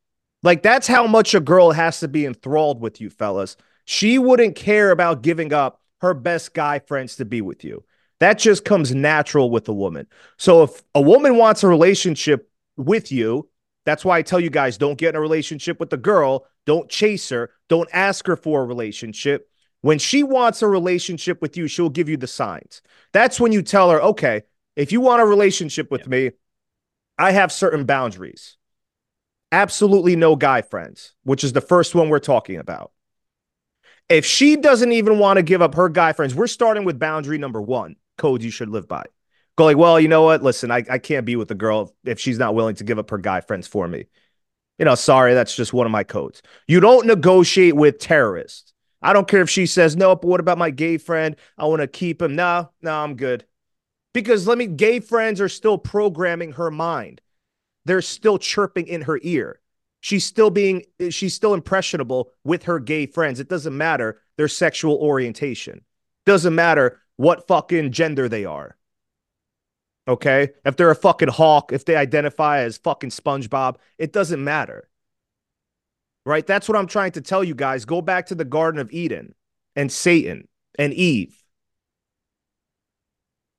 Like, 0.43 0.63
that's 0.63 0.87
how 0.87 1.07
much 1.07 1.35
a 1.35 1.41
girl 1.41 1.73
has 1.73 2.01
to 2.01 2.09
be 2.09 2.27
enthralled 2.27 2.81
with 2.81 3.01
you, 3.01 3.11
fellas. 3.11 3.57
She 3.85 4.19
wouldn't 4.19 4.57
care 4.57 4.91
about 4.91 5.23
giving 5.23 5.53
up 5.53 5.81
her 6.01 6.15
best 6.15 6.53
guy 6.53 6.81
friends 6.81 7.17
to 7.17 7.25
be 7.25 7.41
with 7.41 7.65
you. 7.65 7.85
That 8.21 8.39
just 8.39 8.65
comes 8.65 8.95
natural 8.95 9.51
with 9.51 9.69
a 9.69 9.73
woman. 9.73 10.07
So 10.37 10.65
if 10.65 10.83
a 10.95 11.01
woman 11.01 11.37
wants 11.37 11.63
a 11.63 11.69
relationship 11.69 12.49
with 12.77 13.13
you. 13.13 13.49
That's 13.85 14.05
why 14.05 14.19
I 14.19 14.23
tell 14.23 14.41
you 14.41 14.51
guys 14.51 14.79
don't 14.79 14.99
get 14.99 15.11
in 15.11 15.17
a 15.17 15.21
relationship 15.21 15.81
with 15.81 15.91
the 15.91 15.97
girl, 15.97 16.47
don't 16.67 16.89
chase 16.89 17.29
her, 17.31 17.51
don't 17.69 17.89
ask 17.93 18.27
her 18.27 18.37
for 18.37 18.63
a 18.63 18.67
relationship. 18.67 19.49
When 19.81 19.99
she 19.99 20.23
wants 20.23 20.63
a 20.63 20.69
relationship 20.69 21.43
with 21.43 21.57
you, 21.57 21.67
she'll 21.67 21.89
give 21.89 22.09
you 22.09 22.17
the 22.17 22.29
signs. 22.29 22.83
That's 23.13 23.41
when 23.41 23.51
you 23.51 23.63
tell 23.63 23.91
her, 23.91 24.01
okay, 24.01 24.43
if 24.77 24.93
you 24.93 25.01
want 25.01 25.23
a 25.23 25.27
relationship 25.27 25.91
with 25.91 26.07
me, 26.07 26.31
I 27.19 27.33
have 27.33 27.51
certain 27.51 27.85
boundaries. 27.85 28.57
Absolutely 29.51 30.17
no 30.17 30.37
guy 30.37 30.63
friends, 30.63 31.15
which 31.25 31.45
is 31.45 31.53
the 31.53 31.61
first 31.61 31.95
one 31.95 32.09
we're 32.09 32.21
talking 32.21 32.57
about. 32.57 32.93
If 34.09 34.25
she 34.25 34.57
doesn't 34.57 34.93
even 34.93 35.19
want 35.19 35.39
to 35.39 35.43
give 35.43 35.63
up 35.63 35.75
her 35.75 35.89
guy 35.89 36.13
friends, 36.13 36.35
we're 36.35 36.47
starting 36.47 36.85
with 36.85 36.99
boundary 36.99 37.39
number 37.39 37.61
one 37.61 37.97
code 38.19 38.43
you 38.43 38.51
should 38.51 38.69
live 38.69 38.89
by. 38.89 39.05
Go 39.57 39.65
like, 39.65 39.77
well, 39.77 40.01
you 40.01 40.09
know 40.09 40.23
what? 40.23 40.43
Listen, 40.43 40.71
I, 40.71 40.85
I 40.89 40.99
can't 40.99 41.27
be 41.27 41.37
with 41.37 41.49
the 41.49 41.55
girl 41.55 41.95
if 42.05 42.19
she's 42.19 42.39
not 42.39 42.55
willing 42.55 42.75
to 42.77 42.85
give 42.85 42.99
up 42.99 43.11
her 43.11 43.19
guy 43.19 43.41
friends 43.41 43.67
for 43.67 43.87
me. 43.87 44.07
You 44.79 44.87
know, 44.87 44.95
sorry, 44.95 45.35
that's 45.35 45.55
just 45.55 45.73
one 45.73 45.87
of 45.87 45.93
my 45.93 46.05
codes. 46.05 46.43
You 46.67 46.81
don't 46.81 47.07
negotiate 47.07 47.77
with 47.77 47.99
terrorists. 47.99 48.73
I 49.03 49.13
don't 49.13 49.29
care 49.29 49.43
if 49.43 49.51
she 49.51 49.67
says, 49.67 49.97
no, 49.97 50.17
but 50.17 50.29
what 50.29 50.41
about 50.41 50.59
my 50.59 50.71
gay 50.71 50.97
friend? 50.97 51.37
I 51.59 51.67
want 51.67 51.83
to 51.83 51.89
keep 51.89 52.23
him. 52.23 52.35
No, 52.35 52.71
no, 52.81 52.93
I'm 52.93 53.17
good. 53.17 53.45
Because 54.15 54.47
let 54.47 54.59
me, 54.59 54.67
gay 54.67 55.01
friends 55.01 55.41
are 55.41 55.49
still 55.49 55.77
programming 55.77 56.53
her 56.53 56.71
mind. 56.71 57.21
They're 57.85 58.03
still 58.03 58.39
chirping 58.39 58.87
in 58.87 59.03
her 59.03 59.19
ear. 59.23 59.61
She's 60.01 60.25
still 60.25 60.51
being, 60.51 60.83
she's 61.11 61.35
still 61.35 61.55
impressionable 61.55 62.31
with 62.45 62.65
her 62.65 62.79
gay 62.79 63.07
friends. 63.07 63.41
It 63.41 63.49
doesn't 63.49 63.77
matter 63.77 64.21
their 64.37 64.49
sexual 64.49 64.97
orientation. 64.97 65.83
Doesn't 66.27 66.55
matter 66.55 67.01
what 67.17 67.47
fucking 67.47 67.93
gender 67.93 68.29
they 68.29 68.45
are. 68.45 68.77
Okay? 70.09 70.51
If 70.65 70.77
they're 70.77 70.91
a 70.91 70.97
fucking 70.97 71.29
hawk, 71.29 71.73
if 71.73 71.85
they 71.85 71.97
identify 71.97 72.61
as 72.61 72.79
fucking 72.79 73.11
SpongeBob, 73.11 73.77
it 73.99 74.13
doesn't 74.13 74.43
matter. 74.43 74.89
Right? 76.25 76.47
That's 76.47 76.69
what 76.69 76.77
I'm 76.77 76.87
trying 76.87 77.13
to 77.13 77.21
tell 77.21 77.43
you 77.43 77.55
guys. 77.55 77.85
Go 77.85 78.01
back 78.01 78.27
to 78.27 78.35
the 78.35 78.45
Garden 78.45 78.81
of 78.81 78.93
Eden 78.93 79.35
and 79.75 79.91
Satan 79.91 80.49
and 80.79 80.93
Eve. 80.93 81.37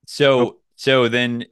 So, 0.05 0.39
oh. 0.39 0.57
so 0.75 1.07
then 1.09 1.45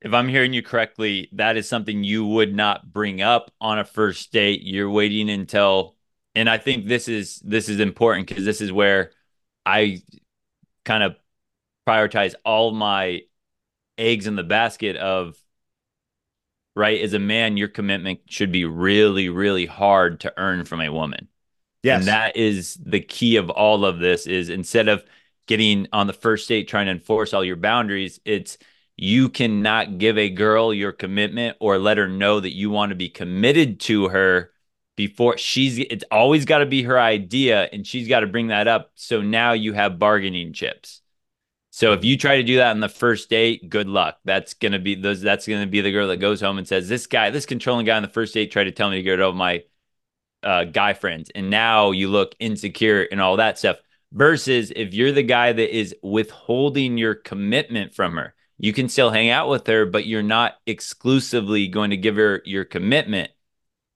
if 0.00 0.12
I'm 0.14 0.28
hearing 0.28 0.52
you 0.52 0.62
correctly, 0.62 1.28
that 1.32 1.56
is 1.56 1.68
something 1.68 2.04
you 2.04 2.26
would 2.26 2.54
not 2.54 2.92
bring 2.92 3.22
up 3.22 3.50
on 3.60 3.78
a 3.78 3.84
first 3.84 4.32
date. 4.32 4.62
You're 4.62 4.90
waiting 4.90 5.28
until 5.30 5.96
and 6.36 6.50
I 6.50 6.58
think 6.58 6.86
this 6.86 7.08
is 7.08 7.40
this 7.40 7.68
is 7.70 7.80
important 7.80 8.28
because 8.28 8.44
this 8.44 8.60
is 8.60 8.70
where 8.70 9.12
I 9.64 10.02
kind 10.84 11.02
of 11.02 11.16
prioritize 11.88 12.34
all 12.44 12.72
my 12.72 13.22
eggs 13.98 14.26
in 14.26 14.36
the 14.36 14.44
basket 14.44 14.96
of 14.96 15.36
right 16.74 17.00
as 17.00 17.14
a 17.14 17.18
man 17.18 17.56
your 17.56 17.68
commitment 17.68 18.20
should 18.26 18.52
be 18.52 18.64
really 18.64 19.28
really 19.28 19.66
hard 19.66 20.20
to 20.20 20.32
earn 20.36 20.64
from 20.64 20.80
a 20.80 20.92
woman. 20.92 21.28
Yes. 21.82 22.00
and 22.00 22.08
that 22.08 22.36
is 22.36 22.74
the 22.74 23.00
key 23.00 23.36
of 23.36 23.48
all 23.48 23.84
of 23.84 23.98
this 23.98 24.26
is 24.26 24.48
instead 24.48 24.88
of 24.88 25.04
getting 25.46 25.86
on 25.92 26.06
the 26.06 26.12
first 26.12 26.48
date 26.48 26.66
trying 26.68 26.86
to 26.86 26.92
enforce 26.92 27.32
all 27.32 27.44
your 27.44 27.56
boundaries 27.56 28.18
it's 28.24 28.58
you 28.96 29.28
cannot 29.28 29.98
give 29.98 30.16
a 30.18 30.30
girl 30.30 30.72
your 30.72 30.92
commitment 30.92 31.56
or 31.60 31.78
let 31.78 31.98
her 31.98 32.08
know 32.08 32.40
that 32.40 32.54
you 32.54 32.70
want 32.70 32.90
to 32.90 32.96
be 32.96 33.08
committed 33.08 33.78
to 33.78 34.08
her 34.08 34.50
before 34.96 35.36
she's 35.36 35.78
it's 35.78 36.04
always 36.10 36.44
got 36.44 36.58
to 36.58 36.66
be 36.66 36.82
her 36.82 36.98
idea 36.98 37.68
and 37.72 37.86
she's 37.86 38.08
got 38.08 38.20
to 38.20 38.26
bring 38.26 38.48
that 38.48 38.66
up. 38.66 38.90
So 38.94 39.20
now 39.20 39.52
you 39.52 39.74
have 39.74 39.98
bargaining 39.98 40.52
chips 40.52 41.02
so 41.76 41.92
if 41.92 42.06
you 42.06 42.16
try 42.16 42.38
to 42.38 42.42
do 42.42 42.56
that 42.56 42.70
on 42.70 42.80
the 42.80 42.88
first 42.88 43.28
date, 43.28 43.68
good 43.68 43.86
luck. 43.86 44.16
That's 44.24 44.54
gonna 44.54 44.78
be 44.78 44.94
those. 44.94 45.20
That's 45.20 45.46
gonna 45.46 45.66
be 45.66 45.82
the 45.82 45.92
girl 45.92 46.08
that 46.08 46.16
goes 46.16 46.40
home 46.40 46.56
and 46.56 46.66
says, 46.66 46.88
"This 46.88 47.06
guy, 47.06 47.28
this 47.28 47.44
controlling 47.44 47.84
guy 47.84 47.96
on 47.96 48.02
the 48.02 48.08
first 48.08 48.32
date, 48.32 48.50
tried 48.50 48.64
to 48.64 48.72
tell 48.72 48.88
me 48.88 48.96
to 48.96 49.02
get 49.02 49.20
over 49.20 49.36
my 49.36 49.62
uh, 50.42 50.64
guy 50.64 50.94
friends," 50.94 51.30
and 51.34 51.50
now 51.50 51.90
you 51.90 52.08
look 52.08 52.34
insecure 52.38 53.02
and 53.02 53.20
all 53.20 53.36
that 53.36 53.58
stuff. 53.58 53.76
Versus 54.10 54.72
if 54.74 54.94
you're 54.94 55.12
the 55.12 55.22
guy 55.22 55.52
that 55.52 55.76
is 55.76 55.94
withholding 56.02 56.96
your 56.96 57.14
commitment 57.14 57.94
from 57.94 58.16
her, 58.16 58.34
you 58.56 58.72
can 58.72 58.88
still 58.88 59.10
hang 59.10 59.28
out 59.28 59.50
with 59.50 59.66
her, 59.66 59.84
but 59.84 60.06
you're 60.06 60.22
not 60.22 60.54
exclusively 60.66 61.68
going 61.68 61.90
to 61.90 61.98
give 61.98 62.16
her 62.16 62.40
your 62.46 62.64
commitment. 62.64 63.30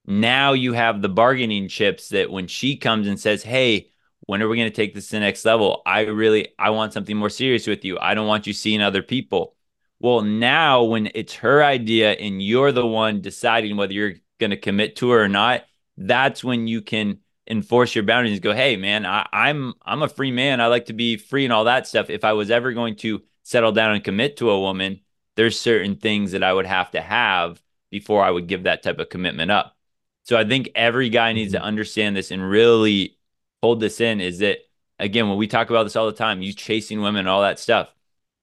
Now 0.07 0.53
you 0.53 0.75
have 0.75 1.01
the 1.01 1.09
bargaining 1.09 1.69
chips 1.69 2.11
that 2.11 2.31
when 2.31 2.47
she 2.47 2.77
comes 2.77 3.07
and 3.07 3.19
says, 3.19 3.43
"Hey," 3.43 3.91
when 4.31 4.41
are 4.43 4.49
we 4.49 4.57
going 4.57 4.71
to 4.71 4.75
take 4.75 4.95
this 4.95 5.09
to 5.09 5.17
the 5.17 5.21
next 5.21 5.45
level? 5.45 5.83
I 5.85 6.03
really 6.03 6.55
I 6.57 6.71
want 6.71 6.93
something 6.93 7.17
more 7.17 7.29
serious 7.29 7.67
with 7.67 7.85
you. 7.85 7.99
I 7.99 8.15
don't 8.15 8.29
want 8.29 8.47
you 8.47 8.53
seeing 8.53 8.81
other 8.81 9.03
people. 9.03 9.57
Well, 9.99 10.23
now 10.23 10.85
when 10.85 11.11
it's 11.17 11.35
her 11.35 11.65
idea 11.65 12.13
and 12.13 12.41
you're 12.41 12.71
the 12.71 12.87
one 12.87 13.23
deciding 13.23 13.77
whether 13.77 13.93
you're 13.93 14.15
going 14.39 14.51
to 14.51 14.57
commit 14.57 14.95
to 14.97 15.11
her 15.11 15.25
or 15.25 15.29
not, 15.29 15.65
that's 15.97 16.45
when 16.45 16.69
you 16.69 16.81
can 16.81 17.19
enforce 17.49 17.93
your 17.97 18.05
boundaries 18.05 18.35
and 18.35 18.43
go, 18.43 18.55
"Hey, 18.55 18.77
man, 18.77 19.05
I, 19.05 19.27
I'm 19.33 19.75
I'm 19.83 20.03
a 20.03 20.09
free 20.09 20.31
man. 20.31 20.61
I 20.61 20.69
like 20.69 20.85
to 20.87 20.93
be 20.93 21.17
free 21.17 21.43
and 21.45 21.53
all 21.53 21.65
that 21.65 21.89
stuff. 21.89 22.09
If 22.09 22.23
I 22.23 22.33
was 22.33 22.53
ever 22.53 22.73
going 22.73 22.95
to 22.99 23.23
settle 23.43 23.73
down 23.73 23.97
and 23.97 24.05
commit 24.05 24.37
to 24.37 24.51
a 24.51 24.61
woman, 24.61 25.01
there's 25.35 25.59
certain 25.59 25.97
things 25.97 26.31
that 26.31 26.45
I 26.45 26.53
would 26.53 26.67
have 26.67 26.93
to 26.93 27.01
have 27.01 27.61
before 27.91 28.23
I 28.23 28.31
would 28.31 28.47
give 28.47 28.63
that 28.63 28.85
type 28.85 29.01
of 29.01 29.09
commitment 29.09 29.51
up." 29.51 29.77
So 30.23 30.37
I 30.37 30.45
think 30.45 30.71
every 30.77 31.09
guy 31.09 31.33
needs 31.33 31.51
to 31.53 31.59
mm-hmm. 31.59 31.67
understand 31.67 32.17
this 32.17 32.31
and 32.31 32.49
really 32.49 33.19
hold 33.63 33.81
this 33.81 34.01
in 34.01 34.21
is 34.21 34.39
that 34.39 34.59
again 34.99 35.29
when 35.29 35.39
we 35.39 35.47
talk 35.47 35.71
about 35.71 35.85
this 35.85 35.97
all 35.97 36.07
the 36.07 36.13
time 36.13 36.43
you 36.43 36.53
chasing 36.53 37.01
women 37.01 37.27
all 37.27 37.43
that 37.43 37.59
stuff. 37.59 37.93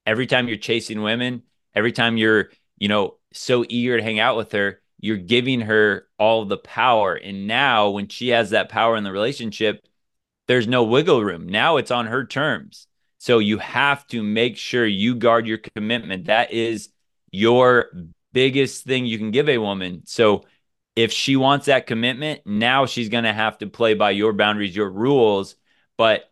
Every 0.05 0.27
time 0.27 0.47
you're 0.47 0.57
chasing 0.57 1.01
women 1.01 1.43
every 1.75 1.91
time 1.91 2.17
you're 2.17 2.49
you 2.77 2.87
know 2.87 3.15
so 3.33 3.65
eager 3.69 3.97
to 3.97 4.03
hang 4.03 4.19
out 4.19 4.37
with 4.37 4.51
her 4.51 4.81
you're 4.99 5.17
giving 5.17 5.61
her 5.61 6.07
all 6.17 6.45
the 6.45 6.57
power. 6.57 7.13
And 7.13 7.45
now 7.45 7.89
when 7.89 8.07
she 8.07 8.29
has 8.29 8.49
that 8.49 8.69
power 8.69 8.95
in 8.97 9.03
the 9.03 9.11
relationship 9.11 9.85
there's 10.47 10.67
no 10.67 10.83
wiggle 10.83 11.23
room. 11.23 11.47
Now 11.47 11.77
it's 11.77 11.91
on 11.91 12.07
her 12.07 12.25
terms. 12.25 12.87
So 13.19 13.39
you 13.39 13.57
have 13.57 14.07
to 14.07 14.23
make 14.23 14.57
sure 14.57 14.85
you 14.85 15.15
guard 15.15 15.47
your 15.47 15.57
commitment. 15.57 16.25
That 16.25 16.51
is 16.51 16.89
your 17.31 17.91
biggest 18.31 18.85
thing 18.85 19.05
you 19.05 19.17
can 19.17 19.31
give 19.31 19.49
a 19.49 19.57
woman. 19.57 20.03
So 20.05 20.45
if 20.97 21.13
she 21.13 21.35
wants 21.35 21.67
that 21.67 21.85
commitment, 21.85 22.41
now 22.43 22.87
she's 22.87 23.09
going 23.09 23.23
to 23.23 23.31
have 23.31 23.59
to 23.59 23.67
play 23.67 23.93
by 23.93 24.09
your 24.09 24.33
boundaries, 24.33 24.75
your 24.75 24.89
rules. 24.89 25.55
But 25.95 26.31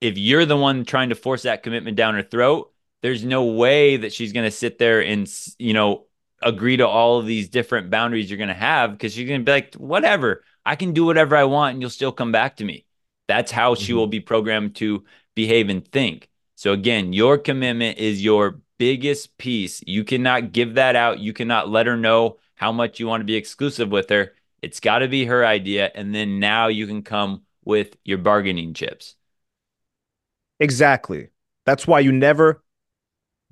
if 0.00 0.18
you're 0.18 0.44
the 0.44 0.56
one 0.56 0.84
trying 0.84 1.10
to 1.10 1.14
force 1.14 1.42
that 1.42 1.62
commitment 1.62 1.96
down 1.96 2.14
her 2.14 2.22
throat, 2.24 2.72
there's 3.00 3.24
no 3.24 3.44
way 3.44 3.98
that 3.98 4.12
she's 4.12 4.32
going 4.32 4.44
to 4.44 4.50
sit 4.50 4.78
there 4.78 5.00
and, 5.04 5.32
you 5.56 5.72
know, 5.72 6.06
agree 6.42 6.78
to 6.78 6.88
all 6.88 7.20
of 7.20 7.26
these 7.26 7.48
different 7.48 7.90
boundaries 7.90 8.28
you're 8.28 8.38
going 8.38 8.48
to 8.48 8.54
have 8.54 8.90
because 8.90 9.12
she's 9.12 9.28
going 9.28 9.42
to 9.42 9.44
be 9.44 9.52
like, 9.52 9.74
whatever, 9.76 10.42
I 10.66 10.74
can 10.74 10.92
do 10.92 11.04
whatever 11.04 11.36
I 11.36 11.44
want 11.44 11.74
and 11.74 11.80
you'll 11.80 11.90
still 11.90 12.10
come 12.10 12.32
back 12.32 12.56
to 12.56 12.64
me. 12.64 12.86
That's 13.28 13.52
how 13.52 13.76
she 13.76 13.92
mm-hmm. 13.92 13.98
will 13.98 14.06
be 14.08 14.20
programmed 14.20 14.74
to 14.76 15.04
behave 15.36 15.68
and 15.68 15.86
think. 15.86 16.28
So, 16.56 16.72
again, 16.72 17.12
your 17.12 17.38
commitment 17.38 17.98
is 17.98 18.24
your 18.24 18.58
biggest 18.78 19.38
piece. 19.38 19.80
You 19.86 20.02
cannot 20.02 20.50
give 20.50 20.74
that 20.74 20.96
out. 20.96 21.20
You 21.20 21.32
cannot 21.32 21.68
let 21.68 21.86
her 21.86 21.96
know 21.96 22.38
how 22.54 22.72
much 22.72 23.00
you 23.00 23.06
want 23.06 23.20
to 23.20 23.26
be 23.26 23.36
exclusive 23.36 23.90
with 23.90 24.08
her. 24.10 24.32
It's 24.62 24.80
got 24.80 25.00
to 25.00 25.08
be 25.08 25.26
her 25.26 25.44
idea. 25.44 25.90
And 25.94 26.14
then 26.14 26.40
now 26.40 26.68
you 26.68 26.86
can 26.86 27.02
come 27.02 27.42
with 27.64 27.96
your 28.04 28.18
bargaining 28.18 28.74
chips. 28.74 29.16
Exactly. 30.60 31.28
That's 31.66 31.86
why 31.86 32.00
you 32.00 32.12
never 32.12 32.62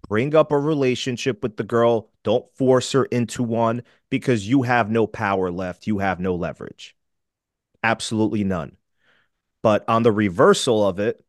bring 0.08 0.34
up 0.34 0.52
a 0.52 0.58
relationship 0.58 1.42
with 1.42 1.56
the 1.56 1.64
girl. 1.64 2.10
Don't 2.22 2.46
force 2.56 2.92
her 2.92 3.04
into 3.06 3.42
one 3.42 3.82
because 4.10 4.48
you 4.48 4.62
have 4.62 4.90
no 4.90 5.06
power 5.06 5.50
left. 5.50 5.86
You 5.86 5.98
have 5.98 6.20
no 6.20 6.34
leverage. 6.34 6.94
Absolutely 7.82 8.44
none. 8.44 8.76
But 9.62 9.84
on 9.88 10.02
the 10.02 10.12
reversal 10.12 10.86
of 10.86 10.98
it, 10.98 11.24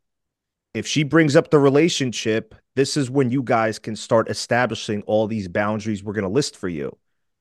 if 0.74 0.88
she 0.88 1.04
brings 1.04 1.36
up 1.36 1.52
the 1.52 1.60
relationship, 1.60 2.56
this 2.76 2.98
is 2.98 3.10
when 3.10 3.30
you 3.30 3.44
guys 3.44 3.80
can 3.80 3.96
start 3.96 4.30
establishing 4.30 5.04
all 5.04 5.28
these 5.28 5.48
boundaries 5.48 6.04
we're 6.04 6.14
going 6.14 6.24
to 6.24 6.30
list 6.30 6.58
for 6.58 6.68
you 6.68 6.98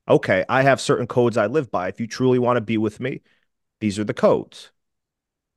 okay, 0.08 0.44
I 0.48 0.62
have 0.62 0.80
certain 0.80 1.06
codes 1.06 1.36
I 1.36 1.46
live 1.46 1.70
by. 1.70 1.88
If 1.88 2.00
you 2.00 2.06
truly 2.06 2.38
want 2.38 2.56
to 2.56 2.60
be 2.60 2.78
with 2.78 3.00
me, 3.00 3.22
these 3.80 3.98
are 3.98 4.04
the 4.04 4.14
codes. 4.14 4.70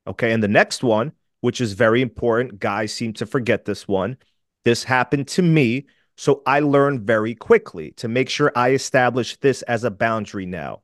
Okay. 0.08 0.32
And 0.32 0.44
the 0.44 0.48
next 0.48 0.84
one, 0.84 1.14
which 1.42 1.62
is 1.62 1.74
very 1.74 2.02
important, 2.02 2.60
guys 2.60 2.94
seem 2.94 3.14
to 3.14 3.26
forget 3.26 3.66
this 3.66 3.88
one. 3.88 4.18
This 4.64 4.84
happened 4.84 5.28
to 5.30 5.42
me. 5.42 5.88
So 6.18 6.42
I 6.46 6.60
learned 6.62 7.02
very 7.02 7.36
quickly 7.36 7.92
to 7.98 8.08
make 8.08 8.30
sure 8.30 8.52
I 8.56 8.72
establish 8.72 9.38
this 9.38 9.62
as 9.64 9.84
a 9.84 9.92
boundary 9.92 10.46
now. 10.46 10.82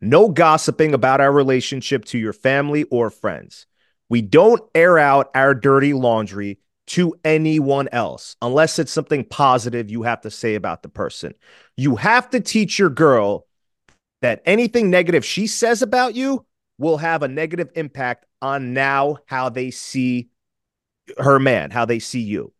No 0.00 0.28
gossiping 0.28 0.94
about 0.94 1.20
our 1.20 1.32
relationship 1.32 2.04
to 2.06 2.18
your 2.18 2.32
family 2.32 2.84
or 2.84 3.10
friends. 3.10 3.66
We 4.08 4.22
don't 4.22 4.62
air 4.74 4.98
out 4.98 5.30
our 5.34 5.54
dirty 5.54 5.92
laundry 5.92 6.58
to 6.86 7.14
anyone 7.24 7.88
else 7.90 8.36
unless 8.40 8.78
it's 8.78 8.92
something 8.92 9.24
positive 9.24 9.90
you 9.90 10.02
have 10.02 10.20
to 10.20 10.30
say 10.30 10.54
about 10.54 10.82
the 10.82 10.88
person. 10.88 11.34
You 11.76 11.96
have 11.96 12.30
to 12.30 12.40
teach 12.40 12.78
your 12.78 12.90
girl 12.90 13.46
that 14.22 14.42
anything 14.46 14.90
negative 14.90 15.24
she 15.24 15.46
says 15.46 15.82
about 15.82 16.14
you 16.14 16.46
will 16.78 16.98
have 16.98 17.22
a 17.22 17.28
negative 17.28 17.70
impact 17.74 18.26
on 18.40 18.72
now 18.72 19.18
how 19.26 19.48
they 19.48 19.70
see 19.70 20.28
her 21.18 21.38
man, 21.38 21.70
how 21.70 21.84
they 21.84 21.98
see 21.98 22.20
you. 22.20 22.52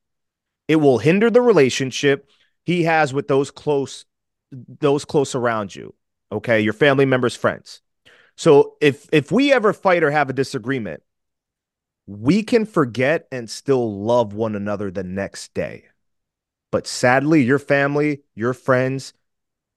It 0.68 0.77
will 0.77 0.99
hinder 0.99 1.31
the 1.31 1.41
relationship 1.41 2.29
he 2.64 2.83
has 2.85 3.14
with 3.14 3.29
those 3.29 3.51
close 3.51 4.05
those 4.53 5.05
close 5.05 5.35
around 5.35 5.74
you. 5.74 5.95
Okay, 6.33 6.61
your 6.61 6.72
family 6.72 7.05
members, 7.05 7.37
friends. 7.37 7.81
So 8.37 8.77
if 8.81 9.09
if 9.12 9.31
we 9.31 9.53
ever 9.53 9.72
fight 9.72 10.03
or 10.03 10.11
have 10.11 10.29
a 10.31 10.35
disagreement, 10.35 11.03
we 12.07 12.43
can 12.43 12.65
forget 12.65 13.27
and 13.33 13.51
still 13.51 14.03
love 14.03 14.33
one 14.33 14.55
another 14.55 14.91
the 14.91 15.05
next 15.05 15.55
day. 15.55 15.85
But 16.71 16.87
sadly, 16.87 17.43
your 17.43 17.59
family, 17.59 18.23
your 18.35 18.55
friends, 18.55 19.13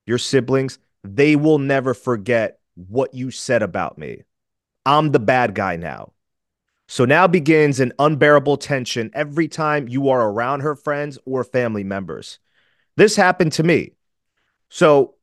your 0.06 0.18
siblings, 0.18 0.80
they 1.04 1.36
will 1.36 1.60
never 1.60 1.94
forget 1.94 2.60
what 2.76 3.14
you 3.14 3.32
said 3.32 3.62
about 3.64 3.98
me. 3.98 4.24
I'm 4.86 5.12
the 5.12 5.20
bad 5.20 5.56
guy 5.56 5.76
now. 5.76 6.14
So 6.88 7.06
now 7.06 7.28
begins 7.28 7.80
an 7.80 7.94
unbearable 8.00 8.58
tension 8.58 9.12
every 9.14 9.48
time 9.48 9.88
you 9.88 10.10
are 10.10 10.28
around 10.28 10.62
her 10.62 10.76
friends 10.76 11.20
or 11.26 11.44
family 11.44 11.84
members. 11.84 12.40
This 12.96 13.16
happened 13.16 13.54
to 13.54 13.64
me. 13.64 13.94
So 14.70 15.16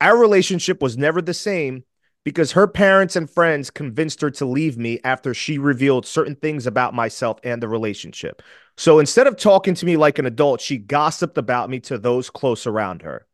our 0.00 0.16
relationship 0.16 0.82
was 0.82 0.98
never 0.98 1.22
the 1.22 1.34
same 1.34 1.84
because 2.26 2.50
her 2.50 2.66
parents 2.66 3.14
and 3.14 3.30
friends 3.30 3.70
convinced 3.70 4.20
her 4.20 4.32
to 4.32 4.44
leave 4.44 4.76
me 4.76 4.98
after 5.04 5.32
she 5.32 5.58
revealed 5.58 6.04
certain 6.04 6.34
things 6.34 6.66
about 6.66 6.92
myself 6.92 7.38
and 7.44 7.62
the 7.62 7.68
relationship. 7.68 8.42
So 8.76 8.98
instead 8.98 9.28
of 9.28 9.36
talking 9.36 9.74
to 9.74 9.86
me 9.86 9.96
like 9.96 10.18
an 10.18 10.26
adult, 10.26 10.60
she 10.60 10.76
gossiped 10.76 11.38
about 11.38 11.70
me 11.70 11.78
to 11.78 11.98
those 11.98 12.28
close 12.28 12.66
around 12.66 13.02
her. 13.02 13.28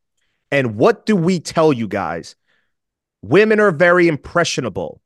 And 0.51 0.77
what 0.77 1.07
do 1.07 1.17
we 1.17 1.41
tell 1.41 1.73
you 1.73 1.89
guys? 1.89 2.37
Women 3.23 3.61
are 3.61 3.71
very 3.71 4.09
impressionable. 4.09 5.01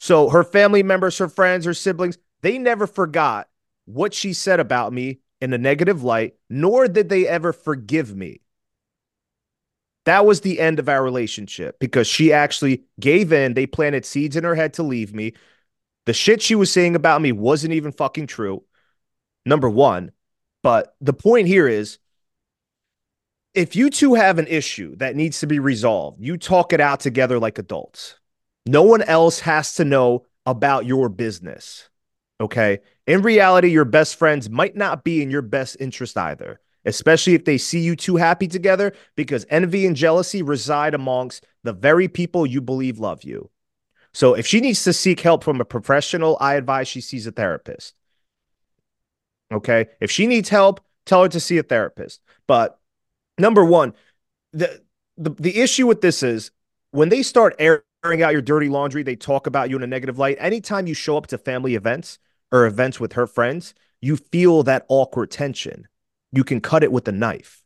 So 0.00 0.28
her 0.30 0.42
family 0.42 0.82
members, 0.82 1.16
her 1.18 1.28
friends, 1.28 1.64
her 1.64 1.74
siblings, 1.74 2.18
they 2.40 2.58
never 2.58 2.88
forgot 2.88 3.48
what 3.84 4.14
she 4.14 4.32
said 4.32 4.58
about 4.58 4.92
me 4.92 5.20
in 5.40 5.52
a 5.52 5.58
negative 5.58 6.02
light, 6.02 6.34
nor 6.50 6.88
did 6.88 7.08
they 7.08 7.28
ever 7.28 7.52
forgive 7.52 8.16
me. 8.16 8.41
That 10.04 10.26
was 10.26 10.40
the 10.40 10.58
end 10.58 10.78
of 10.78 10.88
our 10.88 11.02
relationship 11.02 11.78
because 11.78 12.06
she 12.06 12.32
actually 12.32 12.84
gave 12.98 13.32
in. 13.32 13.54
They 13.54 13.66
planted 13.66 14.04
seeds 14.04 14.36
in 14.36 14.44
her 14.44 14.54
head 14.54 14.74
to 14.74 14.82
leave 14.82 15.14
me. 15.14 15.34
The 16.06 16.12
shit 16.12 16.42
she 16.42 16.56
was 16.56 16.72
saying 16.72 16.96
about 16.96 17.22
me 17.22 17.30
wasn't 17.30 17.74
even 17.74 17.92
fucking 17.92 18.26
true. 18.26 18.64
Number 19.46 19.70
one. 19.70 20.12
But 20.62 20.94
the 21.00 21.12
point 21.12 21.48
here 21.48 21.68
is 21.68 21.98
if 23.54 23.76
you 23.76 23.90
two 23.90 24.14
have 24.14 24.38
an 24.38 24.46
issue 24.46 24.96
that 24.96 25.16
needs 25.16 25.40
to 25.40 25.46
be 25.46 25.58
resolved, 25.58 26.20
you 26.20 26.36
talk 26.36 26.72
it 26.72 26.80
out 26.80 27.00
together 27.00 27.38
like 27.38 27.58
adults. 27.58 28.16
No 28.66 28.82
one 28.82 29.02
else 29.02 29.40
has 29.40 29.74
to 29.74 29.84
know 29.84 30.26
about 30.46 30.86
your 30.86 31.08
business. 31.08 31.88
Okay. 32.40 32.80
In 33.06 33.22
reality, 33.22 33.68
your 33.68 33.84
best 33.84 34.16
friends 34.16 34.48
might 34.48 34.76
not 34.76 35.04
be 35.04 35.22
in 35.22 35.30
your 35.30 35.42
best 35.42 35.76
interest 35.80 36.16
either, 36.16 36.60
especially 36.84 37.34
if 37.34 37.44
they 37.44 37.58
see 37.58 37.80
you 37.80 37.96
two 37.96 38.16
happy 38.16 38.48
together, 38.48 38.92
because 39.16 39.46
envy 39.48 39.86
and 39.86 39.96
jealousy 39.96 40.42
reside 40.42 40.94
amongst 40.94 41.46
the 41.62 41.72
very 41.72 42.08
people 42.08 42.46
you 42.46 42.60
believe 42.60 42.98
love 42.98 43.22
you. 43.22 43.50
So 44.12 44.34
if 44.34 44.46
she 44.46 44.60
needs 44.60 44.84
to 44.84 44.92
seek 44.92 45.20
help 45.20 45.42
from 45.42 45.60
a 45.60 45.64
professional, 45.64 46.36
I 46.40 46.54
advise 46.54 46.88
she 46.88 47.00
sees 47.00 47.26
a 47.26 47.32
therapist. 47.32 47.94
Okay. 49.52 49.86
If 50.00 50.10
she 50.10 50.26
needs 50.26 50.48
help, 50.48 50.80
tell 51.06 51.22
her 51.22 51.28
to 51.28 51.40
see 51.40 51.58
a 51.58 51.62
therapist. 51.62 52.20
But 52.46 52.78
number 53.38 53.64
one, 53.64 53.94
the 54.52 54.82
the, 55.16 55.30
the 55.30 55.60
issue 55.60 55.86
with 55.86 56.00
this 56.00 56.22
is 56.22 56.50
when 56.90 57.10
they 57.10 57.22
start 57.22 57.54
airing 57.58 58.22
out 58.22 58.32
your 58.32 58.42
dirty 58.42 58.68
laundry, 58.68 59.02
they 59.02 59.16
talk 59.16 59.46
about 59.46 59.70
you 59.70 59.76
in 59.76 59.82
a 59.82 59.86
negative 59.86 60.18
light. 60.18 60.36
Anytime 60.40 60.86
you 60.86 60.94
show 60.94 61.16
up 61.16 61.26
to 61.28 61.38
family 61.38 61.74
events 61.74 62.18
or 62.50 62.66
events 62.66 62.98
with 62.98 63.12
her 63.12 63.26
friends, 63.26 63.74
you 64.00 64.16
feel 64.16 64.62
that 64.62 64.84
awkward 64.88 65.30
tension. 65.30 65.86
You 66.32 66.44
can 66.44 66.60
cut 66.60 66.82
it 66.82 66.92
with 66.92 67.06
a 67.08 67.12
knife. 67.12 67.62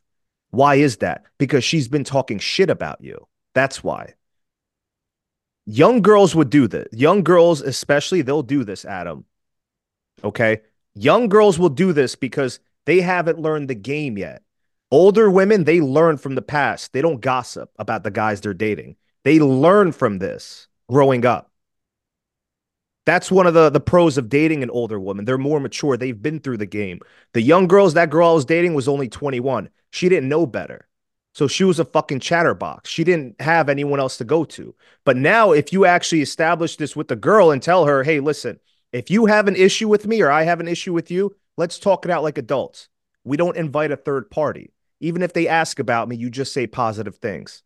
Why 0.50 0.76
is 0.76 0.98
that? 0.98 1.24
Because 1.38 1.64
she's 1.64 1.88
been 1.88 2.04
talking 2.04 2.38
shit 2.38 2.70
about 2.70 3.00
you. 3.00 3.26
That's 3.54 3.82
why. 3.82 4.14
Young 5.66 6.02
girls 6.02 6.34
would 6.34 6.50
do 6.50 6.68
this. 6.68 6.88
Young 6.92 7.22
girls, 7.22 7.60
especially, 7.60 8.22
they'll 8.22 8.42
do 8.42 8.64
this, 8.64 8.84
Adam. 8.84 9.24
Okay. 10.22 10.60
Young 10.94 11.28
girls 11.28 11.58
will 11.58 11.68
do 11.68 11.92
this 11.92 12.14
because 12.14 12.60
they 12.86 13.00
haven't 13.00 13.40
learned 13.40 13.68
the 13.68 13.74
game 13.74 14.16
yet. 14.16 14.42
Older 14.90 15.28
women, 15.30 15.64
they 15.64 15.80
learn 15.80 16.16
from 16.16 16.36
the 16.36 16.42
past. 16.42 16.92
They 16.92 17.02
don't 17.02 17.20
gossip 17.20 17.70
about 17.78 18.04
the 18.04 18.10
guys 18.10 18.40
they're 18.40 18.54
dating. 18.54 18.96
They 19.24 19.40
learn 19.40 19.90
from 19.90 20.18
this 20.18 20.68
growing 20.88 21.26
up. 21.26 21.50
That's 23.06 23.30
one 23.30 23.46
of 23.46 23.54
the, 23.54 23.70
the 23.70 23.80
pros 23.80 24.18
of 24.18 24.28
dating 24.28 24.62
an 24.62 24.70
older 24.70 25.00
woman. 25.00 25.24
They're 25.24 25.38
more 25.38 25.60
mature. 25.60 25.96
They've 25.96 26.20
been 26.20 26.40
through 26.40 26.58
the 26.58 26.66
game. 26.66 27.00
The 27.32 27.40
young 27.40 27.68
girls, 27.68 27.94
that 27.94 28.10
girl 28.10 28.30
I 28.30 28.34
was 28.34 28.44
dating 28.44 28.74
was 28.74 28.88
only 28.88 29.08
21. 29.08 29.70
She 29.92 30.08
didn't 30.08 30.28
know 30.28 30.44
better. 30.44 30.88
So 31.32 31.46
she 31.46 31.64
was 31.64 31.78
a 31.78 31.84
fucking 31.84 32.20
chatterbox. 32.20 32.90
She 32.90 33.04
didn't 33.04 33.40
have 33.40 33.68
anyone 33.68 34.00
else 34.00 34.16
to 34.18 34.24
go 34.24 34.44
to. 34.44 34.74
But 35.04 35.16
now, 35.16 35.52
if 35.52 35.72
you 35.72 35.84
actually 35.84 36.22
establish 36.22 36.76
this 36.76 36.96
with 36.96 37.08
the 37.08 37.16
girl 37.16 37.50
and 37.50 37.62
tell 37.62 37.86
her, 37.86 38.02
hey, 38.02 38.20
listen, 38.20 38.58
if 38.92 39.10
you 39.10 39.26
have 39.26 39.46
an 39.46 39.56
issue 39.56 39.88
with 39.88 40.06
me 40.06 40.22
or 40.22 40.30
I 40.30 40.42
have 40.42 40.60
an 40.60 40.68
issue 40.68 40.92
with 40.92 41.10
you, 41.10 41.36
let's 41.56 41.78
talk 41.78 42.04
it 42.04 42.10
out 42.10 42.22
like 42.22 42.38
adults. 42.38 42.88
We 43.22 43.36
don't 43.36 43.56
invite 43.56 43.92
a 43.92 43.96
third 43.96 44.30
party. 44.30 44.72
Even 45.00 45.22
if 45.22 45.32
they 45.32 45.46
ask 45.46 45.78
about 45.78 46.08
me, 46.08 46.16
you 46.16 46.30
just 46.30 46.52
say 46.52 46.66
positive 46.66 47.16
things. 47.16 47.62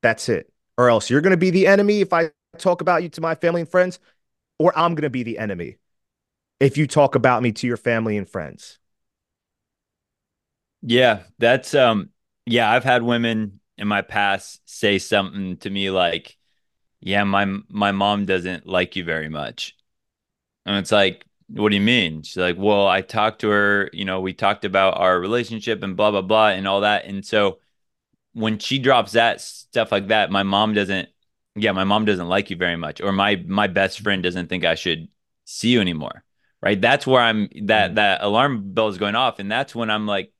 That's 0.00 0.28
it 0.28 0.52
or 0.76 0.90
else 0.90 1.10
you're 1.10 1.20
going 1.20 1.32
to 1.32 1.36
be 1.36 1.50
the 1.50 1.66
enemy 1.66 2.00
if 2.00 2.12
I 2.12 2.30
talk 2.58 2.80
about 2.80 3.02
you 3.02 3.08
to 3.10 3.20
my 3.20 3.34
family 3.34 3.62
and 3.62 3.70
friends, 3.70 3.98
or 4.62 4.72
I'm 4.78 4.94
going 4.94 5.02
to 5.02 5.10
be 5.10 5.24
the 5.24 5.38
enemy 5.38 5.78
if 6.60 6.76
you 6.78 6.86
talk 6.86 7.16
about 7.16 7.42
me 7.42 7.50
to 7.50 7.66
your 7.66 7.76
family 7.76 8.16
and 8.16 8.28
friends. 8.28 8.78
Yeah, 10.82 11.24
that's 11.38 11.74
um 11.74 12.10
yeah, 12.46 12.70
I've 12.70 12.84
had 12.84 13.02
women 13.02 13.60
in 13.78 13.88
my 13.88 14.02
past 14.02 14.60
say 14.68 14.98
something 14.98 15.56
to 15.58 15.70
me 15.70 15.90
like, 15.90 16.36
"Yeah, 17.00 17.24
my 17.24 17.46
my 17.70 17.92
mom 17.92 18.26
doesn't 18.26 18.66
like 18.66 18.96
you 18.96 19.04
very 19.04 19.28
much." 19.28 19.76
And 20.66 20.76
it's 20.78 20.92
like, 20.92 21.26
"What 21.48 21.70
do 21.70 21.76
you 21.76 21.82
mean?" 21.82 22.22
She's 22.22 22.38
like, 22.38 22.56
"Well, 22.58 22.88
I 22.88 23.02
talked 23.02 23.42
to 23.42 23.50
her, 23.50 23.90
you 23.92 24.04
know, 24.04 24.20
we 24.20 24.34
talked 24.34 24.64
about 24.64 24.98
our 24.98 25.20
relationship 25.20 25.82
and 25.82 25.96
blah 25.96 26.10
blah 26.12 26.22
blah 26.22 26.48
and 26.50 26.68
all 26.68 26.82
that." 26.82 27.06
And 27.06 27.24
so 27.26 27.60
when 28.34 28.58
she 28.58 28.78
drops 28.78 29.12
that 29.12 29.40
stuff 29.40 29.92
like 29.92 30.08
that, 30.08 30.30
my 30.30 30.42
mom 30.44 30.74
doesn't. 30.74 31.08
Yeah, 31.54 31.72
my 31.72 31.84
mom 31.84 32.04
doesn't 32.04 32.28
like 32.28 32.50
you 32.50 32.56
very 32.56 32.76
much, 32.76 33.00
or 33.00 33.12
my 33.12 33.36
my 33.46 33.66
best 33.66 34.00
friend 34.00 34.22
doesn't 34.22 34.48
think 34.48 34.64
I 34.64 34.74
should 34.74 35.08
see 35.44 35.68
you 35.68 35.80
anymore. 35.80 36.24
Right? 36.62 36.80
That's 36.80 37.06
where 37.06 37.20
I'm. 37.20 37.48
That 37.64 37.92
mm. 37.92 37.94
that 37.96 38.22
alarm 38.22 38.72
bell 38.72 38.88
is 38.88 38.98
going 38.98 39.16
off, 39.16 39.38
and 39.38 39.50
that's 39.50 39.74
when 39.74 39.90
I'm 39.90 40.06
like, 40.06 40.32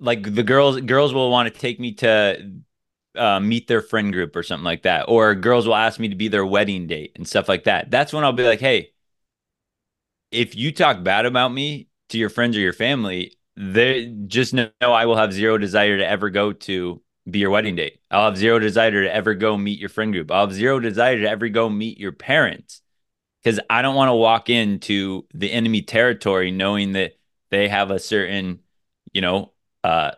like 0.00 0.34
the 0.34 0.42
girls 0.42 0.80
girls 0.80 1.12
will 1.14 1.30
want 1.30 1.52
to 1.52 1.60
take 1.60 1.78
me 1.78 1.92
to 1.94 2.52
uh, 3.16 3.40
meet 3.40 3.68
their 3.68 3.82
friend 3.82 4.12
group 4.12 4.34
or 4.36 4.42
something 4.42 4.64
like 4.64 4.82
that, 4.82 5.04
or 5.08 5.34
girls 5.34 5.66
will 5.66 5.74
ask 5.74 6.00
me 6.00 6.08
to 6.08 6.16
be 6.16 6.28
their 6.28 6.46
wedding 6.46 6.86
date 6.86 7.12
and 7.16 7.26
stuff 7.28 7.48
like 7.48 7.64
that. 7.64 7.90
That's 7.90 8.12
when 8.12 8.24
I'll 8.24 8.32
be 8.32 8.44
like, 8.44 8.60
hey, 8.60 8.92
if 10.30 10.56
you 10.56 10.72
talk 10.72 11.02
bad 11.02 11.26
about 11.26 11.52
me 11.52 11.88
to 12.08 12.18
your 12.18 12.30
friends 12.30 12.56
or 12.56 12.60
your 12.60 12.72
family, 12.72 13.36
they 13.56 14.06
just 14.26 14.54
know 14.54 14.70
I 14.80 15.06
will 15.06 15.16
have 15.16 15.32
zero 15.32 15.58
desire 15.58 15.98
to 15.98 16.08
ever 16.08 16.30
go 16.30 16.52
to 16.52 17.02
be 17.28 17.38
your 17.38 17.50
wedding 17.50 17.76
date. 17.76 18.00
I'll 18.10 18.26
have 18.26 18.36
zero 18.36 18.58
desire 18.58 18.90
to 18.90 19.14
ever 19.14 19.34
go 19.34 19.56
meet 19.56 19.78
your 19.78 19.88
friend 19.88 20.12
group. 20.12 20.30
I'll 20.30 20.46
have 20.46 20.54
zero 20.54 20.80
desire 20.80 21.20
to 21.20 21.28
ever 21.28 21.48
go 21.48 21.68
meet 21.68 21.98
your 21.98 22.12
parents 22.12 22.82
because 23.42 23.60
I 23.70 23.82
don't 23.82 23.94
want 23.94 24.08
to 24.08 24.14
walk 24.14 24.50
into 24.50 25.26
the 25.34 25.52
enemy 25.52 25.82
territory 25.82 26.50
knowing 26.50 26.92
that 26.92 27.12
they 27.50 27.68
have 27.68 27.90
a 27.90 27.98
certain, 27.98 28.60
you 29.12 29.20
know, 29.20 29.52
uh, 29.84 30.12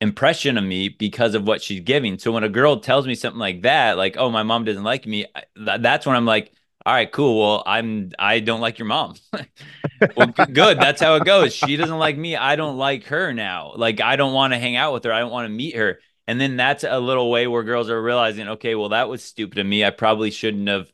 impression 0.00 0.58
of 0.58 0.64
me 0.64 0.88
because 0.88 1.34
of 1.34 1.46
what 1.46 1.62
she's 1.62 1.80
giving. 1.80 2.18
So 2.18 2.32
when 2.32 2.44
a 2.44 2.48
girl 2.48 2.80
tells 2.80 3.06
me 3.06 3.14
something 3.14 3.38
like 3.38 3.62
that, 3.62 3.96
like, 3.96 4.16
"Oh, 4.16 4.30
my 4.30 4.42
mom 4.42 4.64
doesn't 4.64 4.84
like 4.84 5.06
me," 5.06 5.26
that's 5.56 6.06
when 6.06 6.16
I'm 6.16 6.26
like, 6.26 6.52
all 6.88 6.94
right, 6.94 7.12
cool. 7.12 7.38
Well, 7.38 7.62
I'm 7.66 8.12
I 8.18 8.40
don't 8.40 8.62
like 8.62 8.78
your 8.78 8.86
mom. 8.86 9.16
well, 10.16 10.28
good. 10.28 10.80
That's 10.80 11.02
how 11.02 11.16
it 11.16 11.24
goes. 11.24 11.52
She 11.52 11.76
doesn't 11.76 11.98
like 11.98 12.16
me. 12.16 12.34
I 12.34 12.56
don't 12.56 12.78
like 12.78 13.04
her 13.08 13.34
now. 13.34 13.72
Like 13.76 14.00
I 14.00 14.16
don't 14.16 14.32
want 14.32 14.54
to 14.54 14.58
hang 14.58 14.76
out 14.76 14.94
with 14.94 15.04
her. 15.04 15.12
I 15.12 15.20
don't 15.20 15.30
want 15.30 15.44
to 15.44 15.50
meet 15.50 15.76
her. 15.76 16.00
And 16.28 16.38
then 16.38 16.56
that's 16.56 16.84
a 16.84 17.00
little 17.00 17.30
way 17.30 17.46
where 17.46 17.62
girls 17.62 17.88
are 17.88 18.00
realizing, 18.00 18.48
okay, 18.48 18.74
well, 18.74 18.90
that 18.90 19.08
was 19.08 19.24
stupid 19.24 19.58
of 19.58 19.66
me. 19.66 19.82
I 19.82 19.90
probably 19.90 20.30
shouldn't 20.30 20.68
have 20.68 20.92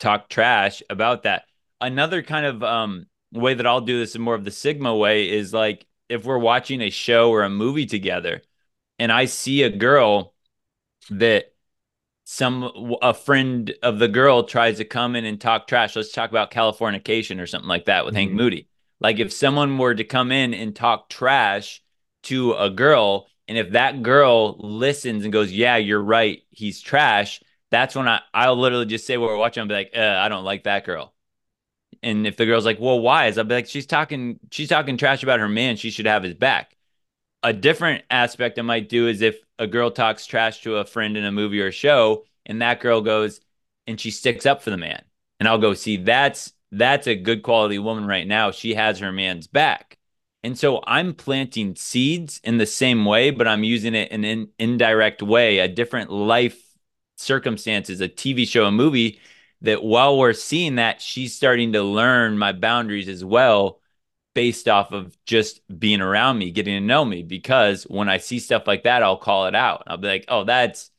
talked 0.00 0.32
trash 0.32 0.82
about 0.90 1.22
that. 1.22 1.44
Another 1.80 2.22
kind 2.22 2.44
of 2.44 2.64
um, 2.64 3.06
way 3.32 3.54
that 3.54 3.66
I'll 3.66 3.80
do 3.80 4.00
this 4.00 4.16
in 4.16 4.20
more 4.20 4.34
of 4.34 4.44
the 4.44 4.50
Sigma 4.50 4.96
way 4.96 5.30
is 5.30 5.54
like 5.54 5.86
if 6.08 6.24
we're 6.24 6.38
watching 6.38 6.80
a 6.80 6.90
show 6.90 7.30
or 7.30 7.44
a 7.44 7.48
movie 7.48 7.86
together 7.86 8.42
and 8.98 9.12
I 9.12 9.26
see 9.26 9.62
a 9.62 9.70
girl 9.70 10.34
that 11.10 11.52
some 12.24 12.96
a 13.00 13.14
friend 13.14 13.72
of 13.82 13.98
the 13.98 14.08
girl 14.08 14.42
tries 14.42 14.78
to 14.78 14.84
come 14.84 15.16
in 15.16 15.24
and 15.24 15.40
talk 15.40 15.66
trash. 15.66 15.96
Let's 15.96 16.12
talk 16.12 16.30
about 16.30 16.50
Californication 16.50 17.40
or 17.40 17.46
something 17.46 17.68
like 17.68 17.86
that 17.86 18.04
with 18.04 18.14
mm-hmm. 18.14 18.28
Hank 18.28 18.32
Moody. 18.32 18.68
Like 19.00 19.20
if 19.20 19.32
someone 19.32 19.78
were 19.78 19.94
to 19.94 20.04
come 20.04 20.32
in 20.32 20.52
and 20.52 20.74
talk 20.74 21.08
trash 21.08 21.80
to 22.24 22.54
a 22.54 22.68
girl, 22.68 23.28
and 23.48 23.58
if 23.58 23.72
that 23.72 24.02
girl 24.02 24.56
listens 24.58 25.24
and 25.24 25.32
goes, 25.32 25.52
"Yeah, 25.52 25.76
you're 25.76 26.02
right, 26.02 26.42
he's 26.50 26.80
trash," 26.80 27.42
that's 27.70 27.94
when 27.96 28.08
I 28.08 28.20
I'll 28.34 28.56
literally 28.56 28.86
just 28.86 29.06
say 29.06 29.16
what 29.18 29.28
we're 29.30 29.36
watching. 29.38 29.62
I'll 29.62 29.68
be 29.68 29.74
like, 29.74 29.92
uh, 29.96 30.00
"I 30.20 30.28
don't 30.28 30.44
like 30.44 30.64
that 30.64 30.84
girl." 30.84 31.14
And 32.02 32.26
if 32.26 32.36
the 32.36 32.46
girl's 32.46 32.64
like, 32.66 32.80
"Well, 32.80 33.00
why?" 33.00 33.26
Is 33.26 33.38
I'll 33.38 33.44
be 33.44 33.54
like, 33.56 33.66
"She's 33.68 33.86
talking 33.86 34.40
she's 34.50 34.68
talking 34.68 34.96
trash 34.96 35.22
about 35.22 35.40
her 35.40 35.48
man. 35.48 35.76
She 35.76 35.90
should 35.90 36.06
have 36.06 36.22
his 36.22 36.34
back." 36.34 36.74
a 37.42 37.52
different 37.52 38.04
aspect 38.10 38.58
I 38.58 38.62
might 38.62 38.88
do 38.88 39.08
is 39.08 39.22
if 39.22 39.40
a 39.58 39.66
girl 39.66 39.90
talks 39.90 40.26
trash 40.26 40.62
to 40.62 40.76
a 40.76 40.84
friend 40.84 41.16
in 41.16 41.24
a 41.24 41.32
movie 41.32 41.60
or 41.60 41.72
show, 41.72 42.24
and 42.46 42.62
that 42.62 42.80
girl 42.80 43.00
goes 43.00 43.40
and 43.86 44.00
she 44.00 44.10
sticks 44.10 44.46
up 44.46 44.62
for 44.62 44.70
the 44.70 44.76
man, 44.76 45.02
and 45.40 45.48
I'll 45.48 45.58
go 45.58 45.74
see 45.74 45.96
that's 45.98 46.52
that's 46.72 47.06
a 47.06 47.16
good 47.16 47.42
quality 47.42 47.78
woman 47.78 48.06
right 48.06 48.26
now. 48.26 48.50
She 48.50 48.74
has 48.74 48.98
her 49.00 49.12
man's 49.12 49.46
back. 49.46 49.97
And 50.44 50.56
so 50.58 50.82
I'm 50.86 51.14
planting 51.14 51.74
seeds 51.74 52.40
in 52.44 52.58
the 52.58 52.66
same 52.66 53.04
way, 53.04 53.30
but 53.30 53.48
I'm 53.48 53.64
using 53.64 53.94
it 53.94 54.12
in 54.12 54.24
an 54.24 54.48
indirect 54.58 55.22
way, 55.22 55.58
a 55.58 55.68
different 55.68 56.10
life 56.10 56.60
circumstances, 57.16 58.00
a 58.00 58.08
TV 58.08 58.46
show, 58.46 58.64
a 58.64 58.70
movie 58.70 59.20
that 59.62 59.82
while 59.82 60.16
we're 60.16 60.32
seeing 60.32 60.76
that, 60.76 61.00
she's 61.00 61.34
starting 61.34 61.72
to 61.72 61.82
learn 61.82 62.38
my 62.38 62.52
boundaries 62.52 63.08
as 63.08 63.24
well 63.24 63.80
based 64.34 64.68
off 64.68 64.92
of 64.92 65.16
just 65.24 65.60
being 65.80 66.00
around 66.00 66.38
me, 66.38 66.52
getting 66.52 66.80
to 66.80 66.86
know 66.86 67.04
me. 67.04 67.24
Because 67.24 67.84
when 67.84 68.08
I 68.08 68.18
see 68.18 68.38
stuff 68.38 68.68
like 68.68 68.84
that, 68.84 69.02
I'll 69.02 69.16
call 69.16 69.46
it 69.46 69.54
out. 69.56 69.82
I'll 69.88 69.96
be 69.96 70.06
like, 70.06 70.26
oh, 70.28 70.44
that's 70.44 70.90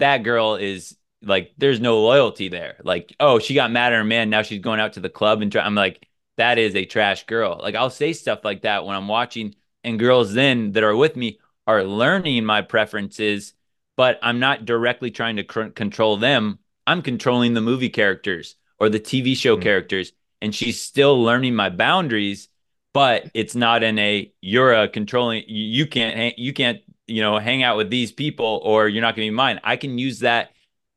that 0.00 0.24
girl 0.24 0.56
is 0.56 0.96
like, 1.22 1.52
there's 1.56 1.80
no 1.80 2.00
loyalty 2.02 2.48
there. 2.48 2.76
Like, 2.82 3.14
oh, 3.20 3.38
she 3.38 3.54
got 3.54 3.70
mad 3.70 3.92
at 3.92 3.98
her 3.98 4.04
man. 4.04 4.30
Now 4.30 4.42
she's 4.42 4.60
going 4.60 4.80
out 4.80 4.94
to 4.94 5.00
the 5.00 5.08
club 5.08 5.40
and 5.42 5.52
try. 5.52 5.64
I'm 5.64 5.76
like, 5.76 6.08
that 6.36 6.58
is 6.58 6.74
a 6.74 6.84
trash 6.84 7.26
girl. 7.26 7.58
Like, 7.62 7.74
I'll 7.74 7.90
say 7.90 8.12
stuff 8.12 8.44
like 8.44 8.62
that 8.62 8.84
when 8.84 8.96
I'm 8.96 9.08
watching, 9.08 9.54
and 9.82 9.98
girls 9.98 10.32
then 10.32 10.72
that 10.72 10.82
are 10.82 10.96
with 10.96 11.16
me 11.16 11.38
are 11.66 11.84
learning 11.84 12.44
my 12.44 12.62
preferences, 12.62 13.54
but 13.96 14.18
I'm 14.22 14.40
not 14.40 14.64
directly 14.64 15.10
trying 15.10 15.36
to 15.36 15.44
control 15.44 16.16
them. 16.16 16.58
I'm 16.86 17.02
controlling 17.02 17.54
the 17.54 17.60
movie 17.60 17.88
characters 17.88 18.56
or 18.78 18.88
the 18.88 19.00
TV 19.00 19.36
show 19.36 19.54
mm-hmm. 19.54 19.62
characters, 19.62 20.12
and 20.42 20.54
she's 20.54 20.80
still 20.80 21.22
learning 21.22 21.54
my 21.54 21.70
boundaries. 21.70 22.48
But 22.92 23.30
it's 23.34 23.56
not 23.56 23.82
in 23.82 23.98
a 23.98 24.32
you're 24.40 24.72
a 24.72 24.88
controlling 24.88 25.44
you 25.48 25.86
can't 25.86 26.16
hang, 26.16 26.34
you 26.36 26.52
can't 26.52 26.80
you 27.06 27.22
know 27.22 27.38
hang 27.38 27.62
out 27.62 27.76
with 27.76 27.90
these 27.90 28.12
people 28.12 28.60
or 28.62 28.88
you're 28.88 29.02
not 29.02 29.16
going 29.16 29.26
to 29.26 29.32
be 29.32 29.36
mine. 29.36 29.60
I 29.64 29.76
can 29.76 29.98
use 29.98 30.20
that 30.20 30.50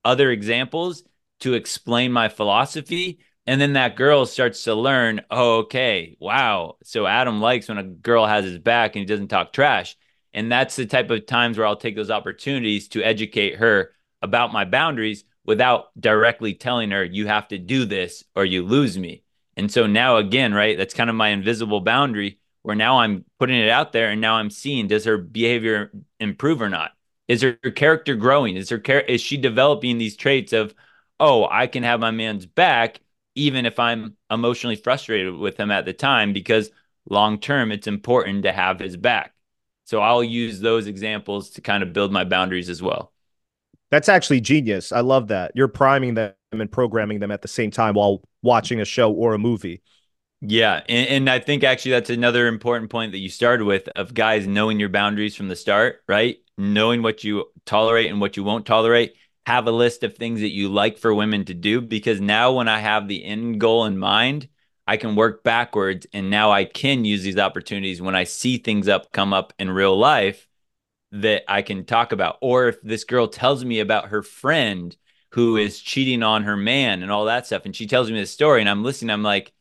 other 0.06 0.30
examples 0.30 1.04
to 1.40 1.54
explain 1.54 2.12
my 2.12 2.30
philosophy 2.30 3.20
and 3.48 3.62
then 3.62 3.74
that 3.74 3.96
girl 3.96 4.26
starts 4.26 4.64
to 4.66 4.76
learn, 4.76 5.22
oh, 5.32 5.60
okay, 5.60 6.18
wow. 6.20 6.76
So 6.84 7.08
Adam 7.08 7.40
likes 7.40 7.70
when 7.70 7.78
a 7.78 7.84
girl 7.84 8.26
has 8.26 8.44
his 8.44 8.60
back 8.60 8.96
and 8.96 9.00
he 9.00 9.06
doesn't 9.06 9.30
talk 9.30 9.54
trash. 9.54 9.96
And 10.34 10.52
that's 10.52 10.76
the 10.76 10.86
type 10.86 11.10
of 11.10 11.26
times 11.26 11.58
where 11.58 11.66
I'll 11.66 11.78
take 11.78 11.96
those 11.96 12.12
opportunities 12.12 12.90
to 12.90 13.02
educate 13.02 13.56
her 13.56 13.94
about 14.22 14.52
my 14.52 14.66
boundaries 14.66 15.24
without 15.46 15.98
directly 16.00 16.54
telling 16.54 16.92
her, 16.92 17.06
you 17.06 17.26
have 17.28 17.48
to 17.48 17.58
do 17.58 17.86
this 17.86 18.26
or 18.36 18.44
you 18.44 18.64
lose 18.64 18.98
me. 18.98 19.24
And 19.56 19.72
so 19.72 19.88
now, 19.88 20.18
again, 20.18 20.54
right, 20.54 20.78
that's 20.78 20.94
kind 20.94 21.10
of 21.10 21.16
my 21.16 21.30
invisible 21.30 21.80
boundary 21.80 22.40
where 22.64 22.76
now 22.76 23.00
I'm 23.00 23.24
putting 23.40 23.58
it 23.58 23.70
out 23.70 23.94
there 23.94 24.10
and 24.10 24.20
now 24.20 24.36
I'm 24.36 24.50
seeing 24.50 24.88
does 24.88 25.06
her 25.06 25.18
behavior 25.18 25.92
improve 26.20 26.62
or 26.62 26.70
not? 26.70 26.92
Is 27.30 27.42
her 27.42 27.54
character 27.54 28.16
growing? 28.16 28.58
Is 28.58 28.70
her 28.70 28.78
char- 28.78 29.00
is 29.00 29.22
she 29.22 29.38
developing 29.38 29.98
these 29.98 30.18
traits 30.18 30.52
of, 30.52 30.76
oh, 31.18 31.48
I 31.50 31.68
can 31.68 31.84
have 31.84 32.02
my 32.02 32.12
man's 32.12 32.46
back 32.46 33.00
even 33.38 33.66
if 33.66 33.80
I'm 33.80 34.18
emotionally 34.32 34.76
frustrated 34.76 35.36
with 35.36 35.58
him 35.58 35.72
at 35.72 35.86
the 35.86 35.94
time, 35.94 36.34
because 36.34 36.72
long 37.10 37.40
term, 37.40 37.72
it's 37.72 37.88
important 37.88 38.44
to 38.44 38.52
have 38.52 38.80
his 38.80 38.98
back. 38.98 39.34
So 39.86 40.02
I'll 40.02 40.24
use 40.24 40.60
those 40.60 40.88
examples 40.88 41.52
to 41.52 41.62
kind 41.62 41.84
of 41.84 41.94
build 41.94 42.12
my 42.12 42.26
boundaries 42.26 42.68
as 42.68 42.82
well. 42.82 43.14
That's 43.90 44.10
actually 44.10 44.42
genius. 44.42 44.92
I 44.92 45.00
love 45.00 45.30
that. 45.30 45.52
You're 45.56 45.70
priming 45.70 46.16
them 46.16 46.34
and 46.52 46.70
programming 46.70 47.20
them 47.20 47.32
at 47.32 47.42
the 47.42 47.48
same 47.48 47.72
time 47.72 47.94
while 47.94 48.22
watching 48.42 48.82
a 48.82 48.86
show 48.86 49.14
or 49.14 49.34
a 49.34 49.38
movie. 49.38 49.82
Yeah. 50.42 50.82
And, 50.90 51.08
and, 51.08 51.30
I 51.30 51.40
think 51.40 51.64
actually 51.64 51.92
that's 51.92 52.10
another 52.10 52.48
important 52.48 52.92
point 52.92 53.12
that 53.14 53.20
you 53.20 53.30
started 53.30 53.64
with 53.66 53.88
of 53.96 54.14
guys 54.14 54.46
knowing 54.46 54.80
your 54.80 54.90
boundaries 54.90 55.36
from 55.36 55.48
the 55.48 55.56
start, 55.56 56.02
right? 56.08 56.38
Knowing 56.58 57.02
what 57.02 57.24
you 57.24 57.46
tolerate 57.66 58.12
and 58.12 58.20
what 58.22 58.38
you 58.38 58.44
won't 58.44 58.66
tolerate 58.66 59.16
have 59.48 59.66
a 59.66 59.72
list 59.72 60.04
of 60.04 60.18
things 60.18 60.42
that 60.42 60.52
you 60.52 60.68
like 60.68 60.98
for 60.98 61.14
women 61.14 61.46
to 61.46 61.54
do 61.54 61.80
because 61.80 62.20
now 62.20 62.52
when 62.52 62.68
I 62.68 62.80
have 62.80 63.08
the 63.08 63.24
end 63.24 63.62
goal 63.62 63.86
in 63.86 63.98
mind, 63.98 64.50
I 64.86 64.98
can 64.98 65.16
work 65.16 65.42
backwards 65.42 66.06
and 66.12 66.30
now 66.30 66.52
I 66.52 66.66
can 66.66 67.06
use 67.06 67.24
these 67.24 67.38
opportunities 67.38 68.02
when 68.02 68.14
I 68.14 68.26
see 68.26 68.58
things 68.58 68.90
up 68.90 69.14
come 69.14 69.32
up 69.32 69.54
in 69.58 69.72
real 69.72 69.98
life 69.98 70.50
that 71.14 71.44
I 71.48 71.62
can 71.62 71.86
talk 71.86 72.12
about. 72.12 72.40
Or 72.42 72.68
if 72.68 72.82
this 72.82 73.06
girl 73.06 73.30
tells 73.30 73.64
me 73.64 73.80
about 73.80 74.10
her 74.10 74.22
friend 74.22 74.94
who 75.32 75.54
mm-hmm. 75.54 75.66
is 75.66 75.80
cheating 75.80 76.24
on 76.24 76.44
her 76.44 76.58
man 76.58 77.02
and 77.02 77.10
all 77.10 77.24
that 77.26 77.46
stuff, 77.46 77.64
and 77.64 77.74
she 77.74 77.88
tells 77.88 78.12
me 78.12 78.20
the 78.20 78.26
story 78.26 78.60
and 78.60 78.70
I'm 78.70 78.84
listening, 78.84 79.12
I'm 79.12 79.24
like, 79.24 79.54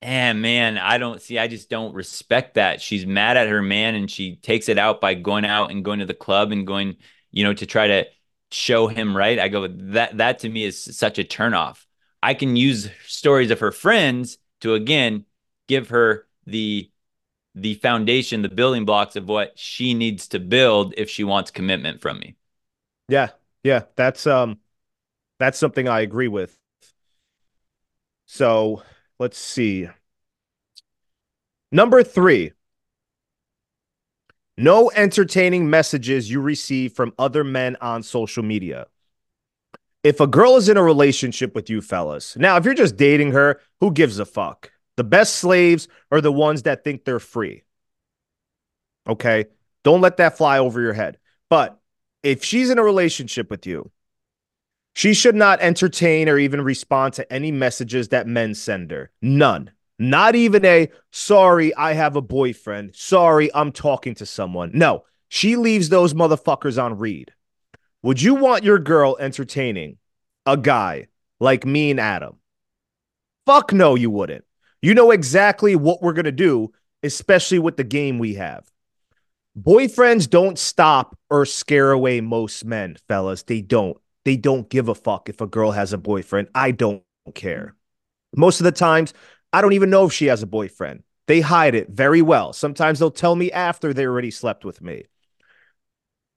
and 0.00 0.42
man, 0.42 0.78
I 0.78 0.98
don't 0.98 1.20
see, 1.20 1.40
I 1.40 1.48
just 1.48 1.68
don't 1.68 1.92
respect 1.92 2.54
that. 2.54 2.80
She's 2.80 3.04
mad 3.04 3.36
at 3.36 3.48
her 3.48 3.62
man 3.62 3.96
and 3.96 4.08
she 4.08 4.36
takes 4.36 4.68
it 4.68 4.78
out 4.78 5.00
by 5.00 5.14
going 5.14 5.44
out 5.44 5.72
and 5.72 5.84
going 5.84 5.98
to 5.98 6.06
the 6.06 6.14
club 6.14 6.52
and 6.52 6.64
going, 6.64 6.98
you 7.32 7.42
know, 7.42 7.52
to 7.52 7.66
try 7.66 7.88
to 7.88 8.06
show 8.54 8.86
him 8.86 9.16
right. 9.16 9.38
I 9.38 9.48
go 9.48 9.66
that 9.66 10.16
that 10.18 10.38
to 10.40 10.48
me 10.48 10.64
is 10.64 10.82
such 10.96 11.18
a 11.18 11.24
turnoff. 11.24 11.84
I 12.22 12.34
can 12.34 12.56
use 12.56 12.90
stories 13.06 13.50
of 13.50 13.60
her 13.60 13.72
friends 13.72 14.38
to 14.60 14.74
again 14.74 15.24
give 15.68 15.88
her 15.90 16.26
the 16.46 16.90
the 17.54 17.74
foundation, 17.74 18.42
the 18.42 18.48
building 18.48 18.84
blocks 18.84 19.16
of 19.16 19.28
what 19.28 19.58
she 19.58 19.94
needs 19.94 20.28
to 20.28 20.40
build 20.40 20.94
if 20.96 21.08
she 21.08 21.24
wants 21.24 21.50
commitment 21.50 22.00
from 22.00 22.18
me. 22.18 22.36
Yeah. 23.08 23.30
Yeah, 23.62 23.84
that's 23.96 24.26
um 24.26 24.58
that's 25.38 25.58
something 25.58 25.88
I 25.88 26.00
agree 26.00 26.28
with. 26.28 26.56
So, 28.26 28.82
let's 29.18 29.38
see. 29.38 29.88
Number 31.70 32.02
3. 32.02 32.52
No 34.56 34.90
entertaining 34.90 35.68
messages 35.68 36.30
you 36.30 36.40
receive 36.40 36.92
from 36.92 37.12
other 37.18 37.42
men 37.42 37.76
on 37.80 38.02
social 38.02 38.42
media. 38.42 38.86
If 40.04 40.20
a 40.20 40.26
girl 40.26 40.56
is 40.56 40.68
in 40.68 40.76
a 40.76 40.82
relationship 40.82 41.54
with 41.54 41.70
you, 41.70 41.80
fellas, 41.80 42.36
now 42.36 42.56
if 42.56 42.64
you're 42.64 42.74
just 42.74 42.96
dating 42.96 43.32
her, 43.32 43.60
who 43.80 43.90
gives 43.90 44.18
a 44.18 44.24
fuck? 44.24 44.70
The 44.96 45.04
best 45.04 45.36
slaves 45.36 45.88
are 46.12 46.20
the 46.20 46.30
ones 46.30 46.62
that 46.62 46.84
think 46.84 47.04
they're 47.04 47.18
free. 47.18 47.62
Okay. 49.08 49.46
Don't 49.82 50.00
let 50.00 50.18
that 50.18 50.36
fly 50.36 50.58
over 50.58 50.80
your 50.80 50.92
head. 50.92 51.18
But 51.50 51.78
if 52.22 52.44
she's 52.44 52.70
in 52.70 52.78
a 52.78 52.84
relationship 52.84 53.50
with 53.50 53.66
you, 53.66 53.90
she 54.94 55.14
should 55.14 55.34
not 55.34 55.60
entertain 55.60 56.28
or 56.28 56.38
even 56.38 56.60
respond 56.60 57.14
to 57.14 57.32
any 57.32 57.50
messages 57.50 58.08
that 58.08 58.28
men 58.28 58.54
send 58.54 58.92
her. 58.92 59.10
None. 59.20 59.70
Not 60.10 60.34
even 60.34 60.64
a 60.64 60.90
sorry, 61.10 61.74
I 61.74 61.94
have 61.94 62.16
a 62.16 62.22
boyfriend. 62.22 62.94
Sorry, 62.94 63.50
I'm 63.54 63.72
talking 63.72 64.14
to 64.16 64.26
someone. 64.26 64.70
No, 64.74 65.04
she 65.28 65.56
leaves 65.56 65.88
those 65.88 66.14
motherfuckers 66.14 66.82
on 66.82 66.98
read. 66.98 67.32
Would 68.02 68.20
you 68.20 68.34
want 68.34 68.64
your 68.64 68.78
girl 68.78 69.16
entertaining 69.18 69.96
a 70.44 70.56
guy 70.56 71.08
like 71.40 71.64
me 71.64 71.90
and 71.90 72.00
Adam? 72.00 72.36
Fuck 73.46 73.72
no, 73.72 73.94
you 73.94 74.10
wouldn't. 74.10 74.44
You 74.82 74.92
know 74.92 75.10
exactly 75.10 75.74
what 75.74 76.02
we're 76.02 76.12
going 76.12 76.26
to 76.26 76.32
do, 76.32 76.72
especially 77.02 77.58
with 77.58 77.78
the 77.78 77.84
game 77.84 78.18
we 78.18 78.34
have. 78.34 78.70
Boyfriends 79.58 80.28
don't 80.28 80.58
stop 80.58 81.16
or 81.30 81.46
scare 81.46 81.92
away 81.92 82.20
most 82.20 82.64
men, 82.64 82.96
fellas. 83.08 83.42
They 83.44 83.62
don't. 83.62 83.96
They 84.24 84.36
don't 84.36 84.68
give 84.68 84.88
a 84.88 84.94
fuck 84.94 85.28
if 85.28 85.40
a 85.40 85.46
girl 85.46 85.70
has 85.70 85.92
a 85.92 85.98
boyfriend. 85.98 86.48
I 86.54 86.72
don't 86.72 87.02
care. 87.34 87.74
Most 88.36 88.60
of 88.60 88.64
the 88.64 88.72
times, 88.72 89.14
I 89.54 89.60
don't 89.60 89.74
even 89.74 89.88
know 89.88 90.06
if 90.06 90.12
she 90.12 90.26
has 90.26 90.42
a 90.42 90.48
boyfriend. 90.48 91.04
They 91.28 91.40
hide 91.40 91.76
it 91.76 91.88
very 91.88 92.22
well. 92.22 92.52
Sometimes 92.52 92.98
they'll 92.98 93.12
tell 93.12 93.36
me 93.36 93.52
after 93.52 93.94
they 93.94 94.04
already 94.04 94.32
slept 94.32 94.64
with 94.64 94.82
me. 94.82 95.04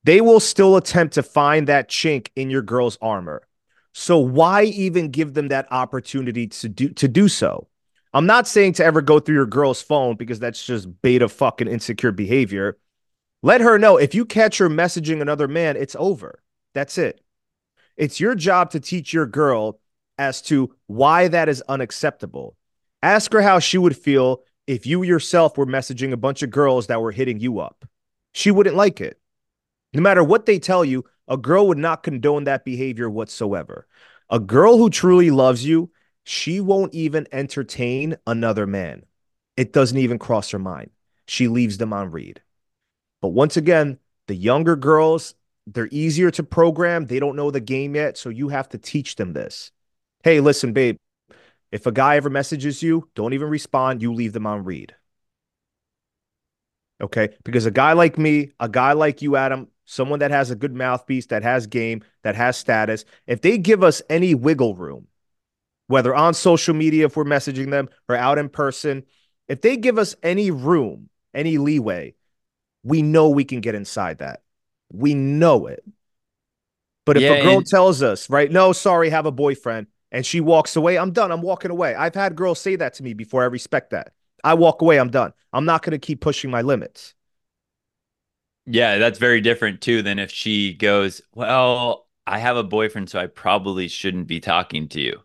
They 0.04 0.22
will 0.22 0.40
still 0.40 0.78
attempt 0.78 1.16
to 1.16 1.24
find 1.24 1.68
that 1.68 1.90
chink 1.90 2.28
in 2.36 2.52
your 2.52 2.62
girl's 2.62 2.96
armor. 3.02 3.48
So 3.92 4.20
why 4.20 4.66
even 4.66 5.10
give 5.10 5.34
them 5.34 5.48
that 5.48 5.68
opportunity 5.72 6.46
to 6.46 6.70
do 6.70 6.90
to 6.90 7.08
do 7.08 7.28
so? 7.28 7.68
I'm 8.14 8.28
not 8.28 8.48
saying 8.48 8.74
to 8.74 8.86
ever 8.86 9.02
go 9.02 9.20
through 9.20 9.34
your 9.34 9.48
girl's 9.48 9.82
phone 9.82 10.16
because 10.16 10.40
that's 10.40 10.64
just 10.64 11.02
beta 11.02 11.28
fucking 11.28 11.68
insecure 11.68 12.12
behavior. 12.12 12.78
Let 13.42 13.62
her 13.62 13.80
know 13.80 13.98
if 13.98 14.14
you 14.14 14.26
catch 14.26 14.60
her 14.60 14.70
messaging 14.70 15.24
another 15.24 15.48
man, 15.48 15.76
it's 15.76 15.96
over. 15.98 16.44
That's 16.76 17.00
it. 17.00 17.20
It's 17.96 18.20
your 18.20 18.36
job 18.36 18.70
to 18.72 18.80
teach 18.80 19.12
your 19.12 19.26
girl 19.26 19.80
as 20.20 20.44
to 20.44 20.76
why 20.86 21.30
that 21.30 21.50
is 21.50 21.64
unacceptable. 21.68 22.56
Ask 23.04 23.32
her 23.34 23.42
how 23.42 23.60
she 23.60 23.78
would 23.78 23.96
feel 23.96 24.44
if 24.66 24.86
you 24.86 25.04
yourself 25.04 25.58
were 25.58 25.66
messaging 25.66 26.12
a 26.12 26.18
bunch 26.18 26.44
of 26.44 26.50
girls 26.50 26.88
that 26.88 27.02
were 27.02 27.12
hitting 27.12 27.40
you 27.40 27.60
up. 27.60 27.86
She 28.34 28.52
wouldn't 28.52 28.76
like 28.76 29.02
it. 29.02 29.20
No 29.94 30.02
matter 30.02 30.24
what 30.24 30.46
they 30.46 30.60
tell 30.60 30.84
you, 30.84 31.06
a 31.28 31.38
girl 31.38 31.68
would 31.68 31.78
not 31.78 32.04
condone 32.04 32.46
that 32.46 32.66
behavior 32.66 33.10
whatsoever. 33.10 33.88
A 34.30 34.40
girl 34.40 34.78
who 34.78 34.90
truly 34.90 35.32
loves 35.32 35.66
you, 35.66 35.92
she 36.24 36.60
won't 36.60 36.94
even 36.94 37.28
entertain 37.32 38.18
another 38.28 38.68
man. 38.68 39.06
It 39.56 39.74
doesn't 39.74 39.98
even 39.98 40.20
cross 40.20 40.52
her 40.52 40.60
mind. 40.60 40.92
She 41.28 41.48
leaves 41.48 41.78
them 41.78 41.94
on 41.94 42.12
read. 42.12 42.42
But 43.22 43.30
once 43.30 43.58
again, 43.58 44.00
the 44.28 44.36
younger 44.36 44.76
girls, 44.76 45.36
they're 45.66 45.90
easier 45.92 46.32
to 46.32 46.44
program. 46.44 47.06
They 47.06 47.20
don't 47.20 47.36
know 47.36 47.52
the 47.52 47.60
game 47.60 47.96
yet. 47.96 48.18
So 48.18 48.30
you 48.30 48.50
have 48.50 48.70
to 48.70 48.78
teach 48.78 49.16
them 49.16 49.34
this. 49.34 49.72
Hey, 50.24 50.40
listen, 50.40 50.74
babe, 50.74 50.98
if 51.72 51.86
a 51.86 51.92
guy 51.92 52.16
ever 52.16 52.30
messages 52.30 52.82
you, 52.82 53.10
don't 53.16 53.34
even 53.34 53.50
respond. 53.50 54.02
You 54.02 54.14
leave 54.14 54.34
them 54.34 54.48
on 54.48 54.64
read. 54.64 54.96
Okay. 57.02 57.30
Because 57.44 57.66
a 57.66 57.72
guy 57.72 57.94
like 57.94 58.18
me, 58.18 58.52
a 58.60 58.70
guy 58.70 58.94
like 58.94 59.22
you, 59.22 59.36
Adam, 59.36 59.68
someone 59.86 60.20
that 60.20 60.32
has 60.32 60.52
a 60.52 60.56
good 60.56 60.74
mouthpiece, 60.74 61.28
that 61.28 61.44
has 61.44 61.68
game, 61.68 62.04
that 62.24 62.36
has 62.36 62.58
status, 62.58 63.06
if 63.28 63.42
they 63.42 63.58
give 63.58 63.84
us 63.84 64.02
any 64.10 64.34
wiggle 64.34 64.76
room, 64.76 65.08
whether 65.88 66.14
on 66.16 66.34
social 66.34 66.74
media, 66.74 67.06
if 67.06 67.16
we're 67.16 67.24
messaging 67.24 67.72
them 67.72 67.90
or 68.10 68.16
out 68.16 68.38
in 68.38 68.50
person, 68.50 69.04
if 69.48 69.62
they 69.62 69.78
give 69.78 69.98
us 69.98 70.16
any 70.24 70.52
room, 70.52 71.10
any 71.34 71.58
leeway, 71.58 72.16
we 72.84 73.02
know 73.02 73.30
we 73.30 73.46
can 73.46 73.62
get 73.62 73.76
inside 73.76 74.20
that. 74.20 74.42
We 74.92 75.14
know 75.14 75.68
it. 75.68 75.84
But 77.06 77.18
if 77.18 77.24
Yeah, 77.24 77.34
a 77.34 77.44
girl 77.44 77.58
and- 77.58 77.68
tells 77.68 78.02
us, 78.02 78.30
right, 78.30 78.52
no, 78.52 78.74
sorry, 78.74 79.10
have 79.10 79.26
a 79.26 79.32
boyfriend, 79.32 79.88
and 80.12 80.26
she 80.26 80.42
walks 80.42 80.76
away, 80.76 80.98
I'm 80.98 81.12
done. 81.12 81.32
I'm 81.32 81.42
walking 81.42 81.72
away. 81.72 81.96
I've 81.96 82.16
had 82.16 82.36
girls 82.36 82.60
say 82.60 82.76
that 82.78 82.94
to 82.96 83.04
me 83.04 83.14
before. 83.14 83.44
I 83.44 83.48
respect 83.48 83.92
that. 83.92 84.14
I 84.44 84.54
walk 84.54 84.82
away, 84.82 85.00
I'm 85.00 85.10
done. 85.10 85.34
I'm 85.54 85.66
not 85.66 85.82
going 85.84 85.92
to 85.92 86.00
keep 86.00 86.22
pushing 86.22 86.50
my 86.52 86.62
limits. 86.62 87.14
Yeah, 88.66 88.98
that's 88.98 89.20
very 89.20 89.42
different 89.42 89.82
too 89.82 90.02
than 90.02 90.20
if 90.20 90.32
she 90.32 90.74
goes, 90.74 91.22
Well, 91.34 92.08
I 92.26 92.40
have 92.40 92.58
a 92.58 92.64
boyfriend, 92.64 93.10
so 93.10 93.20
I 93.20 93.28
probably 93.28 93.88
shouldn't 93.88 94.28
be 94.28 94.40
talking 94.40 94.90
to 94.90 95.02
you. 95.02 95.22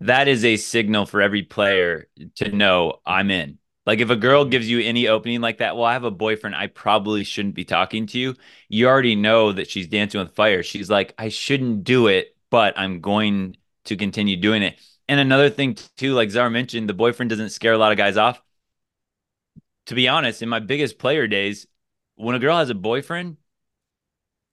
That 0.00 0.28
is 0.28 0.44
a 0.44 0.56
signal 0.56 1.06
for 1.06 1.20
every 1.22 1.42
player 1.42 2.08
to 2.36 2.50
know 2.52 3.00
I'm 3.04 3.30
in. 3.30 3.58
Like 3.86 4.00
if 4.00 4.10
a 4.10 4.16
girl 4.16 4.44
gives 4.44 4.68
you 4.68 4.80
any 4.80 5.08
opening 5.08 5.40
like 5.40 5.58
that, 5.58 5.76
well, 5.76 5.84
I 5.84 5.92
have 5.92 6.04
a 6.04 6.10
boyfriend, 6.10 6.56
I 6.56 6.66
probably 6.68 7.22
shouldn't 7.24 7.54
be 7.54 7.64
talking 7.64 8.06
to 8.08 8.18
you. 8.18 8.34
You 8.68 8.88
already 8.88 9.14
know 9.14 9.52
that 9.52 9.70
she's 9.70 9.86
dancing 9.88 10.20
with 10.20 10.34
fire. 10.34 10.62
She's 10.62 10.90
like, 10.90 11.14
I 11.18 11.28
shouldn't 11.28 11.84
do 11.84 12.08
it, 12.08 12.36
but 12.50 12.78
I'm 12.78 13.00
going 13.00 13.56
to 13.86 13.96
continue 13.96 14.36
doing 14.36 14.62
it. 14.62 14.78
And 15.08 15.20
another 15.20 15.50
thing 15.50 15.76
too, 15.96 16.14
like 16.14 16.30
Czar 16.30 16.50
mentioned, 16.50 16.88
the 16.88 16.94
boyfriend 16.94 17.30
doesn't 17.30 17.50
scare 17.50 17.72
a 17.72 17.78
lot 17.78 17.92
of 17.92 17.98
guys 17.98 18.16
off. 18.16 18.42
To 19.86 19.94
be 19.94 20.08
honest, 20.08 20.42
in 20.42 20.48
my 20.48 20.58
biggest 20.58 20.98
player 20.98 21.26
days, 21.28 21.66
when 22.16 22.34
a 22.34 22.40
girl 22.40 22.56
has 22.56 22.70
a 22.70 22.74
boyfriend, 22.74 23.36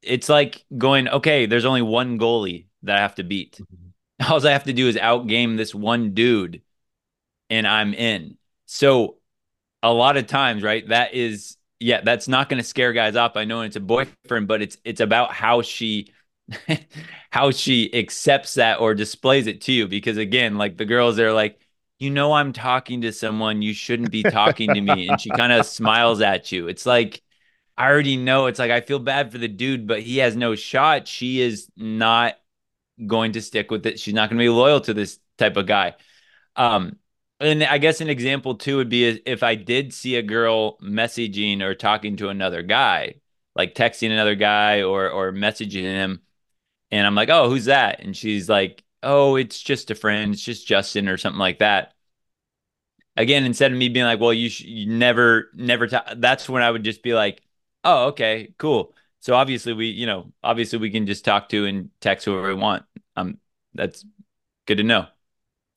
it's 0.01 0.29
like 0.29 0.65
going, 0.77 1.07
okay, 1.07 1.45
there's 1.45 1.65
only 1.65 1.81
one 1.81 2.19
goalie 2.19 2.67
that 2.83 2.97
I 2.97 3.01
have 3.01 3.15
to 3.15 3.23
beat. 3.23 3.59
All 4.29 4.45
I 4.45 4.51
have 4.51 4.65
to 4.65 4.73
do 4.73 4.87
is 4.87 4.95
outgame 4.95 5.57
this 5.57 5.73
one 5.73 6.13
dude 6.13 6.61
and 7.49 7.67
I'm 7.67 7.93
in. 7.93 8.37
So 8.65 9.17
a 9.81 9.91
lot 9.91 10.17
of 10.17 10.27
times, 10.27 10.63
right? 10.63 10.87
That 10.87 11.13
is, 11.13 11.57
yeah, 11.79 12.01
that's 12.01 12.27
not 12.27 12.49
going 12.49 12.61
to 12.61 12.67
scare 12.67 12.93
guys 12.93 13.15
off. 13.15 13.35
I 13.35 13.45
know 13.45 13.61
it's 13.61 13.75
a 13.75 13.81
boyfriend, 13.81 14.47
but 14.47 14.61
it's 14.61 14.77
it's 14.85 15.01
about 15.01 15.33
how 15.33 15.61
she 15.61 16.12
how 17.31 17.51
she 17.51 17.93
accepts 17.93 18.55
that 18.55 18.79
or 18.79 18.93
displays 18.93 19.47
it 19.47 19.61
to 19.61 19.71
you. 19.71 19.87
Because 19.87 20.17
again, 20.17 20.57
like 20.57 20.77
the 20.77 20.85
girls, 20.85 21.15
they're 21.15 21.33
like, 21.33 21.59
you 21.99 22.09
know, 22.09 22.33
I'm 22.33 22.53
talking 22.53 23.01
to 23.01 23.13
someone. 23.13 23.61
You 23.61 23.73
shouldn't 23.73 24.11
be 24.11 24.23
talking 24.23 24.73
to 24.73 24.81
me. 24.81 25.07
And 25.07 25.19
she 25.19 25.29
kind 25.29 25.53
of 25.53 25.65
smiles 25.65 26.21
at 26.21 26.51
you. 26.51 26.67
It's 26.67 26.85
like, 26.85 27.21
I 27.77 27.89
already 27.89 28.17
know. 28.17 28.47
It's 28.47 28.59
like, 28.59 28.71
I 28.71 28.81
feel 28.81 28.99
bad 28.99 29.31
for 29.31 29.37
the 29.37 29.47
dude, 29.47 29.87
but 29.87 30.01
he 30.01 30.17
has 30.17 30.35
no 30.35 30.55
shot. 30.55 31.07
She 31.07 31.41
is 31.41 31.69
not 31.75 32.35
going 33.05 33.33
to 33.33 33.41
stick 33.41 33.71
with 33.71 33.85
it. 33.85 33.99
She's 33.99 34.13
not 34.13 34.29
going 34.29 34.37
to 34.37 34.43
be 34.43 34.49
loyal 34.49 34.81
to 34.81 34.93
this 34.93 35.19
type 35.37 35.57
of 35.57 35.65
guy. 35.67 35.95
Um, 36.55 36.97
and 37.39 37.63
I 37.63 37.77
guess 37.77 38.01
an 38.01 38.09
example 38.09 38.55
too 38.55 38.77
would 38.77 38.89
be 38.89 39.05
if 39.25 39.43
I 39.43 39.55
did 39.55 39.93
see 39.93 40.15
a 40.15 40.21
girl 40.21 40.77
messaging 40.79 41.61
or 41.61 41.75
talking 41.75 42.17
to 42.17 42.29
another 42.29 42.61
guy, 42.61 43.15
like 43.55 43.75
texting 43.75 44.11
another 44.11 44.35
guy 44.35 44.83
or 44.83 45.09
or 45.09 45.31
messaging 45.33 45.83
him, 45.83 46.21
and 46.93 47.07
I'm 47.07 47.15
like, 47.15 47.29
"Oh, 47.29 47.49
who's 47.49 47.65
that?" 47.65 48.01
And 48.01 48.15
she's 48.15 48.49
like, 48.49 48.83
"Oh, 49.03 49.35
it's 49.35 49.61
just 49.61 49.91
a 49.91 49.95
friend. 49.95 50.33
It's 50.33 50.43
just 50.43 50.67
Justin 50.67 51.09
or 51.09 51.17
something 51.17 51.39
like 51.39 51.59
that." 51.59 51.93
Again, 53.15 53.45
instead 53.45 53.71
of 53.71 53.77
me 53.77 53.89
being 53.89 54.05
like, 54.05 54.19
"Well, 54.19 54.33
you, 54.33 54.49
sh- 54.49 54.61
you 54.61 54.87
never, 54.87 55.51
never," 55.53 55.87
ta-, 55.87 56.15
that's 56.17 56.49
when 56.49 56.63
I 56.63 56.71
would 56.71 56.83
just 56.83 57.03
be 57.03 57.13
like, 57.13 57.41
"Oh, 57.83 58.07
okay, 58.07 58.53
cool." 58.57 58.95
So 59.19 59.35
obviously 59.35 59.73
we, 59.73 59.87
you 59.87 60.05
know, 60.07 60.33
obviously 60.43 60.79
we 60.79 60.89
can 60.89 61.05
just 61.05 61.23
talk 61.23 61.49
to 61.49 61.65
and 61.65 61.89
text 62.01 62.25
whoever 62.25 62.47
we 62.47 62.55
want. 62.55 62.85
Um, 63.15 63.37
that's 63.73 64.03
good 64.67 64.77
to 64.77 64.83
know. 64.83 65.07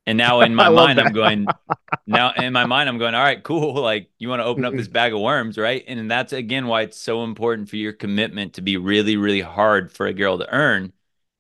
And 0.06 0.18
now 0.18 0.42
in 0.42 0.54
my 0.56 0.70
mind, 0.70 1.00
I'm 1.00 1.12
going, 1.12 1.54
now 2.06 2.32
in 2.32 2.52
my 2.54 2.64
mind, 2.66 2.88
I'm 2.88 2.98
going, 2.98 3.14
all 3.14 3.22
right, 3.22 3.42
cool. 3.42 3.74
Like 3.82 4.10
you 4.18 4.28
want 4.30 4.40
to 4.40 4.46
open 4.46 4.64
up 4.64 4.76
this 4.76 4.88
bag 4.88 5.14
of 5.14 5.20
worms, 5.20 5.58
right? 5.58 5.84
And 5.88 6.10
that's 6.10 6.32
again 6.34 6.66
why 6.68 6.82
it's 6.82 6.98
so 6.98 7.24
important 7.24 7.70
for 7.70 7.76
your 7.76 7.92
commitment 7.94 8.54
to 8.54 8.62
be 8.62 8.76
really, 8.78 9.16
really 9.16 9.42
hard 9.42 9.92
for 9.92 10.06
a 10.06 10.14
girl 10.14 10.38
to 10.38 10.50
earn. 10.54 10.92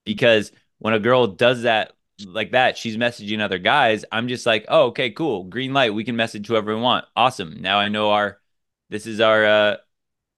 Because 0.06 0.52
when 0.78 0.94
a 0.94 0.98
girl 0.98 1.26
does 1.26 1.62
that 1.62 1.92
like 2.24 2.52
that, 2.52 2.78
she's 2.78 2.96
messaging 2.96 3.40
other 3.40 3.58
guys. 3.58 4.06
I'm 4.10 4.28
just 4.28 4.46
like, 4.46 4.64
oh, 4.68 4.86
okay, 4.86 5.10
cool. 5.10 5.44
Green 5.44 5.74
light. 5.74 5.92
We 5.92 6.04
can 6.04 6.16
message 6.16 6.46
whoever 6.46 6.74
we 6.74 6.80
want. 6.80 7.04
Awesome. 7.14 7.60
Now 7.60 7.78
I 7.78 7.88
know 7.88 8.12
our 8.12 8.40
this 8.88 9.06
is 9.06 9.20
our 9.20 9.44
uh 9.44 9.76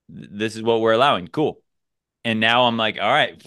this 0.09 0.57
is 0.57 0.62
what 0.62 0.81
we're 0.81 0.93
allowing. 0.93 1.29
Cool. 1.29 1.62
And 2.25 2.41
now 2.41 2.64
I'm 2.64 2.77
like, 2.77 2.99
all 3.01 3.11
right, 3.11 3.41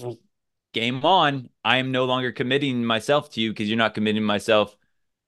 game 0.73 1.03
on. 1.05 1.49
I 1.63 1.77
am 1.77 1.91
no 1.91 2.05
longer 2.05 2.31
committing 2.31 2.85
myself 2.85 3.31
to 3.31 3.41
you 3.41 3.51
because 3.51 3.67
you're 3.67 3.77
not 3.77 3.93
committing 3.93 4.23
myself 4.23 4.75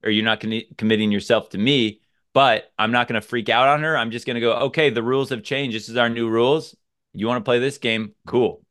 or 0.04 0.10
you're 0.10 0.26
not 0.26 0.40
con- 0.40 0.62
committing 0.78 1.12
yourself 1.12 1.50
to 1.50 1.58
me. 1.58 2.02
But 2.34 2.72
I'm 2.80 2.92
not 2.92 3.08
going 3.08 3.22
to 3.22 3.28
freak 3.28 3.50
out 3.50 3.68
on 3.68 3.84
her. 3.84 3.96
I'm 3.96 4.10
just 4.10 4.26
going 4.26 4.36
to 4.36 4.42
go, 4.42 4.54
okay, 4.54 4.90
the 4.90 5.04
rules 5.04 5.30
have 5.30 5.44
changed. 5.44 5.76
This 5.76 5.90
is 5.90 5.98
our 5.98 6.10
new 6.10 6.30
rules. 6.30 6.76
You 7.14 7.28
want 7.28 7.40
to 7.40 7.48
play 7.48 7.60
this 7.60 7.78
game? 7.78 8.16
Cool. 8.26 8.63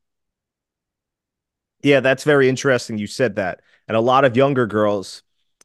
Yeah, 1.83 2.01
that's 2.01 2.25
very 2.25 2.49
interesting. 2.49 2.99
You 2.99 3.07
said 3.07 3.37
that. 3.37 3.61
And 3.89 3.97
a 3.97 4.01
lot 4.01 4.25
of 4.25 4.37
younger 4.37 4.67
girls, 4.67 5.23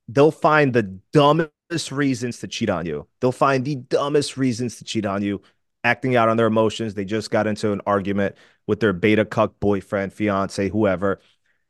they'll 0.07 0.31
find 0.31 0.73
the 0.73 0.83
dumbest 1.13 1.91
reasons 1.91 2.39
to 2.39 2.47
cheat 2.47 2.69
on 2.69 2.85
you. 2.85 3.07
They'll 3.21 3.31
find 3.31 3.63
the 3.63 3.75
dumbest 3.75 4.37
reasons 4.37 4.77
to 4.77 4.83
cheat 4.83 5.05
on 5.05 5.21
you, 5.21 5.41
acting 5.83 6.15
out 6.15 6.29
on 6.29 6.37
their 6.37 6.47
emotions. 6.47 6.93
They 6.93 7.05
just 7.05 7.29
got 7.29 7.47
into 7.47 7.71
an 7.71 7.81
argument 7.85 8.35
with 8.65 8.79
their 8.79 8.93
beta 8.93 9.25
cuck 9.25 9.59
boyfriend, 9.59 10.13
fiance, 10.13 10.69
whoever. 10.69 11.19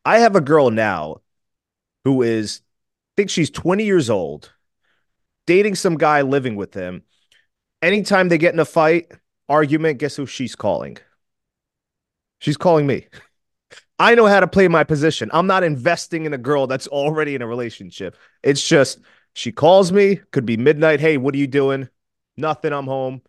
I 0.06 0.20
have 0.20 0.36
a 0.36 0.42
girl 0.42 0.72
now 0.72 1.22
who 2.06 2.24
is, 2.24 2.62
I 2.64 3.14
think 3.18 3.30
she's 3.32 3.50
20 3.50 3.86
years 3.86 4.10
old, 4.10 4.52
dating 5.48 5.76
some 5.76 5.98
guy 5.98 6.22
living 6.22 6.56
with 6.56 6.74
him. 6.74 7.04
Anytime 7.82 8.30
they 8.30 8.38
get 8.40 8.54
in 8.54 8.60
a 8.62 8.66
fight, 8.66 9.12
argument, 9.50 10.00
guess 10.00 10.16
who 10.18 10.26
she's 10.28 10.56
calling? 10.56 10.98
She's 12.40 12.58
calling 12.58 12.88
me. 12.88 13.08
I 14.00 14.16
know 14.16 14.26
how 14.28 14.40
to 14.40 14.48
play 14.48 14.68
my 14.68 14.84
position. 14.84 15.30
I'm 15.34 15.48
not 15.48 15.64
investing 15.64 16.26
in 16.26 16.34
a 16.34 16.38
girl 16.38 16.68
that's 16.68 16.88
already 16.88 17.36
in 17.36 17.42
a 17.42 17.48
relationship. 17.48 18.16
It's 18.44 18.66
just 18.66 19.00
she 19.34 19.52
calls 19.52 19.92
me, 19.92 20.20
could 20.32 20.46
be 20.46 20.58
midnight. 20.58 21.00
Hey, 21.00 21.18
what 21.18 21.34
are 21.34 21.38
you 21.40 21.48
doing? 21.48 21.90
Nothing. 22.38 22.74
I'm 22.74 22.86
home. 22.86 23.22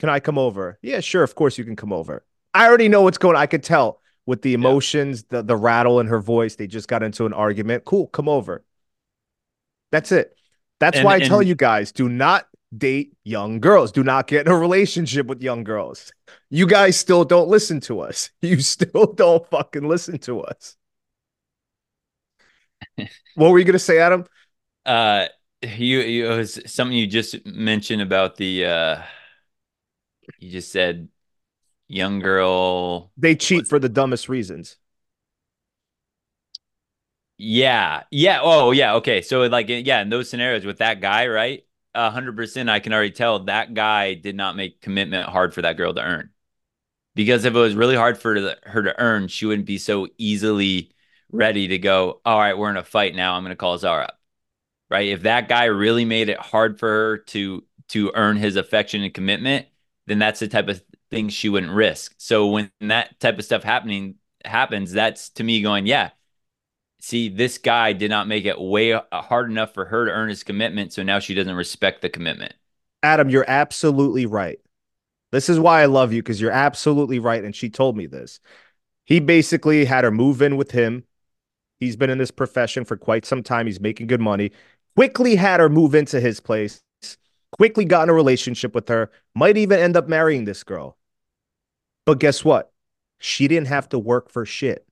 Can 0.00 0.08
I 0.08 0.18
come 0.18 0.38
over? 0.38 0.78
Yeah, 0.82 1.00
sure. 1.00 1.22
Of 1.22 1.34
course 1.34 1.58
you 1.58 1.64
can 1.64 1.76
come 1.76 1.92
over. 1.92 2.24
I 2.54 2.66
already 2.66 2.88
know 2.88 3.02
what's 3.02 3.18
going 3.18 3.36
on. 3.36 3.42
I 3.42 3.46
could 3.46 3.62
tell 3.62 4.00
with 4.26 4.42
the 4.42 4.54
emotions, 4.54 5.24
the, 5.24 5.42
the 5.42 5.56
rattle 5.56 6.00
in 6.00 6.06
her 6.08 6.20
voice. 6.20 6.56
They 6.56 6.66
just 6.66 6.88
got 6.88 7.02
into 7.02 7.26
an 7.26 7.32
argument. 7.32 7.84
Cool. 7.84 8.08
Come 8.08 8.28
over. 8.28 8.64
That's 9.92 10.10
it. 10.10 10.34
That's 10.80 10.96
And- 10.96 11.04
why 11.04 11.16
I 11.16 11.20
tell 11.20 11.42
you 11.42 11.54
guys 11.54 11.92
do 11.92 12.08
not 12.08 12.46
date 12.76 13.14
young 13.24 13.60
girls. 13.60 13.92
Do 13.92 14.02
not 14.04 14.26
get 14.26 14.46
in 14.46 14.52
a 14.52 14.56
relationship 14.56 15.26
with 15.26 15.42
young 15.42 15.64
girls. 15.64 16.12
You 16.50 16.66
guys 16.66 16.96
still 16.96 17.24
don't 17.24 17.48
listen 17.48 17.80
to 17.82 18.00
us. 18.00 18.30
You 18.42 18.60
still 18.60 19.12
don't 19.12 19.46
fucking 19.48 19.86
listen 19.86 20.18
to 20.20 20.42
us. 20.42 20.76
what 23.34 23.50
were 23.50 23.58
you 23.58 23.64
gonna 23.64 23.78
say, 23.78 23.98
Adam? 23.98 24.24
Uh, 24.86 25.26
you, 25.62 26.00
you 26.00 26.32
it 26.32 26.36
was 26.36 26.60
something 26.66 26.96
you 26.96 27.06
just 27.06 27.44
mentioned 27.44 28.02
about 28.02 28.36
the, 28.36 28.64
uh, 28.64 29.02
you 30.38 30.50
just 30.50 30.72
said 30.72 31.08
young 31.88 32.20
girl. 32.20 33.12
They 33.16 33.34
cheat 33.34 33.66
for 33.68 33.78
the 33.78 33.88
dumbest 33.88 34.28
reasons. 34.28 34.76
Yeah. 37.36 38.02
Yeah. 38.10 38.40
Oh, 38.42 38.70
yeah. 38.70 38.94
Okay. 38.96 39.22
So, 39.22 39.42
like, 39.44 39.66
yeah, 39.68 40.02
in 40.02 40.10
those 40.10 40.28
scenarios 40.28 40.64
with 40.64 40.78
that 40.78 41.00
guy, 41.00 41.26
right? 41.26 41.64
Hundred 41.94 42.36
percent, 42.36 42.70
I 42.70 42.80
can 42.80 42.92
already 42.92 43.10
tell 43.10 43.40
that 43.44 43.74
guy 43.74 44.14
did 44.14 44.36
not 44.36 44.56
make 44.56 44.80
commitment 44.80 45.28
hard 45.28 45.52
for 45.54 45.62
that 45.62 45.76
girl 45.76 45.92
to 45.94 46.02
earn. 46.02 46.30
Because 47.14 47.44
if 47.44 47.54
it 47.54 47.58
was 47.58 47.74
really 47.74 47.96
hard 47.96 48.18
for 48.18 48.54
her 48.62 48.82
to 48.82 49.00
earn, 49.00 49.28
she 49.28 49.46
wouldn't 49.46 49.66
be 49.66 49.78
so 49.78 50.06
easily 50.16 50.92
ready 51.32 51.68
to 51.68 51.78
go, 51.78 52.20
all 52.24 52.38
right, 52.38 52.56
we're 52.56 52.70
in 52.70 52.76
a 52.76 52.84
fight 52.84 53.14
now. 53.14 53.34
I'm 53.34 53.42
going 53.42 53.50
to 53.50 53.56
call 53.56 53.76
Czar 53.78 54.02
up. 54.02 54.18
Right. 54.88 55.08
If 55.08 55.22
that 55.22 55.48
guy 55.48 55.64
really 55.66 56.04
made 56.04 56.28
it 56.28 56.38
hard 56.38 56.78
for 56.78 56.88
her 56.88 57.18
to 57.18 57.64
to 57.88 58.12
earn 58.14 58.36
his 58.36 58.56
affection 58.56 59.02
and 59.02 59.12
commitment, 59.14 59.66
then 60.06 60.18
that's 60.18 60.40
the 60.40 60.48
type 60.48 60.68
of 60.68 60.82
thing 61.10 61.28
she 61.28 61.48
wouldn't 61.48 61.72
risk. 61.72 62.14
So 62.18 62.48
when 62.48 62.70
that 62.80 63.18
type 63.20 63.38
of 63.38 63.44
stuff 63.44 63.62
happening 63.64 64.16
happens, 64.44 64.92
that's 64.92 65.30
to 65.30 65.44
me 65.44 65.60
going, 65.60 65.86
yeah, 65.86 66.10
see, 67.00 67.28
this 67.28 67.58
guy 67.58 67.92
did 67.92 68.10
not 68.10 68.28
make 68.28 68.44
it 68.44 68.60
way 68.60 68.92
uh, 68.92 69.02
hard 69.12 69.50
enough 69.50 69.74
for 69.74 69.86
her 69.86 70.04
to 70.04 70.10
earn 70.10 70.28
his 70.28 70.44
commitment. 70.44 70.92
So 70.92 71.02
now 71.02 71.18
she 71.18 71.34
doesn't 71.34 71.54
respect 71.54 72.02
the 72.02 72.08
commitment. 72.08 72.54
Adam, 73.02 73.30
you're 73.30 73.48
absolutely 73.48 74.26
right. 74.26 74.60
This 75.32 75.48
is 75.48 75.58
why 75.58 75.82
I 75.82 75.86
love 75.86 76.12
you 76.12 76.22
because 76.22 76.40
you're 76.40 76.50
absolutely 76.50 77.18
right. 77.18 77.44
And 77.44 77.54
she 77.54 77.70
told 77.70 77.96
me 77.96 78.06
this. 78.06 78.40
He 79.04 79.20
basically 79.20 79.84
had 79.84 80.04
her 80.04 80.10
move 80.10 80.42
in 80.42 80.56
with 80.56 80.70
him. 80.70 81.04
He's 81.78 81.96
been 81.96 82.10
in 82.10 82.18
this 82.18 82.30
profession 82.30 82.84
for 82.84 82.96
quite 82.96 83.24
some 83.24 83.42
time. 83.42 83.66
He's 83.66 83.80
making 83.80 84.06
good 84.06 84.20
money. 84.20 84.52
Quickly 84.96 85.36
had 85.36 85.60
her 85.60 85.68
move 85.68 85.94
into 85.94 86.20
his 86.20 86.40
place. 86.40 86.82
quickly 87.52 87.84
got 87.84 88.04
in 88.04 88.10
a 88.10 88.14
relationship 88.14 88.74
with 88.74 88.88
her, 88.88 89.10
might 89.34 89.56
even 89.56 89.78
end 89.78 89.96
up 89.96 90.08
marrying 90.08 90.44
this 90.44 90.62
girl. 90.62 90.96
But 92.04 92.20
guess 92.20 92.44
what? 92.44 92.72
She 93.18 93.48
didn't 93.48 93.68
have 93.68 93.88
to 93.90 93.98
work 93.98 94.30
for 94.30 94.44
shit. 94.44 94.86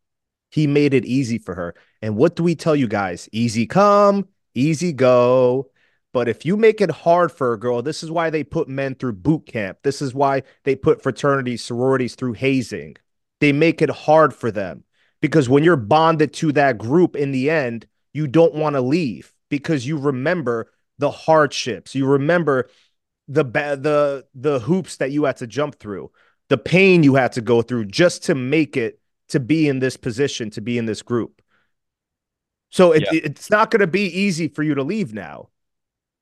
He 0.51 0.67
made 0.67 0.95
it 0.95 1.05
easy 1.05 1.39
for 1.39 1.55
her. 1.55 1.75
And 2.03 2.17
what 2.17 2.37
do 2.37 2.43
we 2.43 2.55
tell 2.55 2.77
you 2.77 2.89
guys? 2.89 3.29
Easy 3.33 3.67
come, 3.67 4.29
easy 4.55 4.93
go. 4.93 5.71
But 6.13 6.29
if 6.29 6.47
you 6.47 6.57
make 6.57 6.81
it 6.81 6.91
hard 6.91 7.31
for 7.31 7.53
a 7.53 7.59
girl, 7.59 7.83
this 7.83 8.03
is 8.03 8.11
why 8.11 8.31
they 8.31 8.43
put 8.43 8.69
men 8.69 8.95
through 8.95 9.13
boot 9.15 9.47
camp. 9.47 9.79
This 9.83 10.01
is 10.01 10.15
why 10.15 10.43
they 10.65 10.75
put 10.75 11.03
fraternities, 11.03 11.63
sororities 11.63 12.15
through 12.15 12.33
hazing. 12.35 12.97
They 13.41 13.53
make 13.53 13.83
it 13.83 13.91
hard 13.91 14.35
for 14.35 14.51
them 14.51 14.85
because 15.21 15.49
when 15.49 15.63
you're 15.63 15.77
bonded 15.77 16.33
to 16.35 16.53
that 16.53 16.79
group 16.79 17.15
in 17.15 17.31
the 17.31 17.51
end, 17.51 17.87
you 18.13 18.27
don't 18.27 18.55
want 18.55 18.75
to 18.75 18.81
leave 18.81 19.33
because 19.49 19.87
you 19.87 19.99
remember 19.99 20.73
the 20.99 21.11
hardships. 21.11 21.95
You 21.95 22.07
remember 22.07 22.69
the 23.29 23.45
the 23.45 24.27
the 24.35 24.61
hoops 24.61 24.97
that 24.97 25.11
you 25.13 25.25
had 25.25 25.37
to 25.37 25.47
jump 25.47 25.79
through, 25.79 26.11
the 26.49 26.59
pain 26.59 27.03
you 27.03 27.15
had 27.15 27.33
to 27.33 27.41
go 27.41 27.63
through 27.63 27.87
just 27.87 28.25
to 28.25 28.35
make 28.35 28.77
it 28.77 29.01
to 29.29 29.41
be 29.41 29.69
in 29.69 29.79
this 29.79 29.97
position, 29.97 30.51
to 30.51 30.61
be 30.61 30.79
in 30.79 30.87
this 30.87 31.03
group. 31.03 31.43
So 32.71 32.93
it, 32.93 33.03
yeah. 33.11 33.21
it's 33.25 33.51
not 33.51 33.71
going 33.71 33.81
to 33.81 33.87
be 33.87 34.03
easy 34.03 34.49
for 34.49 34.63
you 34.63 34.75
to 34.75 34.83
leave 34.83 35.15
now. 35.15 35.49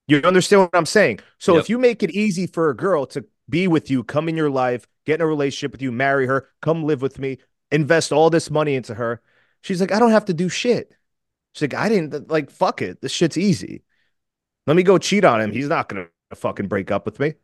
You 0.09 0.19
understand 0.19 0.63
what 0.63 0.71
I'm 0.75 0.87
saying? 0.87 1.21
So 1.39 1.55
yep. 1.55 1.63
if 1.63 1.69
you 1.69 1.79
make 1.79 2.03
it 2.03 2.11
easy 2.11 2.47
for 2.47 2.71
a 2.71 2.77
girl 2.77 3.07
to 3.07 3.25
be 3.49 3.67
with 3.67 3.91
you, 3.91 4.05
come 4.05 4.29
in 4.29 4.37
your 4.37 4.51
life, 4.51 4.87
get 5.05 5.17
in 5.17 5.21
a 5.23 5.27
relationship 5.27 5.73
with 5.73 5.83
you, 5.83 5.91
marry 5.91 6.27
her, 6.27 6.49
come 6.63 6.85
live 6.85 7.03
with 7.03 7.19
me, 7.19 7.39
invest 7.73 8.13
all 8.13 8.31
this 8.31 8.51
money 8.51 8.75
into 8.75 8.95
her, 8.95 9.21
she's 9.63 9.81
like, 9.81 9.93
I 9.93 9.99
don't 9.99 10.11
have 10.13 10.27
to 10.27 10.35
do 10.35 10.49
shit. 10.49 10.93
She's 11.53 11.63
like, 11.63 11.75
I 11.75 11.89
didn't 11.89 12.31
like 12.31 12.51
fuck 12.51 12.83
it. 12.83 13.01
This 13.01 13.13
shit's 13.13 13.39
easy. 13.39 13.83
Let 14.67 14.77
me 14.77 14.83
go 14.83 14.99
cheat 14.99 15.25
on 15.25 15.41
him. 15.41 15.53
He's 15.53 15.69
not 15.69 15.89
gonna 15.89 16.09
fucking 16.35 16.69
break 16.69 16.91
up 16.91 17.07
with 17.07 17.19
me. 17.19 17.35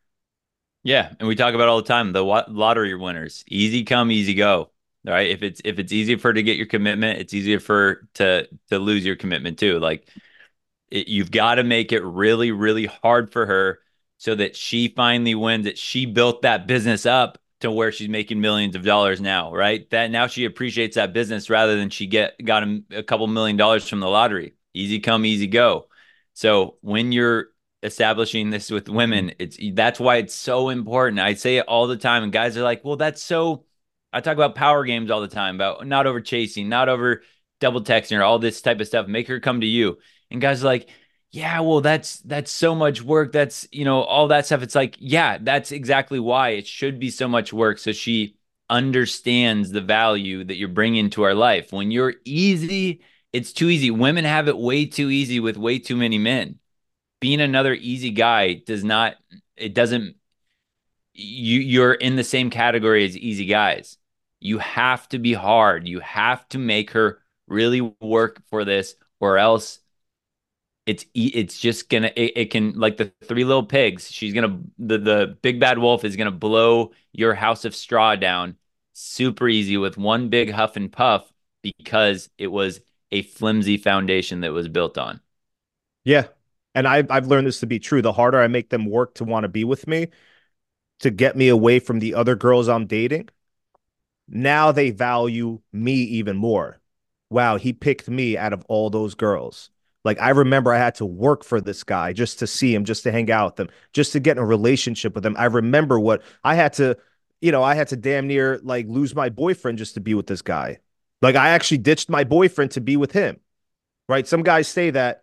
Yeah, 0.84 1.12
and 1.18 1.28
we 1.28 1.36
talk 1.36 1.54
about 1.54 1.68
all 1.68 1.80
the 1.80 1.88
time 1.88 2.12
the 2.12 2.22
lottery 2.22 2.94
winners. 2.94 3.44
Easy 3.46 3.84
come, 3.84 4.10
easy 4.10 4.34
go. 4.34 4.71
Right? 5.04 5.30
If 5.30 5.42
it's 5.42 5.60
if 5.64 5.78
it's 5.78 5.92
easy 5.92 6.16
for 6.16 6.28
her 6.28 6.34
to 6.34 6.42
get 6.42 6.56
your 6.56 6.66
commitment, 6.66 7.18
it's 7.20 7.34
easier 7.34 7.58
for 7.58 8.08
to 8.14 8.48
to 8.70 8.78
lose 8.78 9.04
your 9.04 9.16
commitment 9.16 9.58
too. 9.58 9.80
Like 9.80 10.08
it, 10.90 11.08
you've 11.08 11.30
got 11.30 11.56
to 11.56 11.64
make 11.64 11.92
it 11.92 12.02
really 12.02 12.52
really 12.52 12.86
hard 12.86 13.32
for 13.32 13.46
her 13.46 13.80
so 14.18 14.34
that 14.36 14.54
she 14.54 14.88
finally 14.88 15.34
wins 15.34 15.64
that 15.64 15.78
she 15.78 16.06
built 16.06 16.42
that 16.42 16.68
business 16.68 17.06
up 17.06 17.38
to 17.60 17.70
where 17.70 17.90
she's 17.90 18.08
making 18.08 18.40
millions 18.40 18.76
of 18.76 18.84
dollars 18.84 19.20
now, 19.20 19.52
right? 19.52 19.88
That 19.90 20.10
now 20.10 20.26
she 20.26 20.44
appreciates 20.44 20.96
that 20.96 21.12
business 21.12 21.48
rather 21.50 21.76
than 21.76 21.90
she 21.90 22.06
get 22.06 22.34
got 22.44 22.62
a, 22.64 22.82
a 22.90 23.02
couple 23.02 23.26
million 23.26 23.56
dollars 23.56 23.88
from 23.88 24.00
the 24.00 24.08
lottery. 24.08 24.54
Easy 24.74 25.00
come, 25.00 25.24
easy 25.24 25.46
go. 25.46 25.88
So 26.34 26.76
when 26.80 27.12
you're 27.12 27.48
establishing 27.82 28.50
this 28.50 28.70
with 28.70 28.88
women, 28.88 29.32
it's 29.38 29.58
that's 29.74 30.00
why 30.00 30.16
it's 30.16 30.34
so 30.34 30.68
important. 30.68 31.20
I 31.20 31.34
say 31.34 31.56
it 31.56 31.66
all 31.66 31.86
the 31.86 31.96
time, 31.96 32.22
and 32.22 32.32
guys 32.32 32.56
are 32.56 32.62
like, 32.62 32.84
"Well, 32.84 32.96
that's 32.96 33.22
so." 33.22 33.64
I 34.12 34.20
talk 34.20 34.34
about 34.34 34.54
power 34.54 34.84
games 34.84 35.10
all 35.10 35.20
the 35.20 35.28
time 35.28 35.54
about 35.54 35.86
not 35.86 36.06
over 36.06 36.20
chasing, 36.20 36.68
not 36.68 36.88
over 36.88 37.22
double 37.60 37.82
texting, 37.82 38.18
or 38.18 38.22
all 38.22 38.38
this 38.38 38.60
type 38.60 38.80
of 38.80 38.86
stuff. 38.86 39.06
Make 39.06 39.28
her 39.28 39.40
come 39.40 39.60
to 39.60 39.66
you, 39.66 39.98
and 40.30 40.40
guys 40.40 40.62
are 40.62 40.66
like, 40.66 40.88
"Yeah, 41.30 41.60
well, 41.60 41.80
that's 41.80 42.20
that's 42.20 42.50
so 42.50 42.74
much 42.74 43.02
work. 43.02 43.32
That's 43.32 43.66
you 43.72 43.84
know 43.84 44.02
all 44.02 44.28
that 44.28 44.46
stuff." 44.46 44.62
It's 44.62 44.74
like, 44.74 44.96
yeah, 44.98 45.38
that's 45.40 45.72
exactly 45.72 46.20
why 46.20 46.50
it 46.50 46.66
should 46.66 46.98
be 46.98 47.10
so 47.10 47.28
much 47.28 47.52
work. 47.52 47.78
So 47.78 47.92
she 47.92 48.36
understands 48.70 49.70
the 49.70 49.80
value 49.80 50.44
that 50.44 50.56
you're 50.56 50.68
bringing 50.68 51.10
to 51.10 51.22
our 51.24 51.34
life. 51.34 51.72
When 51.72 51.90
you're 51.90 52.14
easy 52.24 53.02
it's 53.32 53.52
too 53.52 53.68
easy. 53.68 53.90
Women 53.90 54.24
have 54.24 54.48
it 54.48 54.58
way 54.58 54.86
too 54.86 55.10
easy 55.10 55.40
with 55.40 55.56
way 55.56 55.78
too 55.78 55.96
many 55.96 56.18
men. 56.18 56.58
Being 57.20 57.40
another 57.40 57.74
easy 57.74 58.10
guy 58.10 58.54
does 58.54 58.84
not, 58.84 59.14
it 59.56 59.74
doesn't, 59.74 60.16
you, 61.14 61.60
you're 61.60 61.94
in 61.94 62.16
the 62.16 62.24
same 62.24 62.50
category 62.50 63.04
as 63.04 63.16
easy 63.16 63.46
guys. 63.46 63.96
You 64.42 64.58
have 64.58 65.08
to 65.10 65.18
be 65.18 65.32
hard. 65.32 65.86
You 65.88 66.00
have 66.00 66.48
to 66.50 66.58
make 66.58 66.90
her 66.92 67.20
really 67.46 67.80
work 67.80 68.42
for 68.48 68.64
this, 68.64 68.94
or 69.20 69.38
else 69.38 69.78
it's 70.86 71.06
it's 71.14 71.58
just 71.58 71.88
gonna 71.88 72.10
it, 72.16 72.32
it, 72.36 72.50
can 72.50 72.72
like 72.72 72.96
the 72.96 73.12
three 73.24 73.44
little 73.44 73.64
pigs 73.64 74.10
she's 74.10 74.34
gonna 74.34 74.60
the 74.78 74.98
the 74.98 75.38
big 75.40 75.60
bad 75.60 75.78
wolf 75.78 76.04
is 76.04 76.16
gonna 76.16 76.32
blow 76.32 76.90
your 77.12 77.34
house 77.34 77.64
of 77.64 77.72
straw 77.74 78.16
down 78.16 78.56
super 78.92 79.48
easy 79.48 79.76
with 79.76 79.96
one 79.96 80.28
big 80.28 80.50
huff 80.50 80.76
and 80.76 80.90
puff 80.92 81.32
because 81.62 82.28
it 82.38 82.48
was 82.48 82.80
a 83.10 83.22
flimsy 83.22 83.76
foundation 83.76 84.40
that 84.40 84.52
was 84.52 84.68
built 84.68 84.98
on. 84.98 85.20
Yeah. 86.04 86.26
And 86.74 86.88
I've, 86.88 87.10
I've 87.10 87.26
learned 87.26 87.46
this 87.46 87.60
to 87.60 87.66
be 87.66 87.78
true. 87.78 88.02
The 88.02 88.12
harder 88.12 88.40
I 88.40 88.48
make 88.48 88.70
them 88.70 88.86
work 88.86 89.14
to 89.16 89.24
want 89.24 89.44
to 89.44 89.48
be 89.48 89.64
with 89.64 89.86
me, 89.86 90.08
to 91.00 91.10
get 91.10 91.36
me 91.36 91.48
away 91.48 91.78
from 91.78 91.98
the 91.98 92.14
other 92.14 92.34
girls 92.34 92.68
I'm 92.68 92.86
dating, 92.86 93.28
now 94.28 94.72
they 94.72 94.90
value 94.90 95.60
me 95.72 95.94
even 95.94 96.36
more. 96.36 96.80
Wow, 97.30 97.56
he 97.56 97.72
picked 97.72 98.08
me 98.08 98.36
out 98.36 98.52
of 98.52 98.64
all 98.68 98.90
those 98.90 99.14
girls. 99.14 99.70
Like 100.04 100.20
I 100.20 100.30
remember 100.30 100.72
I 100.72 100.78
had 100.78 100.96
to 100.96 101.06
work 101.06 101.44
for 101.44 101.60
this 101.60 101.84
guy 101.84 102.12
just 102.12 102.38
to 102.40 102.46
see 102.46 102.74
him, 102.74 102.84
just 102.84 103.04
to 103.04 103.12
hang 103.12 103.30
out 103.30 103.52
with 103.52 103.60
him, 103.60 103.74
just 103.92 104.12
to 104.12 104.20
get 104.20 104.36
in 104.36 104.42
a 104.42 104.46
relationship 104.46 105.14
with 105.14 105.24
him. 105.24 105.36
I 105.38 105.44
remember 105.44 105.98
what 105.98 106.22
I 106.42 106.54
had 106.54 106.72
to, 106.74 106.96
you 107.40 107.52
know, 107.52 107.62
I 107.62 107.74
had 107.74 107.88
to 107.88 107.96
damn 107.96 108.26
near 108.26 108.60
like 108.62 108.86
lose 108.88 109.14
my 109.14 109.28
boyfriend 109.28 109.78
just 109.78 109.94
to 109.94 110.00
be 110.00 110.14
with 110.14 110.26
this 110.26 110.42
guy. 110.42 110.78
Like 111.20 111.36
I 111.36 111.50
actually 111.50 111.78
ditched 111.78 112.10
my 112.10 112.24
boyfriend 112.24 112.72
to 112.72 112.80
be 112.80 112.96
with 112.96 113.12
him. 113.12 113.38
Right? 114.08 114.26
Some 114.26 114.42
guys 114.42 114.66
say 114.66 114.90
that 114.90 115.22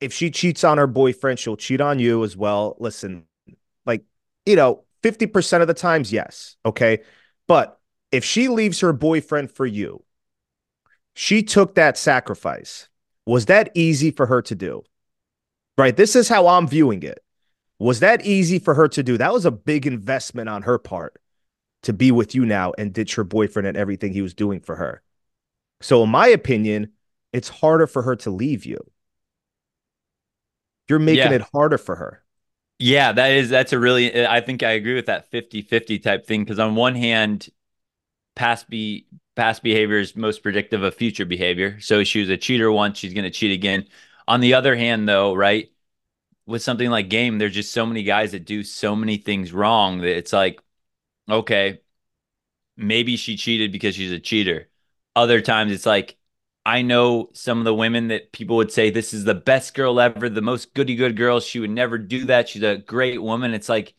if 0.00 0.12
she 0.12 0.30
cheats 0.30 0.64
on 0.64 0.78
her 0.78 0.86
boyfriend, 0.86 1.38
she'll 1.38 1.56
cheat 1.56 1.80
on 1.80 1.98
you 1.98 2.24
as 2.24 2.36
well. 2.36 2.76
Listen, 2.78 3.24
like, 3.86 4.04
you 4.46 4.56
know, 4.56 4.84
50% 5.02 5.60
of 5.60 5.68
the 5.68 5.74
times, 5.74 6.12
yes. 6.12 6.56
Okay. 6.64 7.00
But 7.46 7.77
if 8.12 8.24
she 8.24 8.48
leaves 8.48 8.80
her 8.80 8.92
boyfriend 8.92 9.50
for 9.50 9.66
you, 9.66 10.04
she 11.14 11.42
took 11.42 11.74
that 11.74 11.98
sacrifice. 11.98 12.88
Was 13.26 13.46
that 13.46 13.70
easy 13.74 14.10
for 14.10 14.26
her 14.26 14.40
to 14.42 14.54
do? 14.54 14.82
Right. 15.76 15.96
This 15.96 16.16
is 16.16 16.28
how 16.28 16.48
I'm 16.48 16.66
viewing 16.66 17.02
it. 17.02 17.22
Was 17.78 18.00
that 18.00 18.24
easy 18.24 18.58
for 18.58 18.74
her 18.74 18.88
to 18.88 19.02
do? 19.02 19.16
That 19.16 19.32
was 19.32 19.44
a 19.44 19.50
big 19.50 19.86
investment 19.86 20.48
on 20.48 20.62
her 20.62 20.78
part 20.78 21.20
to 21.82 21.92
be 21.92 22.10
with 22.10 22.34
you 22.34 22.44
now 22.44 22.72
and 22.76 22.92
ditch 22.92 23.14
her 23.14 23.24
boyfriend 23.24 23.68
and 23.68 23.76
everything 23.76 24.12
he 24.12 24.22
was 24.22 24.34
doing 24.34 24.60
for 24.60 24.76
her. 24.76 25.02
So, 25.80 26.02
in 26.02 26.10
my 26.10 26.26
opinion, 26.26 26.92
it's 27.32 27.48
harder 27.48 27.86
for 27.86 28.02
her 28.02 28.16
to 28.16 28.30
leave 28.30 28.64
you. 28.66 28.78
You're 30.88 30.98
making 30.98 31.30
yeah. 31.30 31.32
it 31.32 31.42
harder 31.52 31.78
for 31.78 31.94
her. 31.96 32.24
Yeah, 32.80 33.12
that 33.12 33.32
is 33.32 33.48
that's 33.48 33.72
a 33.72 33.78
really 33.78 34.26
I 34.26 34.40
think 34.40 34.62
I 34.62 34.70
agree 34.70 34.94
with 34.94 35.06
that 35.06 35.30
50-50 35.30 36.02
type 36.02 36.26
thing 36.26 36.44
because 36.44 36.58
on 36.58 36.76
one 36.76 36.94
hand 36.94 37.48
past 38.38 38.70
be 38.70 39.06
past 39.36 39.62
behavior 39.62 39.98
is 39.98 40.16
most 40.16 40.42
predictive 40.42 40.82
of 40.82 40.94
future 40.94 41.26
behavior. 41.26 41.78
So 41.80 42.04
she 42.04 42.20
was 42.20 42.30
a 42.30 42.36
cheater 42.36 42.72
once, 42.72 42.98
she's 42.98 43.14
going 43.14 43.24
to 43.24 43.30
cheat 43.30 43.52
again. 43.52 43.86
On 44.26 44.40
the 44.40 44.54
other 44.54 44.76
hand 44.76 45.08
though, 45.08 45.34
right? 45.34 45.70
With 46.46 46.62
something 46.62 46.88
like 46.90 47.10
game, 47.10 47.38
there's 47.38 47.54
just 47.54 47.72
so 47.72 47.84
many 47.84 48.02
guys 48.04 48.32
that 48.32 48.46
do 48.46 48.62
so 48.62 48.96
many 48.96 49.18
things 49.18 49.52
wrong 49.52 49.98
that 49.98 50.16
it's 50.16 50.32
like 50.32 50.60
okay, 51.30 51.80
maybe 52.76 53.16
she 53.16 53.36
cheated 53.36 53.72
because 53.72 53.94
she's 53.94 54.12
a 54.12 54.20
cheater. 54.20 54.68
Other 55.14 55.40
times 55.40 55.72
it's 55.72 55.86
like, 55.86 56.16
I 56.64 56.82
know 56.82 57.30
some 57.34 57.58
of 57.58 57.64
the 57.64 57.74
women 57.74 58.08
that 58.08 58.32
people 58.32 58.56
would 58.56 58.72
say, 58.72 58.90
this 58.90 59.12
is 59.12 59.24
the 59.24 59.34
best 59.34 59.74
girl 59.74 60.00
ever, 60.00 60.28
the 60.28 60.42
most 60.42 60.74
goody 60.74 60.94
good 60.94 61.16
girl. 61.16 61.40
She 61.40 61.60
would 61.60 61.70
never 61.70 61.98
do 61.98 62.26
that. 62.26 62.48
She's 62.48 62.62
a 62.62 62.78
great 62.78 63.22
woman. 63.22 63.54
It's 63.54 63.68
like, 63.68 63.94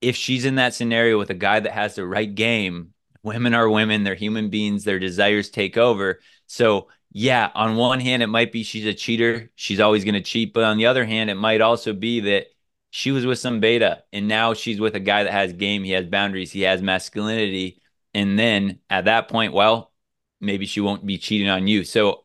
if 0.00 0.16
she's 0.16 0.44
in 0.44 0.56
that 0.56 0.74
scenario 0.74 1.18
with 1.18 1.30
a 1.30 1.34
guy 1.34 1.60
that 1.60 1.72
has 1.72 1.94
the 1.94 2.06
right 2.06 2.32
game, 2.32 2.93
women 3.24 3.54
are 3.54 3.68
women, 3.68 4.04
they're 4.04 4.14
human 4.14 4.50
beings, 4.50 4.84
their 4.84 4.98
desires 5.00 5.50
take 5.50 5.76
over. 5.76 6.20
So, 6.46 6.88
yeah, 7.12 7.50
on 7.54 7.76
one 7.76 8.00
hand, 8.00 8.22
it 8.22 8.28
might 8.28 8.52
be 8.52 8.62
she's 8.62 8.86
a 8.86 8.94
cheater. 8.94 9.50
She's 9.56 9.80
always 9.80 10.04
going 10.04 10.14
to 10.14 10.20
cheat. 10.22 10.52
But 10.54 10.64
on 10.64 10.76
the 10.78 10.86
other 10.86 11.04
hand, 11.04 11.30
it 11.30 11.36
might 11.36 11.60
also 11.60 11.92
be 11.92 12.20
that 12.20 12.46
she 12.90 13.10
was 13.12 13.26
with 13.26 13.38
some 13.38 13.60
beta 13.60 14.04
and 14.12 14.28
now 14.28 14.54
she's 14.54 14.80
with 14.80 14.94
a 14.94 15.00
guy 15.00 15.24
that 15.24 15.32
has 15.32 15.52
game, 15.52 15.82
he 15.84 15.92
has 15.92 16.06
boundaries, 16.06 16.52
he 16.52 16.62
has 16.62 16.82
masculinity. 16.82 17.80
And 18.14 18.38
then 18.38 18.78
at 18.88 19.06
that 19.06 19.28
point, 19.28 19.52
well, 19.52 19.92
maybe 20.40 20.66
she 20.66 20.80
won't 20.80 21.04
be 21.04 21.18
cheating 21.18 21.48
on 21.48 21.66
you. 21.66 21.84
So 21.84 22.24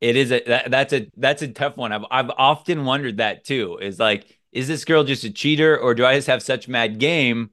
it 0.00 0.16
is 0.16 0.32
a 0.32 0.42
that, 0.46 0.70
that's 0.70 0.92
a 0.92 1.10
that's 1.16 1.42
a 1.42 1.48
tough 1.48 1.76
one. 1.76 1.92
I've 1.92 2.04
I've 2.10 2.30
often 2.30 2.84
wondered 2.84 3.18
that 3.18 3.44
too. 3.44 3.78
Is 3.80 3.98
like, 3.98 4.38
is 4.52 4.68
this 4.68 4.84
girl 4.84 5.04
just 5.04 5.24
a 5.24 5.30
cheater 5.30 5.78
or 5.78 5.94
do 5.94 6.04
I 6.04 6.14
just 6.16 6.28
have 6.28 6.42
such 6.42 6.68
mad 6.68 6.98
game 6.98 7.50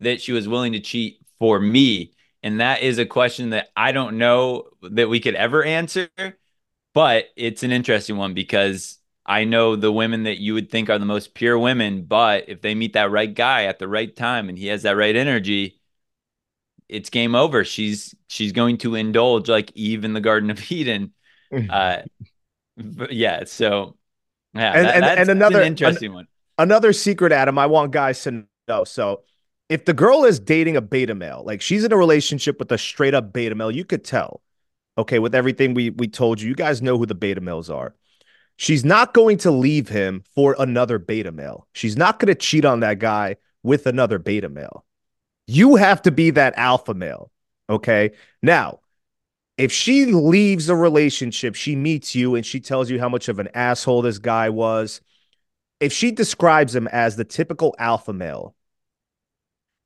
that 0.00 0.20
she 0.22 0.32
was 0.32 0.48
willing 0.48 0.72
to 0.72 0.80
cheat 0.80 1.20
for 1.38 1.60
me? 1.60 2.14
And 2.42 2.60
that 2.60 2.82
is 2.82 2.98
a 2.98 3.06
question 3.06 3.50
that 3.50 3.68
I 3.76 3.92
don't 3.92 4.18
know 4.18 4.64
that 4.82 5.08
we 5.08 5.20
could 5.20 5.34
ever 5.34 5.64
answer, 5.64 6.08
but 6.94 7.26
it's 7.36 7.62
an 7.62 7.72
interesting 7.72 8.16
one 8.16 8.34
because 8.34 8.98
I 9.24 9.44
know 9.44 9.74
the 9.74 9.90
women 9.90 10.24
that 10.24 10.38
you 10.38 10.54
would 10.54 10.70
think 10.70 10.88
are 10.88 10.98
the 10.98 11.04
most 11.04 11.34
pure 11.34 11.58
women, 11.58 12.04
but 12.04 12.44
if 12.48 12.60
they 12.60 12.74
meet 12.74 12.92
that 12.92 13.10
right 13.10 13.32
guy 13.32 13.64
at 13.64 13.78
the 13.78 13.88
right 13.88 14.14
time 14.14 14.48
and 14.48 14.56
he 14.56 14.68
has 14.68 14.82
that 14.82 14.96
right 14.96 15.16
energy, 15.16 15.80
it's 16.88 17.10
game 17.10 17.34
over. 17.34 17.64
She's 17.64 18.14
she's 18.28 18.52
going 18.52 18.78
to 18.78 18.94
indulge 18.94 19.48
like 19.48 19.72
Eve 19.74 20.04
in 20.04 20.12
the 20.12 20.20
Garden 20.20 20.50
of 20.50 20.70
Eden. 20.70 21.12
Uh, 21.68 22.02
yeah. 23.10 23.44
So 23.44 23.96
yeah, 24.54 24.72
and, 24.72 24.86
that, 24.86 24.94
and, 24.94 25.20
and 25.20 25.30
another 25.30 25.60
an 25.60 25.66
interesting 25.66 26.10
an, 26.10 26.14
one. 26.14 26.28
another 26.58 26.92
secret, 26.92 27.32
Adam, 27.32 27.58
I 27.58 27.66
want 27.66 27.92
guys 27.92 28.22
to 28.22 28.44
know. 28.68 28.84
So 28.84 29.22
if 29.68 29.84
the 29.84 29.94
girl 29.94 30.24
is 30.24 30.38
dating 30.38 30.76
a 30.76 30.80
beta 30.80 31.14
male, 31.14 31.42
like 31.44 31.60
she's 31.60 31.84
in 31.84 31.92
a 31.92 31.96
relationship 31.96 32.58
with 32.58 32.70
a 32.72 32.78
straight 32.78 33.14
up 33.14 33.32
beta 33.32 33.54
male, 33.54 33.70
you 33.70 33.84
could 33.84 34.04
tell. 34.04 34.42
Okay, 34.98 35.18
with 35.18 35.34
everything 35.34 35.74
we 35.74 35.90
we 35.90 36.08
told 36.08 36.40
you, 36.40 36.48
you 36.48 36.54
guys 36.54 36.80
know 36.82 36.96
who 36.98 37.06
the 37.06 37.14
beta 37.14 37.40
males 37.40 37.68
are. 37.68 37.94
She's 38.56 38.84
not 38.84 39.12
going 39.12 39.36
to 39.38 39.50
leave 39.50 39.88
him 39.88 40.24
for 40.34 40.56
another 40.58 40.98
beta 40.98 41.30
male. 41.30 41.66
She's 41.72 41.96
not 41.96 42.18
going 42.18 42.28
to 42.28 42.34
cheat 42.34 42.64
on 42.64 42.80
that 42.80 42.98
guy 42.98 43.36
with 43.62 43.86
another 43.86 44.18
beta 44.18 44.48
male. 44.48 44.84
You 45.46 45.76
have 45.76 46.02
to 46.02 46.10
be 46.10 46.30
that 46.30 46.54
alpha 46.56 46.94
male. 46.94 47.30
Okay. 47.68 48.12
Now, 48.42 48.80
if 49.58 49.72
she 49.72 50.06
leaves 50.06 50.68
a 50.68 50.76
relationship, 50.76 51.54
she 51.54 51.76
meets 51.76 52.14
you 52.14 52.34
and 52.34 52.46
she 52.46 52.60
tells 52.60 52.90
you 52.90 52.98
how 52.98 53.08
much 53.10 53.28
of 53.28 53.38
an 53.38 53.48
asshole 53.54 54.02
this 54.02 54.18
guy 54.18 54.48
was. 54.48 55.02
If 55.78 55.92
she 55.92 56.10
describes 56.10 56.74
him 56.74 56.88
as 56.88 57.16
the 57.16 57.24
typical 57.24 57.74
alpha 57.78 58.14
male, 58.14 58.55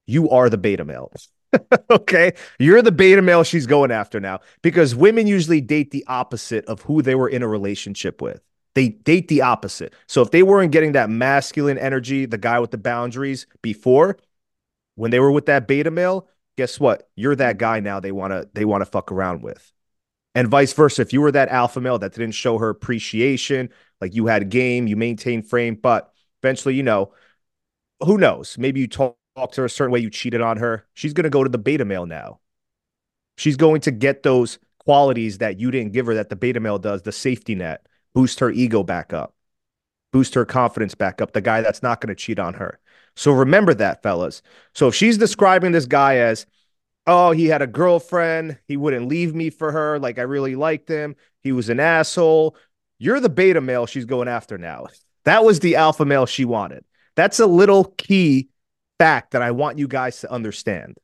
you 0.07 0.31
are 0.31 0.49
the 0.49 0.59
beta 0.59 0.85
male. 0.85 1.13
okay. 1.91 2.33
You're 2.59 2.83
the 2.83 2.93
beta 2.93 3.23
male 3.23 3.43
she's 3.43 3.67
going 3.67 3.91
after 3.91 4.21
now 4.21 4.41
because 4.63 4.95
women 4.95 5.27
usually 5.27 5.61
date 5.61 5.91
the 5.91 6.05
opposite 6.07 6.65
of 6.67 6.83
who 6.83 7.03
they 7.03 7.15
were 7.15 7.29
in 7.29 7.43
a 7.43 7.49
relationship 7.49 8.23
with. 8.23 8.41
They 8.75 8.91
date 8.91 9.29
the 9.29 9.43
opposite. 9.43 9.95
So 10.07 10.23
if 10.23 10.31
they 10.31 10.43
weren't 10.43 10.73
getting 10.73 10.93
that 10.93 11.11
masculine 11.11 11.79
energy, 11.79 12.27
the 12.27 12.39
guy 12.39 12.61
with 12.61 12.71
the 12.71 12.79
boundaries 12.79 13.47
before, 13.63 14.17
when 14.95 15.11
they 15.11 15.19
were 15.19 15.33
with 15.33 15.47
that 15.47 15.67
beta 15.67 15.91
male, 15.91 16.29
guess 16.57 16.79
what? 16.79 17.09
You're 17.17 17.37
that 17.37 17.59
guy 17.59 17.81
now 17.81 18.01
they 18.01 18.13
want 18.13 18.33
to 18.33 18.49
they 18.53 18.65
want 18.65 18.83
to 18.83 18.87
fuck 18.87 19.11
around 19.11 19.43
with. 19.43 19.73
And 20.35 20.47
vice 20.47 20.73
versa. 20.73 21.03
If 21.03 21.13
you 21.13 21.21
were 21.21 21.33
that 21.33 21.49
alpha 21.49 21.81
male 21.81 21.99
that 21.99 22.13
didn't 22.15 22.33
show 22.33 22.59
her 22.59 22.69
appreciation, 22.69 23.71
like 24.01 24.15
you 24.15 24.27
had 24.27 24.49
game, 24.49 24.87
you 24.87 24.97
maintained 24.97 25.49
frame, 25.49 25.75
but 25.75 26.13
eventually, 26.43 26.75
you 26.75 26.85
know, 26.85 27.13
who 28.01 28.17
knows? 28.17 28.57
Maybe 28.57 28.81
you 28.81 28.89
talk, 28.89 29.17
talk 29.41 29.53
to 29.53 29.63
her 29.63 29.67
a 29.67 29.71
certain 29.71 29.93
way, 29.93 30.01
you 30.01 30.11
cheated 30.11 30.41
on 30.41 30.59
her. 30.59 30.87
She's 30.95 31.13
going 31.13 31.25
to 31.25 31.31
go 31.31 31.43
to 31.43 31.51
the 31.51 31.59
beta 31.59 31.85
male 31.85 32.07
now. 32.07 32.41
She's 33.37 33.57
going 33.57 33.81
to 33.83 33.91
get 33.91 34.23
those 34.23 34.59
qualities 34.79 35.39
that 35.39 35.59
you 35.59 35.71
didn't 35.71 35.93
give 35.93 36.07
her 36.07 36.15
that 36.15 36.29
the 36.29 36.37
beta 36.37 36.61
male 36.61 36.79
does, 36.79 37.03
the 37.03 37.13
safety 37.13 37.55
net 37.55 37.87
boost 38.13 38.41
her 38.41 38.51
ego 38.51 38.83
back 38.83 39.13
up, 39.13 39.35
boost 40.13 40.35
her 40.35 40.45
confidence 40.45 40.95
back 40.95 41.21
up, 41.21 41.33
the 41.33 41.41
guy 41.41 41.61
that's 41.61 41.83
not 41.83 42.01
going 42.01 42.09
to 42.09 42.15
cheat 42.15 42.39
on 42.39 42.55
her. 42.55 42.81
So 43.17 43.31
remember 43.31 43.73
that, 43.75 44.03
fellas. 44.03 44.43
So 44.75 44.89
if 44.89 44.95
she's 44.95 45.17
describing 45.17 45.73
this 45.73 45.87
guy 45.87 46.17
as, 46.17 46.47
oh, 47.07 47.31
he 47.31 47.47
had 47.47 47.63
a 47.63 47.67
girlfriend, 47.67 48.59
he 48.67 48.77
wouldn't 48.77 49.09
leave 49.09 49.35
me 49.35 49.49
for 49.51 49.71
her, 49.73 49.99
like 49.99 50.19
I 50.19 50.23
really 50.23 50.57
liked 50.57 50.89
him, 50.89 51.15
he 51.43 51.53
was 51.53 51.69
an 51.69 51.81
asshole, 51.81 52.57
you're 52.99 53.21
the 53.21 53.29
beta 53.29 53.61
male 53.61 53.87
she's 53.87 54.05
going 54.05 54.29
after 54.29 54.59
now. 54.59 54.89
That 55.25 55.45
was 55.45 55.61
the 55.61 55.77
alpha 55.77 56.05
male 56.05 56.27
she 56.27 56.45
wanted. 56.45 56.85
That's 57.15 57.41
a 57.41 57.47
little 57.47 57.85
key 57.97 58.49
fact 59.01 59.31
that 59.31 59.41
I 59.41 59.51
want 59.51 59.79
you 59.79 59.89
guys 59.89 60.21
to 60.21 60.31
understand. 60.31 60.99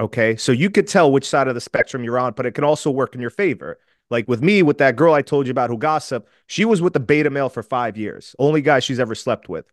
Okay. 0.00 0.36
So 0.36 0.52
you 0.52 0.70
could 0.70 0.88
tell 0.88 1.12
which 1.12 1.28
side 1.28 1.48
of 1.48 1.54
the 1.54 1.60
spectrum 1.60 2.02
you're 2.02 2.18
on, 2.18 2.32
but 2.32 2.46
it 2.46 2.54
can 2.54 2.64
also 2.64 2.90
work 2.90 3.14
in 3.14 3.20
your 3.20 3.30
favor. 3.30 3.78
Like 4.10 4.26
with 4.26 4.42
me, 4.42 4.62
with 4.62 4.78
that 4.78 4.96
girl 4.96 5.12
I 5.12 5.20
told 5.20 5.46
you 5.46 5.50
about 5.50 5.68
who 5.68 5.76
gossip, 5.76 6.26
she 6.46 6.64
was 6.64 6.80
with 6.80 6.94
the 6.94 7.00
beta 7.00 7.28
male 7.28 7.50
for 7.50 7.62
five 7.62 7.98
years, 7.98 8.34
only 8.38 8.62
guy 8.62 8.80
she's 8.80 8.98
ever 8.98 9.14
slept 9.14 9.50
with. 9.50 9.66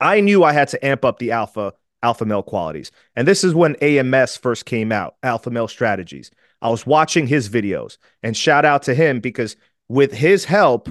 I 0.00 0.20
knew 0.20 0.44
I 0.44 0.52
had 0.52 0.68
to 0.68 0.86
amp 0.86 1.04
up 1.04 1.18
the 1.18 1.32
alpha 1.32 1.74
alpha 2.04 2.24
male 2.24 2.42
qualities. 2.42 2.92
And 3.16 3.26
this 3.26 3.42
is 3.42 3.52
when 3.52 3.74
AMS 3.76 4.36
first 4.36 4.64
came 4.64 4.92
out, 4.92 5.16
Alpha 5.24 5.50
Male 5.50 5.66
Strategies. 5.66 6.30
I 6.62 6.68
was 6.68 6.86
watching 6.86 7.26
his 7.26 7.48
videos 7.48 7.98
and 8.22 8.36
shout 8.36 8.64
out 8.64 8.84
to 8.84 8.94
him 8.94 9.18
because 9.18 9.56
with 9.88 10.12
his 10.12 10.44
help, 10.44 10.88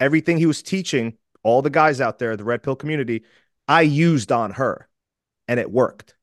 everything 0.00 0.38
he 0.38 0.46
was 0.46 0.62
teaching 0.62 1.18
all 1.42 1.62
the 1.62 1.70
guys 1.70 2.00
out 2.00 2.18
there, 2.18 2.36
the 2.36 2.44
red 2.44 2.62
pill 2.62 2.76
community, 2.76 3.22
I 3.68 3.82
used 3.82 4.32
on 4.32 4.52
her 4.52 4.88
and 5.48 5.60
it 5.60 5.70
worked. 5.70 6.14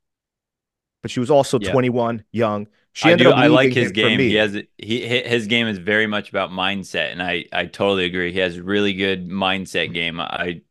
But 1.02 1.12
she 1.12 1.20
was 1.20 1.30
also 1.30 1.60
yeah. 1.60 1.72
21, 1.72 2.24
young. 2.32 2.68
She 2.94 3.10
I 3.10 3.16
do. 3.16 3.32
I 3.32 3.48
like 3.48 3.74
his 3.74 3.92
game. 3.92 4.20
He 4.20 4.36
has 4.36 4.56
he 4.78 5.02
his 5.02 5.48
game 5.48 5.68
is 5.68 5.80
very 5.80 6.06
much 6.06 6.30
about 6.30 6.52
mindset, 6.52 7.12
and 7.12 7.22
I 7.22 7.46
I 7.52 7.66
totally 7.66 8.06
agree. 8.06 8.32
He 8.32 8.40
has 8.40 8.60
really 8.60 8.94
good 8.94 9.28
mindset 9.30 9.94
game. 9.94 10.20
I 10.20 10.62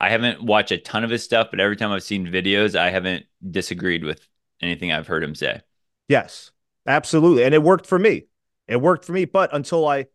I 0.00 0.08
haven't 0.08 0.42
watched 0.42 0.72
a 0.72 0.78
ton 0.78 1.04
of 1.04 1.10
his 1.10 1.22
stuff, 1.22 1.48
but 1.50 1.60
every 1.60 1.76
time 1.76 1.92
I've 1.92 2.02
seen 2.02 2.26
videos, 2.26 2.74
I 2.74 2.90
haven't 2.90 3.26
disagreed 3.48 4.02
with 4.02 4.26
anything 4.62 4.90
I've 4.92 5.06
heard 5.06 5.22
him 5.22 5.34
say. 5.34 5.60
Yes, 6.08 6.50
absolutely, 6.86 7.44
and 7.44 7.54
it 7.54 7.62
worked 7.62 7.86
for 7.86 7.98
me. 7.98 8.24
It 8.66 8.80
worked 8.80 9.04
for 9.04 9.12
me, 9.12 9.26
but 9.26 9.54
until 9.54 9.86
I 9.86 10.06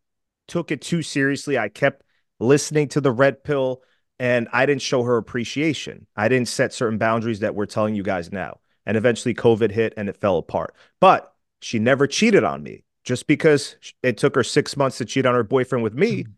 took 0.48 0.72
it 0.72 0.82
too 0.82 1.04
seriously, 1.04 1.58
I 1.58 1.70
kept 1.70 2.04
listening 2.40 2.88
to 2.90 3.02
the 3.02 3.12
red 3.12 3.44
pill, 3.44 3.84
and 4.20 4.48
I 4.52 4.66
didn't 4.66 4.82
show 4.82 5.04
her 5.04 5.18
appreciation. 5.18 6.08
I 6.16 6.28
didn't 6.28 6.48
set 6.48 6.74
certain 6.74 6.98
boundaries 6.98 7.40
that 7.40 7.56
we're 7.56 7.66
telling 7.66 7.96
you 7.96 8.04
guys 8.04 8.32
now. 8.32 8.60
And 8.86 8.98
eventually 8.98 9.34
COVID 9.34 9.72
hit 9.72 9.94
and 9.98 10.10
it 10.10 10.18
fell 10.18 10.38
apart. 10.38 10.74
But 11.00 11.34
she 11.62 11.78
never 11.78 12.08
cheated 12.08 12.44
on 12.44 12.64
me. 12.64 12.84
Just 13.04 13.28
because 13.28 13.78
it 14.04 14.18
took 14.18 14.36
her 14.36 14.44
six 14.44 14.76
months 14.76 14.98
to 14.98 15.06
cheat 15.06 15.26
on 15.26 15.34
her 15.34 15.44
boyfriend 15.44 15.84
with 15.84 15.94
me 15.94 16.24
mm-hmm. 16.24 16.32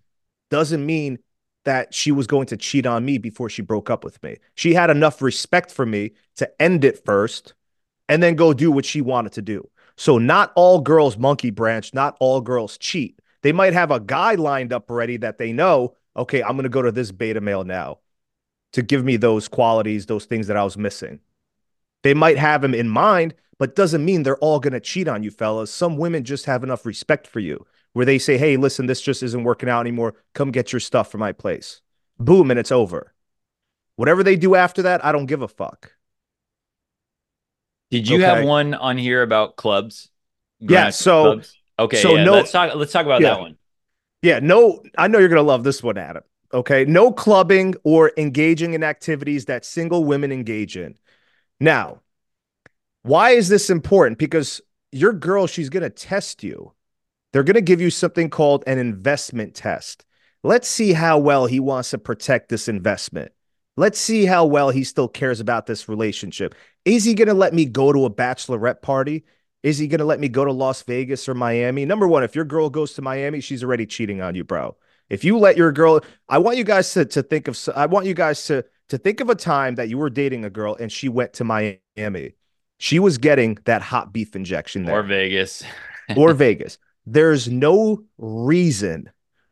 doesn't 0.49 0.85
mean 0.85 1.19
that 1.65 1.93
she 1.93 2.11
was 2.11 2.27
going 2.27 2.45
to 2.47 2.57
cheat 2.57 2.85
on 2.85 3.05
me 3.05 3.17
before 3.17 3.49
she 3.49 3.61
broke 3.61 3.89
up 3.89 4.03
with 4.03 4.21
me. 4.23 4.37
She 4.55 4.73
had 4.73 4.89
enough 4.89 5.21
respect 5.21 5.71
for 5.71 5.85
me 5.85 6.11
to 6.35 6.49
end 6.61 6.83
it 6.85 7.03
first 7.05 7.53
and 8.07 8.21
then 8.21 8.35
go 8.35 8.53
do 8.53 8.71
what 8.71 8.85
she 8.85 9.01
wanted 9.01 9.33
to 9.33 9.41
do. 9.41 9.69
So, 9.97 10.17
not 10.17 10.51
all 10.55 10.79
girls 10.79 11.17
monkey 11.17 11.49
branch, 11.49 11.93
not 11.93 12.15
all 12.19 12.39
girls 12.39 12.77
cheat. 12.77 13.19
They 13.41 13.51
might 13.51 13.73
have 13.73 13.91
a 13.91 13.99
guy 13.99 14.35
lined 14.35 14.71
up 14.71 14.89
already 14.89 15.17
that 15.17 15.37
they 15.37 15.53
know, 15.53 15.95
okay, 16.19 16.43
I'm 16.43 16.51
going 16.51 16.63
to 16.63 16.69
go 16.69 16.81
to 16.81 16.91
this 16.91 17.11
beta 17.11 17.41
male 17.41 17.63
now 17.63 17.99
to 18.73 18.81
give 18.81 19.03
me 19.03 19.17
those 19.17 19.47
qualities, 19.47 20.05
those 20.05 20.25
things 20.25 20.47
that 20.47 20.57
I 20.57 20.63
was 20.63 20.77
missing. 20.77 21.19
They 22.03 22.13
might 22.13 22.37
have 22.37 22.63
him 22.63 22.73
in 22.73 22.87
mind, 22.87 23.33
but 23.57 23.75
doesn't 23.75 24.05
mean 24.05 24.23
they're 24.23 24.37
all 24.37 24.59
going 24.59 24.73
to 24.73 24.79
cheat 24.79 25.07
on 25.07 25.23
you, 25.23 25.31
fellas. 25.31 25.73
Some 25.73 25.97
women 25.97 26.23
just 26.23 26.45
have 26.45 26.63
enough 26.63 26.85
respect 26.85 27.27
for 27.27 27.39
you 27.39 27.65
where 27.93 28.05
they 28.05 28.19
say, 28.19 28.37
hey, 28.37 28.57
listen, 28.57 28.85
this 28.85 29.01
just 29.01 29.23
isn't 29.23 29.43
working 29.43 29.69
out 29.69 29.81
anymore. 29.81 30.13
Come 30.33 30.51
get 30.51 30.71
your 30.71 30.79
stuff 30.79 31.11
from 31.11 31.19
my 31.19 31.31
place. 31.31 31.81
Boom, 32.19 32.51
and 32.51 32.59
it's 32.59 32.71
over. 32.71 33.13
Whatever 33.95 34.23
they 34.23 34.35
do 34.35 34.55
after 34.55 34.83
that, 34.83 35.03
I 35.03 35.11
don't 35.11 35.25
give 35.25 35.41
a 35.41 35.47
fuck. 35.47 35.93
Did 37.91 38.07
you 38.07 38.17
okay. 38.17 38.25
have 38.25 38.45
one 38.45 38.73
on 38.73 38.97
here 38.97 39.23
about 39.23 39.55
clubs? 39.55 40.09
Yeah. 40.59 40.91
So, 40.91 41.23
clubs? 41.23 41.57
okay. 41.79 42.01
So 42.01 42.15
yeah, 42.15 42.23
no, 42.23 42.33
let's 42.33 42.51
talk. 42.51 42.75
Let's 42.75 42.91
talk 42.91 43.05
about 43.05 43.21
yeah. 43.21 43.31
that 43.31 43.39
one. 43.39 43.57
Yeah. 44.21 44.39
No, 44.39 44.83
I 44.97 45.07
know 45.07 45.19
you're 45.19 45.29
gonna 45.29 45.41
love 45.41 45.63
this 45.63 45.81
one, 45.81 45.97
Adam. 45.97 46.23
Okay. 46.53 46.85
No 46.85 47.11
clubbing 47.11 47.75
or 47.83 48.11
engaging 48.17 48.73
in 48.73 48.83
activities 48.83 49.45
that 49.45 49.65
single 49.65 50.03
women 50.03 50.31
engage 50.31 50.77
in. 50.77 50.97
Now, 51.59 52.01
why 53.03 53.31
is 53.31 53.49
this 53.49 53.69
important? 53.69 54.17
Because 54.17 54.61
your 54.91 55.13
girl, 55.13 55.47
she's 55.47 55.69
going 55.69 55.83
to 55.83 55.89
test 55.89 56.43
you. 56.43 56.73
They're 57.31 57.43
going 57.43 57.55
to 57.55 57.61
give 57.61 57.81
you 57.81 57.89
something 57.89 58.29
called 58.29 58.63
an 58.65 58.77
investment 58.77 59.55
test. 59.55 60.05
Let's 60.43 60.67
see 60.67 60.93
how 60.93 61.19
well 61.19 61.45
he 61.45 61.59
wants 61.59 61.91
to 61.91 61.97
protect 61.97 62.49
this 62.49 62.67
investment. 62.67 63.31
Let's 63.77 63.99
see 63.99 64.25
how 64.25 64.45
well 64.45 64.69
he 64.71 64.83
still 64.83 65.07
cares 65.07 65.39
about 65.39 65.65
this 65.65 65.87
relationship. 65.87 66.55
Is 66.85 67.05
he 67.05 67.13
going 67.13 67.27
to 67.27 67.33
let 67.33 67.53
me 67.53 67.65
go 67.65 67.93
to 67.93 68.05
a 68.05 68.09
bachelorette 68.11 68.81
party? 68.81 69.25
Is 69.63 69.77
he 69.77 69.87
going 69.87 69.99
to 69.99 70.05
let 70.05 70.19
me 70.19 70.29
go 70.29 70.45
to 70.45 70.51
Las 70.51 70.81
Vegas 70.83 71.27
or 71.27 71.33
Miami? 71.33 71.85
Number 71.85 72.07
one, 72.07 72.23
if 72.23 72.35
your 72.35 72.45
girl 72.45 72.69
goes 72.69 72.93
to 72.93 73.01
Miami, 73.01 73.41
she's 73.41 73.63
already 73.63 73.85
cheating 73.85 74.21
on 74.21 74.35
you, 74.35 74.43
bro. 74.43 74.77
If 75.09 75.23
you 75.23 75.37
let 75.37 75.57
your 75.57 75.71
girl, 75.71 76.01
I 76.29 76.37
want 76.37 76.57
you 76.57 76.63
guys 76.63 76.93
to, 76.93 77.05
to 77.05 77.23
think 77.23 77.47
of, 77.47 77.59
I 77.75 77.87
want 77.87 78.05
you 78.05 78.13
guys 78.13 78.45
to 78.47 78.63
to 78.89 78.97
think 78.97 79.19
of 79.19 79.29
a 79.29 79.35
time 79.35 79.75
that 79.75 79.87
you 79.87 79.97
were 79.97 80.09
dating 80.09 80.43
a 80.43 80.49
girl 80.49 80.75
and 80.79 80.91
she 80.91 81.09
went 81.09 81.33
to 81.33 81.43
Miami. 81.43 82.33
She 82.79 82.99
was 82.99 83.17
getting 83.17 83.57
that 83.65 83.81
hot 83.81 84.11
beef 84.11 84.35
injection 84.35 84.83
there. 84.83 84.95
Or 84.99 85.03
Vegas. 85.03 85.63
or 86.15 86.33
Vegas. 86.33 86.77
There's 87.05 87.47
no 87.47 88.03
reason 88.17 89.09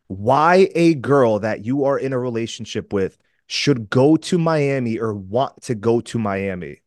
why 0.08 0.70
a 0.76 0.96
girl 0.96 1.40
that 1.40 1.66
you 1.66 1.86
are 1.86 1.98
in 1.98 2.14
a 2.14 2.20
relationship 2.20 2.94
with 2.94 3.18
should 3.48 3.90
go 3.90 4.18
to 4.18 4.38
Miami 4.38 4.98
or 4.98 5.14
want 5.14 5.62
to 5.64 5.76
go 5.76 6.02
to 6.02 6.20
Miami. 6.20 6.82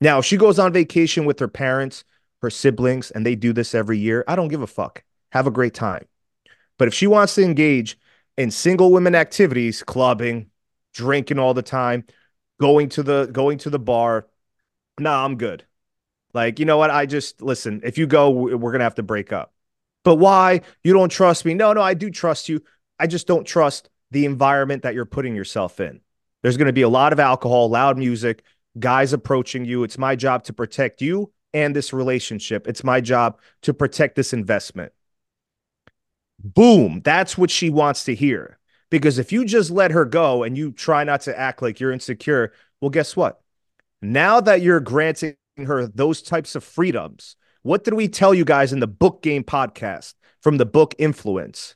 Now, 0.00 0.18
if 0.18 0.24
she 0.24 0.36
goes 0.36 0.58
on 0.58 0.72
vacation 0.72 1.24
with 1.24 1.38
her 1.40 1.48
parents, 1.48 2.04
her 2.46 2.50
siblings, 2.50 3.10
and 3.10 3.26
they 3.26 3.34
do 3.34 3.52
this 3.52 3.74
every 3.74 3.98
year, 3.98 4.24
I 4.28 4.36
don't 4.36 4.48
give 4.48 4.62
a 4.62 4.68
fuck. 4.68 5.02
Have 5.32 5.48
a 5.48 5.50
great 5.50 5.74
time. 5.74 6.06
But 6.78 6.86
if 6.86 6.94
she 6.94 7.08
wants 7.08 7.34
to 7.34 7.42
engage 7.42 7.98
in 8.36 8.52
single 8.52 8.92
women 8.92 9.16
activities, 9.16 9.82
clubbing, 9.82 10.50
drinking 10.94 11.40
all 11.40 11.54
the 11.54 11.62
time, 11.62 12.04
going 12.60 12.88
to 12.90 13.02
the 13.02 13.26
going 13.26 13.58
to 13.58 13.70
the 13.70 13.80
bar. 13.80 14.28
Nah, 15.00 15.24
I'm 15.24 15.36
good. 15.36 15.64
Like, 16.34 16.60
you 16.60 16.66
know 16.66 16.78
what? 16.78 16.90
I 16.90 17.06
just 17.06 17.42
listen, 17.42 17.80
if 17.82 17.98
you 17.98 18.06
go, 18.06 18.30
we're 18.30 18.56
going 18.56 18.78
to 18.78 18.84
have 18.84 18.94
to 18.94 19.02
break 19.02 19.32
up. 19.32 19.52
But 20.04 20.16
why? 20.16 20.60
You 20.84 20.92
don't 20.92 21.08
trust 21.10 21.44
me. 21.44 21.54
No, 21.54 21.72
no, 21.72 21.82
I 21.82 21.94
do 21.94 22.10
trust 22.10 22.48
you. 22.48 22.62
I 23.00 23.08
just 23.08 23.26
don't 23.26 23.44
trust 23.44 23.90
the 24.12 24.24
environment 24.24 24.84
that 24.84 24.94
you're 24.94 25.04
putting 25.04 25.34
yourself 25.34 25.80
in. 25.80 26.00
There's 26.42 26.56
going 26.56 26.66
to 26.66 26.72
be 26.72 26.82
a 26.82 26.88
lot 26.88 27.12
of 27.12 27.18
alcohol, 27.18 27.68
loud 27.68 27.98
music, 27.98 28.44
guys 28.78 29.12
approaching 29.12 29.64
you. 29.64 29.82
It's 29.82 29.98
my 29.98 30.14
job 30.14 30.44
to 30.44 30.52
protect 30.52 31.02
you 31.02 31.32
and 31.54 31.74
this 31.74 31.92
relationship. 31.92 32.66
It's 32.66 32.84
my 32.84 33.00
job 33.00 33.38
to 33.62 33.72
protect 33.74 34.16
this 34.16 34.32
investment. 34.32 34.92
Boom. 36.38 37.00
That's 37.04 37.38
what 37.38 37.50
she 37.50 37.70
wants 37.70 38.04
to 38.04 38.14
hear. 38.14 38.58
Because 38.90 39.18
if 39.18 39.32
you 39.32 39.44
just 39.44 39.70
let 39.70 39.90
her 39.90 40.04
go 40.04 40.42
and 40.42 40.56
you 40.56 40.72
try 40.72 41.02
not 41.04 41.22
to 41.22 41.38
act 41.38 41.62
like 41.62 41.80
you're 41.80 41.92
insecure, 41.92 42.52
well, 42.80 42.90
guess 42.90 43.16
what? 43.16 43.40
Now 44.00 44.40
that 44.40 44.62
you're 44.62 44.80
granting 44.80 45.36
her 45.58 45.86
those 45.86 46.22
types 46.22 46.54
of 46.54 46.62
freedoms, 46.62 47.36
what 47.62 47.82
did 47.82 47.94
we 47.94 48.06
tell 48.06 48.32
you 48.32 48.44
guys 48.44 48.72
in 48.72 48.80
the 48.80 48.86
book 48.86 49.22
game 49.22 49.42
podcast 49.42 50.14
from 50.40 50.58
the 50.58 50.66
book 50.66 50.94
Influence? 50.98 51.74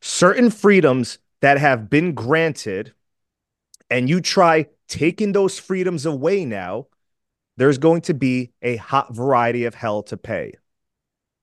Certain 0.00 0.50
freedoms 0.50 1.18
that 1.42 1.58
have 1.58 1.90
been 1.90 2.14
granted, 2.14 2.94
and 3.90 4.08
you 4.08 4.20
try 4.20 4.66
taking 4.88 5.32
those 5.32 5.58
freedoms 5.58 6.06
away 6.06 6.46
now, 6.46 6.86
there's 7.60 7.76
going 7.76 8.00
to 8.00 8.14
be 8.14 8.52
a 8.62 8.76
hot 8.76 9.14
variety 9.14 9.66
of 9.66 9.74
hell 9.74 10.02
to 10.04 10.16
pay. 10.16 10.54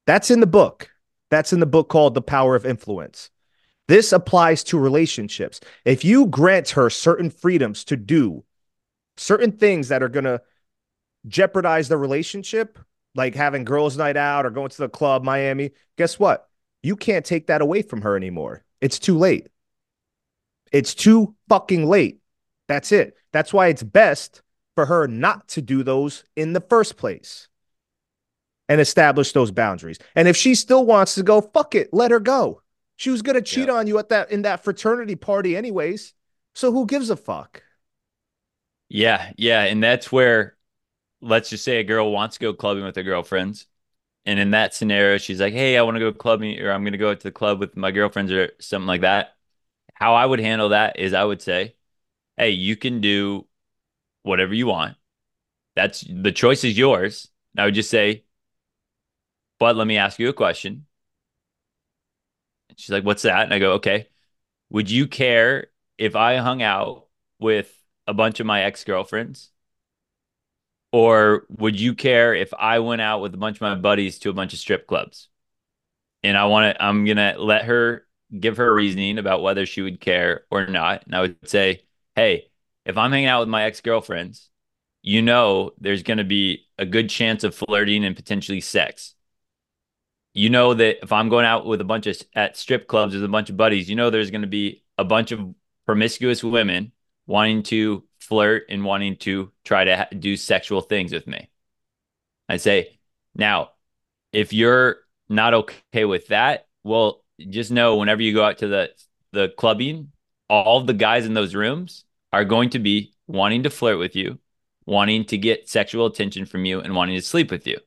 That's 0.07 0.31
in 0.31 0.39
the 0.39 0.47
book. 0.47 0.89
That's 1.29 1.53
in 1.53 1.59
the 1.59 1.67
book 1.67 1.89
called 1.89 2.15
The 2.15 2.23
Power 2.23 2.55
of 2.55 2.65
Influence. 2.65 3.29
This 3.87 4.11
applies 4.11 4.63
to 4.63 4.79
relationships. 4.79 5.59
If 5.85 6.03
you 6.03 6.25
grant 6.25 6.71
her 6.71 6.89
certain 6.89 7.29
freedoms 7.29 7.83
to 7.83 7.95
do 7.95 8.43
certain 9.15 9.51
things 9.51 9.89
that 9.89 10.01
are 10.01 10.09
going 10.09 10.23
to 10.23 10.41
jeopardize 11.27 11.87
the 11.87 11.97
relationship, 11.97 12.79
like 13.13 13.35
having 13.35 13.63
girls' 13.63 13.95
night 13.95 14.17
out 14.17 14.43
or 14.43 14.49
going 14.49 14.69
to 14.69 14.77
the 14.79 14.89
club, 14.89 15.23
Miami, 15.23 15.69
guess 15.99 16.17
what? 16.17 16.49
You 16.81 16.95
can't 16.95 17.25
take 17.25 17.45
that 17.45 17.61
away 17.61 17.83
from 17.83 18.01
her 18.01 18.17
anymore. 18.17 18.65
It's 18.81 18.97
too 18.97 19.19
late. 19.19 19.49
It's 20.71 20.95
too 20.95 21.35
fucking 21.47 21.85
late. 21.85 22.21
That's 22.67 22.91
it. 22.91 23.15
That's 23.33 23.53
why 23.53 23.67
it's 23.67 23.83
best 23.83 24.41
for 24.77 24.85
her 24.85 25.07
not 25.07 25.47
to 25.47 25.59
do 25.59 25.81
those 25.81 26.23
in 26.35 26.53
the 26.53 26.61
first 26.61 26.97
place 26.97 27.47
and 28.69 28.79
establish 28.79 29.31
those 29.31 29.49
boundaries. 29.49 29.97
And 30.15 30.27
if 30.27 30.37
she 30.37 30.53
still 30.53 30.85
wants 30.85 31.15
to 31.15 31.23
go, 31.23 31.41
fuck 31.41 31.73
it, 31.73 31.91
let 31.91 32.11
her 32.11 32.19
go. 32.19 32.61
She 32.95 33.09
was 33.09 33.23
gonna 33.23 33.41
cheat 33.41 33.69
on 33.71 33.87
you 33.87 33.97
at 33.97 34.09
that 34.09 34.29
in 34.29 34.43
that 34.43 34.63
fraternity 34.63 35.15
party, 35.15 35.57
anyways. 35.57 36.13
So 36.53 36.71
who 36.71 36.85
gives 36.85 37.09
a 37.09 37.15
fuck? 37.15 37.63
Yeah, 38.87 39.31
yeah, 39.35 39.63
and 39.63 39.83
that's 39.83 40.11
where 40.11 40.55
let's 41.19 41.49
just 41.49 41.63
say 41.63 41.77
a 41.77 41.83
girl 41.83 42.11
wants 42.11 42.35
to 42.35 42.41
go 42.41 42.53
clubbing 42.53 42.83
with 42.83 42.95
her 42.97 43.03
girlfriends. 43.03 43.65
And 44.27 44.37
in 44.37 44.51
that 44.51 44.75
scenario, 44.75 45.17
she's 45.17 45.41
like, 45.41 45.53
Hey, 45.53 45.75
I 45.75 45.81
want 45.81 45.95
to 45.95 45.99
go 46.01 46.13
clubbing, 46.13 46.59
or 46.59 46.71
I'm 46.71 46.83
gonna 46.83 46.97
go 46.99 47.15
to 47.15 47.23
the 47.23 47.31
club 47.31 47.59
with 47.59 47.75
my 47.75 47.89
girlfriends 47.89 48.31
or 48.31 48.51
something 48.59 48.85
like 48.85 49.01
that. 49.01 49.37
How 49.95 50.13
I 50.13 50.23
would 50.27 50.39
handle 50.39 50.69
that 50.69 50.99
is 50.99 51.13
I 51.15 51.23
would 51.23 51.41
say, 51.41 51.73
Hey, 52.37 52.51
you 52.51 52.75
can 52.75 53.01
do 53.01 53.47
whatever 54.27 54.53
you 54.53 54.67
want. 54.67 54.97
That's 55.75 56.01
the 56.01 56.31
choice 56.31 56.63
is 56.63 56.77
yours. 56.77 57.29
And 57.55 57.61
I 57.61 57.65
would 57.65 57.75
just 57.75 57.89
say, 57.89 58.23
but 59.59 59.75
let 59.75 59.87
me 59.87 59.97
ask 59.97 60.19
you 60.19 60.29
a 60.29 60.33
question. 60.33 60.85
And 62.69 62.79
she's 62.79 62.91
like, 62.91 63.03
What's 63.03 63.23
that? 63.23 63.43
And 63.43 63.53
I 63.53 63.59
go, 63.59 63.73
Okay. 63.73 64.07
Would 64.69 64.91
you 64.91 65.07
care 65.07 65.67
if 65.97 66.15
I 66.15 66.37
hung 66.37 66.61
out 66.61 67.07
with 67.39 67.73
a 68.05 68.13
bunch 68.13 68.39
of 68.39 68.45
my 68.45 68.63
ex 68.63 68.83
girlfriends? 68.83 69.51
Or 70.91 71.45
would 71.49 71.79
you 71.79 71.93
care 71.93 72.33
if 72.33 72.53
I 72.53 72.79
went 72.79 73.01
out 73.01 73.21
with 73.21 73.33
a 73.33 73.37
bunch 73.37 73.57
of 73.57 73.61
my 73.61 73.75
buddies 73.75 74.19
to 74.19 74.29
a 74.29 74.33
bunch 74.33 74.53
of 74.53 74.59
strip 74.59 74.87
clubs? 74.87 75.29
And 76.23 76.37
I 76.37 76.45
want 76.45 76.75
to, 76.75 76.83
I'm 76.83 77.05
going 77.05 77.17
to 77.17 77.35
let 77.37 77.65
her 77.65 78.07
give 78.37 78.57
her 78.57 78.73
reasoning 78.73 79.17
about 79.17 79.41
whether 79.41 79.65
she 79.65 79.81
would 79.81 79.99
care 79.99 80.45
or 80.49 80.65
not. 80.67 81.05
And 81.05 81.15
I 81.15 81.21
would 81.21 81.49
say, 81.49 81.83
Hey, 82.15 82.49
if 82.87 82.97
I'm 82.97 83.11
hanging 83.11 83.27
out 83.27 83.41
with 83.41 83.49
my 83.49 83.63
ex 83.63 83.81
girlfriends, 83.81 84.49
you 85.03 85.21
know, 85.21 85.71
there's 85.79 86.03
going 86.03 86.17
to 86.17 86.23
be 86.23 86.65
a 86.77 86.85
good 86.85 87.09
chance 87.09 87.43
of 87.43 87.55
flirting 87.55 88.03
and 88.03 88.15
potentially 88.15 88.61
sex 88.61 89.15
you 90.37 90.51
know 90.51 90.75
that 90.75 91.03
if 91.03 91.11
I'm 91.11 91.29
going 91.29 91.47
out 91.47 91.65
with 91.65 91.81
a 91.81 91.83
bunch 91.83 92.05
of 92.05 92.15
at 92.35 92.55
strip 92.55 92.87
clubs 92.87 93.15
with 93.15 93.23
a 93.23 93.27
bunch 93.27 93.49
of 93.49 93.57
buddies, 93.57 93.89
you 93.89 93.95
know 93.95 94.11
there's 94.11 94.29
going 94.29 94.43
to 94.43 94.47
be 94.47 94.83
a 94.95 95.03
bunch 95.03 95.31
of 95.31 95.55
promiscuous 95.87 96.43
women 96.43 96.91
wanting 97.25 97.63
to 97.63 98.03
flirt 98.19 98.65
and 98.69 98.85
wanting 98.85 99.17
to 99.17 99.51
try 99.65 99.83
to 99.83 99.97
ha- 99.97 100.07
do 100.17 100.37
sexual 100.37 100.81
things 100.81 101.11
with 101.11 101.25
me. 101.25 101.49
I 102.47 102.57
say, 102.57 102.99
now, 103.33 103.71
if 104.31 104.53
you're 104.53 104.97
not 105.27 105.55
okay 105.55 106.05
with 106.05 106.27
that, 106.27 106.67
well, 106.83 107.23
just 107.49 107.71
know 107.71 107.95
whenever 107.95 108.21
you 108.21 108.35
go 108.35 108.45
out 108.45 108.59
to 108.59 108.67
the 108.67 108.91
the 109.31 109.49
clubbing, 109.57 110.11
all 110.51 110.81
the 110.81 110.93
guys 110.93 111.25
in 111.25 111.33
those 111.33 111.55
rooms 111.55 112.05
are 112.33 112.45
going 112.45 112.69
to 112.71 112.79
be 112.79 113.13
wanting 113.27 113.63
to 113.63 113.69
flirt 113.69 113.99
with 113.99 114.15
you, 114.15 114.39
wanting 114.85 115.25
to 115.25 115.37
get 115.37 115.69
sexual 115.69 116.05
attention 116.05 116.45
from 116.45 116.65
you, 116.65 116.79
and 116.79 116.95
wanting 116.95 117.15
to 117.15 117.21
sleep 117.21 117.51
with 117.51 117.67
you. 117.67 117.77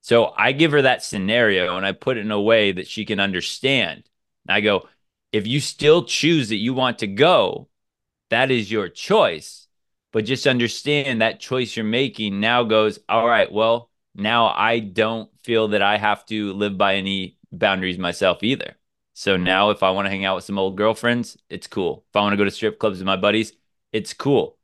So 0.00 0.32
I 0.36 0.52
give 0.52 0.72
her 0.72 0.82
that 0.82 1.02
scenario 1.02 1.76
and 1.76 1.84
I 1.84 1.92
put 1.92 2.16
it 2.16 2.20
in 2.20 2.30
a 2.30 2.40
way 2.40 2.72
that 2.72 2.86
she 2.86 3.04
can 3.04 3.20
understand. 3.20 4.08
I 4.48 4.60
go, 4.60 4.88
if 5.32 5.46
you 5.46 5.60
still 5.60 6.04
choose 6.04 6.48
that 6.48 6.56
you 6.56 6.72
want 6.72 7.00
to 7.00 7.06
go, 7.06 7.68
that 8.30 8.50
is 8.50 8.70
your 8.70 8.88
choice. 8.88 9.66
But 10.12 10.24
just 10.24 10.46
understand 10.46 11.20
that 11.20 11.40
choice 11.40 11.76
you're 11.76 11.84
making 11.84 12.40
now 12.40 12.62
goes, 12.62 12.98
all 13.08 13.26
right, 13.26 13.52
well, 13.52 13.90
now 14.14 14.46
I 14.46 14.78
don't 14.78 15.30
feel 15.44 15.68
that 15.68 15.82
I 15.82 15.98
have 15.98 16.24
to 16.26 16.54
live 16.54 16.78
by 16.78 16.94
any 16.94 17.36
boundaries 17.52 17.98
myself 17.98 18.42
either. 18.42 18.76
So 19.12 19.36
now 19.36 19.70
if 19.70 19.82
I 19.82 19.90
want 19.90 20.06
to 20.06 20.10
hang 20.10 20.24
out 20.24 20.36
with 20.36 20.44
some 20.44 20.58
old 20.58 20.76
girlfriends, 20.76 21.36
it's 21.50 21.66
cool. 21.66 22.04
If 22.08 22.16
I 22.16 22.20
want 22.20 22.32
to 22.32 22.36
go 22.36 22.44
to 22.44 22.50
strip 22.50 22.78
clubs 22.78 22.98
with 22.98 23.06
my 23.06 23.16
buddies, 23.16 23.52
it's 23.92 24.14
cool. 24.14 24.58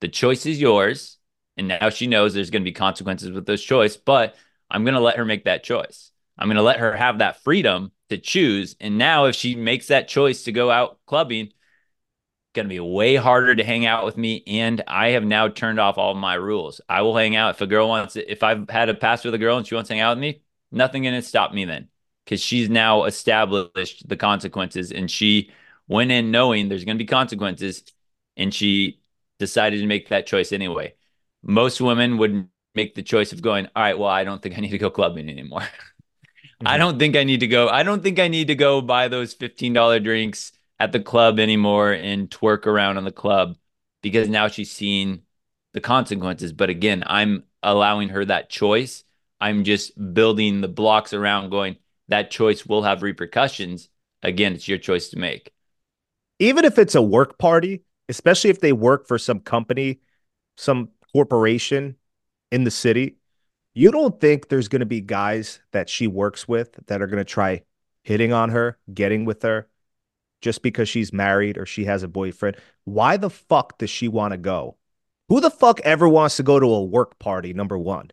The 0.00 0.08
choice 0.08 0.46
is 0.46 0.60
yours. 0.60 1.18
And 1.56 1.68
now 1.68 1.90
she 1.90 2.06
knows 2.06 2.32
there's 2.32 2.50
going 2.50 2.62
to 2.62 2.70
be 2.70 2.72
consequences 2.72 3.32
with 3.32 3.44
this 3.44 3.62
choice, 3.62 3.96
but 3.96 4.36
I'm 4.70 4.84
going 4.84 4.94
to 4.94 5.00
let 5.00 5.16
her 5.16 5.24
make 5.24 5.44
that 5.44 5.64
choice. 5.64 6.12
I'm 6.38 6.46
going 6.46 6.56
to 6.56 6.62
let 6.62 6.78
her 6.78 6.94
have 6.94 7.18
that 7.18 7.42
freedom 7.42 7.90
to 8.10 8.18
choose. 8.18 8.76
And 8.80 8.96
now, 8.96 9.24
if 9.24 9.34
she 9.34 9.56
makes 9.56 9.88
that 9.88 10.06
choice 10.06 10.44
to 10.44 10.52
go 10.52 10.70
out 10.70 10.98
clubbing, 11.04 11.52
going 12.54 12.66
to 12.66 12.74
be 12.74 12.80
way 12.80 13.16
harder 13.16 13.54
to 13.54 13.64
hang 13.64 13.86
out 13.86 14.04
with 14.04 14.16
me. 14.16 14.42
And 14.46 14.82
I 14.86 15.10
have 15.10 15.24
now 15.24 15.48
turned 15.48 15.80
off 15.80 15.98
all 15.98 16.14
my 16.14 16.34
rules. 16.34 16.80
I 16.88 17.02
will 17.02 17.16
hang 17.16 17.36
out 17.36 17.56
if 17.56 17.60
a 17.60 17.66
girl 17.66 17.88
wants 17.88 18.16
it. 18.16 18.26
If 18.28 18.42
I've 18.42 18.70
had 18.70 18.88
a 18.88 18.94
pass 18.94 19.24
with 19.24 19.34
a 19.34 19.38
girl 19.38 19.58
and 19.58 19.66
she 19.66 19.74
wants 19.74 19.88
to 19.88 19.94
hang 19.94 20.00
out 20.00 20.16
with 20.16 20.22
me, 20.22 20.42
nothing 20.70 21.02
going 21.02 21.14
to 21.14 21.22
stop 21.22 21.52
me 21.52 21.64
then 21.64 21.88
because 22.24 22.40
she's 22.40 22.68
now 22.68 23.04
established 23.04 24.08
the 24.08 24.16
consequences 24.16 24.92
and 24.92 25.10
she 25.10 25.50
went 25.86 26.10
in 26.10 26.30
knowing 26.30 26.68
there's 26.68 26.84
going 26.84 26.98
to 26.98 27.02
be 27.02 27.08
consequences 27.08 27.82
and 28.38 28.54
she 28.54 29.00
decided 29.38 29.80
to 29.80 29.86
make 29.86 30.08
that 30.08 30.26
choice 30.26 30.52
anyway. 30.52 30.94
Most 31.42 31.80
women 31.80 32.16
wouldn't 32.16 32.48
make 32.74 32.94
the 32.94 33.02
choice 33.02 33.32
of 33.32 33.42
going, 33.42 33.66
all 33.76 33.82
right, 33.82 33.98
well, 33.98 34.08
I 34.08 34.24
don't 34.24 34.40
think 34.40 34.56
I 34.56 34.60
need 34.60 34.70
to 34.70 34.78
go 34.78 34.90
clubbing 34.90 35.28
anymore. 35.28 35.60
mm-hmm. 35.60 36.66
I 36.66 36.78
don't 36.78 36.98
think 36.98 37.16
I 37.16 37.24
need 37.24 37.40
to 37.40 37.46
go. 37.46 37.68
I 37.68 37.82
don't 37.82 38.02
think 38.02 38.18
I 38.18 38.28
need 38.28 38.46
to 38.46 38.54
go 38.54 38.80
buy 38.80 39.08
those 39.08 39.34
$15 39.34 40.02
drinks 40.02 40.52
at 40.78 40.92
the 40.92 41.00
club 41.00 41.38
anymore 41.38 41.92
and 41.92 42.30
twerk 42.30 42.66
around 42.66 42.96
on 42.96 43.04
the 43.04 43.12
club 43.12 43.56
because 44.02 44.28
now 44.28 44.48
she's 44.48 44.70
seen 44.70 45.22
the 45.74 45.80
consequences. 45.80 46.52
But 46.52 46.70
again, 46.70 47.02
I'm 47.06 47.44
allowing 47.62 48.10
her 48.10 48.24
that 48.24 48.48
choice. 48.48 49.04
I'm 49.40 49.64
just 49.64 49.92
building 50.14 50.60
the 50.60 50.68
blocks 50.68 51.12
around 51.12 51.50
going, 51.50 51.76
that 52.08 52.30
choice 52.30 52.64
will 52.64 52.82
have 52.82 53.02
repercussions. 53.02 53.88
Again, 54.22 54.54
it's 54.54 54.68
your 54.68 54.78
choice 54.78 55.10
to 55.10 55.18
make. 55.18 55.52
Even 56.38 56.64
if 56.64 56.78
it's 56.78 56.94
a 56.94 57.02
work 57.02 57.38
party, 57.38 57.82
especially 58.08 58.50
if 58.50 58.60
they 58.60 58.72
work 58.72 59.06
for 59.06 59.18
some 59.18 59.40
company, 59.40 60.00
some 60.56 60.90
corporation 61.12 61.96
in 62.50 62.64
the 62.64 62.70
city, 62.70 63.16
you 63.74 63.90
don't 63.90 64.20
think 64.20 64.48
there's 64.48 64.68
going 64.68 64.80
to 64.80 64.86
be 64.86 65.00
guys 65.00 65.60
that 65.72 65.88
she 65.88 66.06
works 66.06 66.48
with 66.48 66.78
that 66.86 67.02
are 67.02 67.06
going 67.06 67.18
to 67.18 67.24
try 67.24 67.62
hitting 68.02 68.32
on 68.32 68.50
her, 68.50 68.78
getting 68.92 69.24
with 69.24 69.42
her 69.42 69.68
just 70.40 70.62
because 70.62 70.88
she's 70.88 71.12
married 71.12 71.58
or 71.58 71.66
she 71.66 71.84
has 71.84 72.02
a 72.02 72.08
boyfriend? 72.08 72.56
Why 72.84 73.16
the 73.16 73.30
fuck 73.30 73.78
does 73.78 73.90
she 73.90 74.08
want 74.08 74.32
to 74.32 74.38
go? 74.38 74.76
Who 75.28 75.40
the 75.40 75.50
fuck 75.50 75.80
ever 75.80 76.08
wants 76.08 76.36
to 76.36 76.42
go 76.42 76.58
to 76.58 76.66
a 76.66 76.82
work 76.82 77.18
party? 77.18 77.52
Number 77.52 77.78
one. 77.78 78.10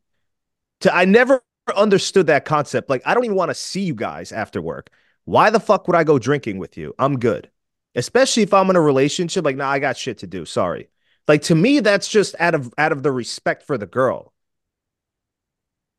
To, 0.82 0.94
I 0.94 1.06
never 1.06 1.42
understood 1.76 2.28
that 2.28 2.46
concept. 2.46 2.90
Like, 2.90 3.02
I 3.06 3.14
don't 3.14 3.26
even 3.26 3.38
want 3.38 3.50
to 3.50 3.56
see 3.56 3.82
you 3.82 3.96
guys 3.96 4.32
after 4.32 4.62
work. 4.62 4.90
Why 5.24 5.50
the 5.50 5.60
fuck 5.60 5.88
would 5.88 5.96
I 5.96 6.04
go 6.04 6.20
drinking 6.20 6.58
with 6.58 6.78
you? 6.78 6.94
I'm 7.00 7.18
good. 7.18 7.50
Especially 7.96 8.44
if 8.44 8.54
I'm 8.54 8.70
in 8.70 8.76
a 8.76 8.82
relationship. 8.82 9.46
Like, 9.46 9.56
nah, 9.56 9.70
I 9.70 9.80
got 9.80 9.98
shit 9.98 10.20
to 10.20 10.28
do. 10.28 10.46
Sorry. 10.46 10.90
Like 11.28 11.44
to 11.44 11.56
me, 11.56 11.80
that's 11.80 12.08
just 12.08 12.36
out 12.40 12.56
of 12.56 12.74
out 12.78 12.92
of 12.92 13.04
the 13.04 13.12
respect 13.12 13.64
for 13.64 13.78
the 13.78 13.88
girl. 13.88 14.34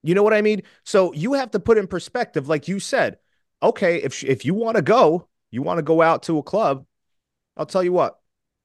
You 0.02 0.14
know 0.14 0.22
what 0.22 0.34
I 0.34 0.42
mean? 0.42 0.62
So 0.84 1.12
you 1.12 1.32
have 1.32 1.50
to 1.52 1.60
put 1.60 1.78
in 1.78 1.88
perspective, 1.88 2.48
like 2.48 2.68
you 2.68 2.78
said. 2.78 3.18
Okay, 3.62 4.02
if 4.02 4.22
if 4.22 4.44
you 4.44 4.54
want 4.54 4.76
to 4.76 4.82
go, 4.82 5.28
you 5.50 5.62
want 5.62 5.78
to 5.78 5.82
go 5.82 6.02
out 6.02 6.24
to 6.24 6.38
a 6.38 6.42
club. 6.42 6.86
I'll 7.56 7.66
tell 7.66 7.82
you 7.82 7.92
what. 7.92 8.18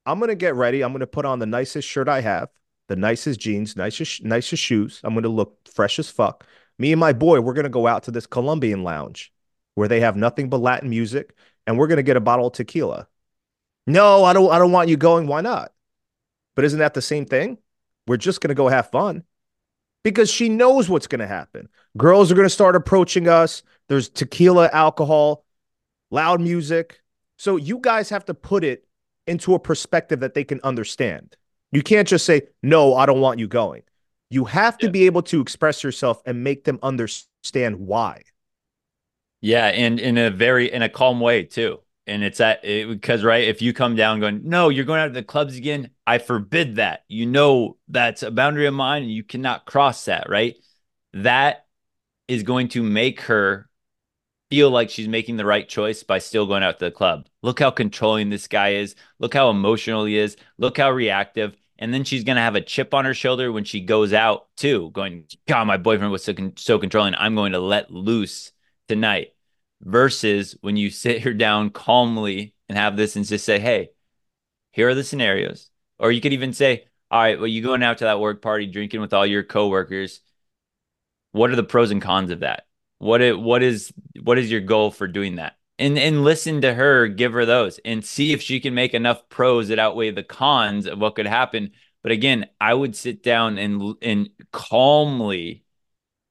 I'm 0.05 0.19
gonna 0.19 0.35
get 0.35 0.55
ready. 0.55 0.83
I'm 0.83 0.91
gonna 0.91 1.07
put 1.07 1.25
on 1.25 1.39
the 1.39 1.45
nicest 1.45 1.87
shirt 1.87 2.07
I 2.07 2.21
have, 2.21 2.49
the 2.87 2.95
nicest 2.95 3.39
jeans, 3.39 3.75
nicest 3.75 4.23
nicest 4.23 4.61
shoes. 4.61 4.99
I'm 5.03 5.13
gonna 5.15 5.29
look 5.29 5.67
fresh 5.67 5.99
as 5.99 6.09
fuck. 6.09 6.45
Me 6.77 6.91
and 6.91 6.99
my 6.99 7.13
boy, 7.13 7.41
we're 7.41 7.53
gonna 7.53 7.69
go 7.69 7.87
out 7.87 8.03
to 8.03 8.11
this 8.11 8.27
Colombian 8.27 8.83
lounge 8.83 9.31
where 9.75 9.87
they 9.87 10.01
have 10.01 10.15
nothing 10.15 10.49
but 10.49 10.59
Latin 10.59 10.89
music, 10.89 11.35
and 11.65 11.77
we're 11.77 11.87
gonna 11.87 12.03
get 12.03 12.17
a 12.17 12.21
bottle 12.21 12.47
of 12.47 12.53
tequila. 12.53 13.07
No, 13.91 14.23
I 14.23 14.33
don't. 14.33 14.51
I 14.51 14.57
don't 14.57 14.71
want 14.71 14.89
you 14.89 14.97
going. 14.97 15.27
Why 15.27 15.41
not? 15.41 15.71
But 16.55 16.65
isn't 16.65 16.79
that 16.79 16.93
the 16.93 17.01
same 17.01 17.25
thing? 17.25 17.57
We're 18.07 18.17
just 18.17 18.41
going 18.41 18.49
to 18.49 18.55
go 18.55 18.67
have 18.67 18.89
fun 18.89 19.23
because 20.03 20.29
she 20.29 20.49
knows 20.49 20.89
what's 20.89 21.07
going 21.07 21.19
to 21.19 21.27
happen. 21.27 21.69
Girls 21.97 22.31
are 22.31 22.35
going 22.35 22.45
to 22.45 22.49
start 22.49 22.75
approaching 22.75 23.27
us. 23.27 23.63
There's 23.87 24.09
tequila, 24.09 24.69
alcohol, 24.71 25.45
loud 26.09 26.41
music. 26.41 27.01
So 27.37 27.57
you 27.57 27.79
guys 27.79 28.09
have 28.09 28.25
to 28.25 28.33
put 28.33 28.63
it 28.63 28.85
into 29.27 29.53
a 29.55 29.59
perspective 29.59 30.19
that 30.21 30.33
they 30.33 30.43
can 30.43 30.59
understand. 30.63 31.35
You 31.71 31.81
can't 31.81 32.07
just 32.07 32.25
say, 32.25 32.43
no, 32.61 32.95
I 32.95 33.05
don't 33.05 33.21
want 33.21 33.39
you 33.39 33.47
going. 33.47 33.83
You 34.29 34.45
have 34.45 34.77
to 34.79 34.87
Yeah. 34.87 34.91
be 34.91 35.05
able 35.05 35.23
to 35.23 35.41
express 35.41 35.83
yourself 35.83 36.21
and 36.25 36.43
make 36.43 36.63
them 36.63 36.79
understand 36.81 37.75
why. 37.79 38.23
Yeah, 39.41 39.67
and 39.67 39.99
in 39.99 40.17
a 40.17 40.29
very 40.29 40.71
in 40.71 40.81
a 40.81 40.89
calm 40.89 41.19
way 41.19 41.43
too. 41.43 41.79
And 42.07 42.23
it's 42.23 42.41
at 42.41 42.65
it, 42.65 42.89
because 42.89 43.23
right, 43.23 43.47
if 43.47 43.61
you 43.61 43.73
come 43.73 43.95
down 43.95 44.19
going, 44.19 44.41
no, 44.43 44.69
you're 44.69 44.85
going 44.85 44.99
out 44.99 45.07
to 45.07 45.13
the 45.13 45.23
clubs 45.23 45.55
again. 45.55 45.91
I 46.05 46.17
forbid 46.17 46.77
that. 46.77 47.03
You 47.07 47.25
know 47.25 47.77
that's 47.87 48.23
a 48.23 48.31
boundary 48.31 48.65
of 48.65 48.73
mine, 48.73 49.03
and 49.03 49.11
you 49.11 49.23
cannot 49.23 49.65
cross 49.65 50.05
that. 50.05 50.29
Right, 50.29 50.55
that 51.13 51.67
is 52.27 52.43
going 52.43 52.69
to 52.69 52.81
make 52.81 53.21
her 53.21 53.69
feel 54.49 54.69
like 54.69 54.89
she's 54.89 55.07
making 55.07 55.37
the 55.37 55.45
right 55.45 55.69
choice 55.69 56.03
by 56.03 56.19
still 56.19 56.45
going 56.45 56.63
out 56.63 56.79
to 56.79 56.85
the 56.85 56.91
club. 56.91 57.27
Look 57.41 57.59
how 57.59 57.71
controlling 57.71 58.29
this 58.29 58.47
guy 58.47 58.73
is. 58.73 58.95
Look 59.19 59.33
how 59.33 59.49
emotional 59.49 60.03
he 60.05 60.17
is. 60.17 60.35
Look 60.57 60.77
how 60.77 60.91
reactive. 60.91 61.55
And 61.79 61.93
then 61.93 62.03
she's 62.03 62.25
going 62.25 62.35
to 62.35 62.41
have 62.41 62.55
a 62.55 62.61
chip 62.61 62.93
on 62.93 63.05
her 63.05 63.13
shoulder 63.13 63.51
when 63.51 63.63
she 63.63 63.79
goes 63.79 64.11
out 64.11 64.47
too, 64.57 64.91
going, 64.91 65.23
God, 65.47 65.65
my 65.65 65.77
boyfriend 65.77 66.11
was 66.11 66.23
so, 66.23 66.33
con- 66.33 66.53
so 66.57 66.77
controlling. 66.77 67.15
I'm 67.15 67.33
going 67.33 67.53
to 67.53 67.59
let 67.59 67.91
loose 67.91 68.51
tonight. 68.87 69.29
Versus 69.81 70.55
when 70.61 70.77
you 70.77 70.89
sit 70.89 71.23
her 71.23 71.33
down 71.33 71.71
calmly 71.71 72.53
and 72.69 72.77
have 72.77 72.95
this 72.95 73.15
and 73.15 73.25
just 73.25 73.45
say, 73.45 73.59
Hey, 73.59 73.89
here 74.71 74.89
are 74.89 74.95
the 74.95 75.03
scenarios. 75.03 75.69
Or 75.97 76.11
you 76.11 76.21
could 76.21 76.33
even 76.33 76.53
say, 76.53 76.85
All 77.09 77.19
right, 77.19 77.37
well, 77.37 77.47
you 77.47 77.61
going 77.61 77.83
out 77.83 77.99
to 77.99 78.05
that 78.05 78.19
work 78.19 78.41
party 78.41 78.67
drinking 78.67 79.01
with 79.01 79.13
all 79.13 79.25
your 79.25 79.43
coworkers. 79.43 80.21
What 81.31 81.49
are 81.51 81.55
the 81.55 81.63
pros 81.63 81.91
and 81.91 82.01
cons 82.01 82.31
of 82.31 82.41
that? 82.41 82.67
What 82.97 83.21
it 83.21 83.39
what 83.39 83.63
is 83.63 83.91
what 84.21 84.37
is 84.37 84.51
your 84.51 84.61
goal 84.61 84.91
for 84.91 85.07
doing 85.07 85.37
that? 85.37 85.57
And 85.79 85.97
and 85.97 86.23
listen 86.23 86.61
to 86.61 86.73
her, 86.73 87.07
give 87.07 87.33
her 87.33 87.45
those, 87.47 87.79
and 87.83 88.05
see 88.05 88.33
if 88.33 88.41
she 88.41 88.59
can 88.59 88.75
make 88.75 88.93
enough 88.93 89.27
pros 89.29 89.69
that 89.69 89.79
outweigh 89.79 90.11
the 90.11 90.23
cons 90.23 90.85
of 90.85 90.99
what 90.99 91.15
could 91.15 91.25
happen. 91.25 91.71
But 92.03 92.11
again, 92.11 92.47
I 92.59 92.73
would 92.73 92.95
sit 92.95 93.23
down 93.23 93.57
and 93.57 93.95
and 94.03 94.29
calmly 94.51 95.63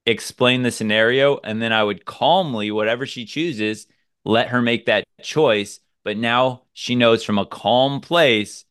explain 0.06 0.62
the 0.62 0.70
scenario, 0.70 1.38
and 1.44 1.60
then 1.60 1.72
I 1.72 1.84
would 1.84 2.04
calmly, 2.04 2.70
whatever 2.70 3.06
she 3.06 3.24
chooses, 3.24 3.86
let 4.24 4.48
her 4.48 4.62
make 4.62 4.86
that 4.86 5.04
choice. 5.22 5.80
But 6.04 6.16
now 6.16 6.62
she 6.72 6.94
knows 6.94 7.24
from 7.24 7.38
a 7.38 7.46
calm 7.46 8.00
place 8.00 8.64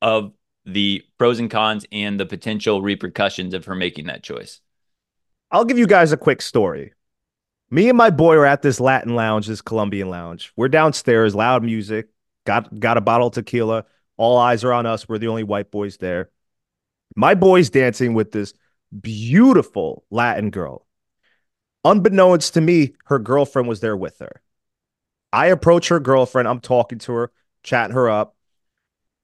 of 0.00 0.32
the 0.64 1.04
pros 1.18 1.38
and 1.38 1.50
cons 1.50 1.84
and 1.92 2.18
the 2.18 2.26
potential 2.26 2.82
repercussions 2.82 3.54
of 3.54 3.66
her 3.66 3.74
making 3.74 4.06
that 4.06 4.22
choice. 4.22 4.60
I'll 5.50 5.64
give 5.64 5.78
you 5.78 5.86
guys 5.86 6.12
a 6.12 6.16
quick 6.16 6.42
story. 6.42 6.92
Me 7.70 7.88
and 7.88 7.98
my 7.98 8.10
boy 8.10 8.34
are 8.34 8.46
at 8.46 8.62
this 8.62 8.80
Latin 8.80 9.14
lounge, 9.14 9.46
this 9.46 9.60
Colombian 9.60 10.08
lounge. 10.08 10.52
We're 10.56 10.68
downstairs, 10.68 11.34
loud 11.34 11.62
music, 11.62 12.08
got 12.44 12.78
got 12.80 12.96
a 12.96 13.00
bottle 13.00 13.28
of 13.28 13.34
tequila. 13.34 13.84
All 14.16 14.38
eyes 14.38 14.64
are 14.64 14.72
on 14.72 14.86
us. 14.86 15.08
We're 15.08 15.18
the 15.18 15.28
only 15.28 15.44
white 15.44 15.70
boys 15.70 15.96
there. 15.96 16.30
My 17.16 17.34
boy's 17.34 17.70
dancing 17.70 18.14
with 18.14 18.32
this 18.32 18.54
beautiful 18.98 20.04
Latin 20.10 20.50
girl. 20.50 20.86
Unbeknownst 21.84 22.54
to 22.54 22.60
me, 22.60 22.94
her 23.06 23.18
girlfriend 23.18 23.68
was 23.68 23.80
there 23.80 23.96
with 23.96 24.18
her. 24.18 24.42
I 25.32 25.46
approach 25.46 25.88
her 25.88 26.00
girlfriend. 26.00 26.48
I'm 26.48 26.60
talking 26.60 26.98
to 27.00 27.12
her, 27.12 27.32
chatting 27.62 27.94
her 27.94 28.10
up. 28.10 28.36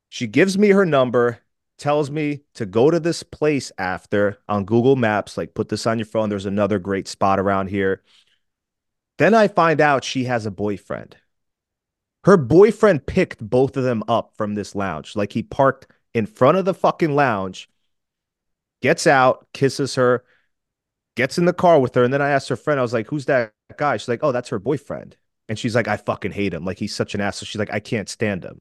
She 0.09 0.27
gives 0.27 0.57
me 0.57 0.69
her 0.69 0.87
number, 0.87 1.41
tells 1.79 2.11
me 2.11 2.41
to 2.55 2.65
go 2.65 2.91
to 2.91 3.01
this 3.01 3.23
place 3.23 3.73
after 3.77 4.39
on 4.49 4.65
Google 4.65 4.97
Maps. 4.97 5.37
Like, 5.37 5.55
put 5.55 5.69
this 5.69 5.87
on 5.87 5.99
your 5.99 6.07
phone. 6.07 6.29
There's 6.29 6.47
another 6.47 6.79
great 6.79 7.09
spot 7.09 7.39
around 7.39 7.69
here. 7.69 8.03
Then 9.19 9.35
I 9.35 9.49
find 9.49 9.81
out 9.81 10.05
she 10.05 10.25
has 10.25 10.47
a 10.47 10.51
boyfriend. 10.51 11.17
Her 12.25 12.37
boyfriend 12.37 13.07
picked 13.07 13.41
both 13.41 13.77
of 13.77 13.85
them 13.85 14.03
up 14.09 14.33
from 14.37 14.55
this 14.55 14.75
lounge. 14.75 15.17
Like, 15.17 15.33
he 15.33 15.43
parked 15.43 15.87
in 16.15 16.27
front 16.27 16.57
of 16.57 16.65
the 16.65 16.75
fucking 16.75 17.15
lounge, 17.15 17.69
gets 18.83 19.07
out, 19.07 19.47
kisses 19.53 19.95
her, 19.95 20.25
gets 21.17 21.39
in 21.39 21.45
the 21.45 21.53
car 21.53 21.81
with 21.81 21.95
her. 21.95 22.05
And 22.05 22.13
then 22.13 22.23
I 22.23 22.31
asked 22.31 22.49
her 22.49 22.57
friend, 22.57 22.79
I 22.79 22.83
was 22.83 22.93
like, 22.93 23.09
who's 23.09 23.27
that 23.27 23.53
guy? 23.77 23.97
She's 23.97 24.09
like, 24.09 24.23
oh, 24.23 24.33
that's 24.33 24.51
her 24.51 24.59
boyfriend. 24.59 25.17
And 25.49 25.59
she's 25.59 25.75
like, 25.75 25.89
I 25.89 25.97
fucking 25.97 26.33
hate 26.33 26.53
him. 26.53 26.65
Like, 26.65 26.79
he's 26.79 26.95
such 26.95 27.15
an 27.15 27.21
asshole. 27.21 27.47
She's 27.47 27.59
like, 27.59 27.73
I 27.73 27.81
can't 27.81 28.09
stand 28.09 28.45
him. 28.45 28.61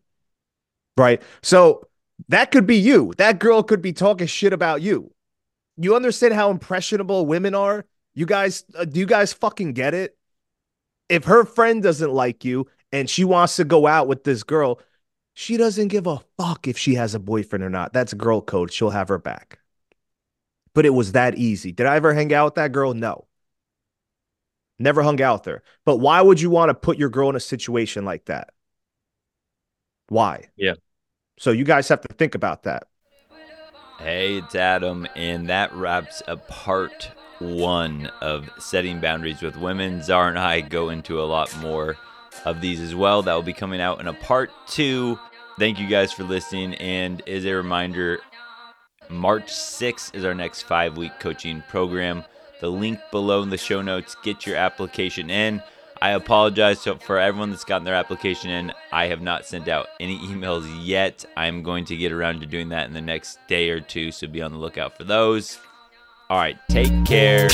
Right. 0.97 1.21
So 1.41 1.87
that 2.29 2.51
could 2.51 2.65
be 2.65 2.77
you. 2.77 3.13
That 3.17 3.39
girl 3.39 3.63
could 3.63 3.81
be 3.81 3.93
talking 3.93 4.27
shit 4.27 4.53
about 4.53 4.81
you. 4.81 5.11
You 5.77 5.95
understand 5.95 6.33
how 6.33 6.51
impressionable 6.51 7.25
women 7.25 7.53
are? 7.53 7.85
You 8.13 8.25
guys, 8.25 8.63
uh, 8.77 8.85
do 8.85 8.99
you 8.99 9.05
guys 9.05 9.33
fucking 9.33 9.73
get 9.73 9.93
it? 9.93 10.17
If 11.09 11.25
her 11.25 11.43
friend 11.43 11.83
doesn't 11.83 12.13
like 12.13 12.45
you 12.45 12.67
and 12.91 13.09
she 13.09 13.25
wants 13.25 13.57
to 13.57 13.65
go 13.65 13.85
out 13.85 14.07
with 14.07 14.23
this 14.23 14.43
girl, 14.43 14.79
she 15.33 15.57
doesn't 15.57 15.89
give 15.89 16.07
a 16.07 16.21
fuck 16.37 16.67
if 16.67 16.77
she 16.77 16.95
has 16.95 17.13
a 17.13 17.19
boyfriend 17.19 17.63
or 17.63 17.69
not. 17.69 17.91
That's 17.91 18.13
girl 18.13 18.41
code. 18.41 18.71
She'll 18.71 18.91
have 18.91 19.09
her 19.09 19.17
back. 19.17 19.59
But 20.75 20.85
it 20.85 20.91
was 20.91 21.13
that 21.13 21.35
easy. 21.35 21.71
Did 21.71 21.87
I 21.87 21.95
ever 21.95 22.13
hang 22.13 22.31
out 22.31 22.45
with 22.45 22.55
that 22.55 22.71
girl? 22.71 22.93
No. 22.93 23.25
Never 24.77 25.01
hung 25.01 25.21
out 25.21 25.45
there. 25.45 25.63
But 25.85 25.97
why 25.97 26.21
would 26.21 26.39
you 26.39 26.51
want 26.51 26.69
to 26.69 26.75
put 26.75 26.99
your 26.99 27.09
girl 27.09 27.29
in 27.29 27.35
a 27.35 27.39
situation 27.39 28.05
like 28.05 28.25
that? 28.25 28.49
Why? 30.09 30.49
Yeah. 30.57 30.73
So 31.39 31.51
you 31.51 31.63
guys 31.63 31.87
have 31.87 32.01
to 32.01 32.13
think 32.13 32.35
about 32.35 32.63
that. 32.63 32.83
Hey, 33.99 34.37
it's 34.37 34.55
Adam, 34.55 35.07
and 35.15 35.47
that 35.47 35.73
wraps 35.73 36.21
up 36.27 36.47
part 36.49 37.09
one 37.39 38.07
of 38.21 38.49
setting 38.59 38.99
boundaries 38.99 39.41
with 39.41 39.55
women. 39.55 40.03
Czar 40.03 40.27
and 40.27 40.37
I 40.37 40.59
go 40.59 40.89
into 40.89 41.21
a 41.21 41.23
lot 41.23 41.55
more 41.59 41.95
of 42.43 42.59
these 42.59 42.81
as 42.81 42.93
well. 42.93 43.21
That 43.21 43.33
will 43.33 43.41
be 43.41 43.53
coming 43.53 43.79
out 43.79 44.01
in 44.01 44.07
a 44.07 44.13
part 44.13 44.51
two. 44.67 45.17
Thank 45.57 45.79
you 45.79 45.87
guys 45.87 46.11
for 46.11 46.25
listening. 46.25 46.75
And 46.75 47.25
as 47.27 47.45
a 47.45 47.53
reminder, 47.53 48.19
March 49.09 49.47
6th 49.47 50.13
is 50.15 50.25
our 50.25 50.33
next 50.33 50.63
five 50.63 50.97
week 50.97 51.19
coaching 51.19 51.63
program. 51.69 52.23
The 52.61 52.69
link 52.71 52.99
below 53.11 53.41
in 53.43 53.49
the 53.49 53.57
show 53.57 53.81
notes. 53.81 54.15
Get 54.23 54.45
your 54.45 54.55
application 54.55 55.29
in. 55.29 55.61
I 56.01 56.11
apologize 56.11 56.83
for 56.83 57.19
everyone 57.19 57.51
that's 57.51 57.63
gotten 57.63 57.85
their 57.85 57.95
application 57.95 58.49
in. 58.49 58.73
I 58.91 59.07
have 59.07 59.21
not 59.21 59.45
sent 59.45 59.67
out 59.67 59.87
any 59.99 60.19
emails 60.27 60.65
yet. 60.85 61.25
I'm 61.35 61.63
going 61.63 61.85
to 61.85 61.95
get 61.95 62.11
around 62.11 62.41
to 62.41 62.45
doing 62.45 62.69
that 62.69 62.87
in 62.87 62.93
the 62.93 63.01
next 63.01 63.39
day 63.47 63.69
or 63.69 63.79
two, 63.79 64.11
so 64.11 64.27
be 64.27 64.41
on 64.41 64.51
the 64.51 64.57
lookout 64.57 64.97
for 64.97 65.03
those. 65.03 65.57
All 66.29 66.37
right, 66.37 66.57
take 66.69 67.05
care. 67.05 67.47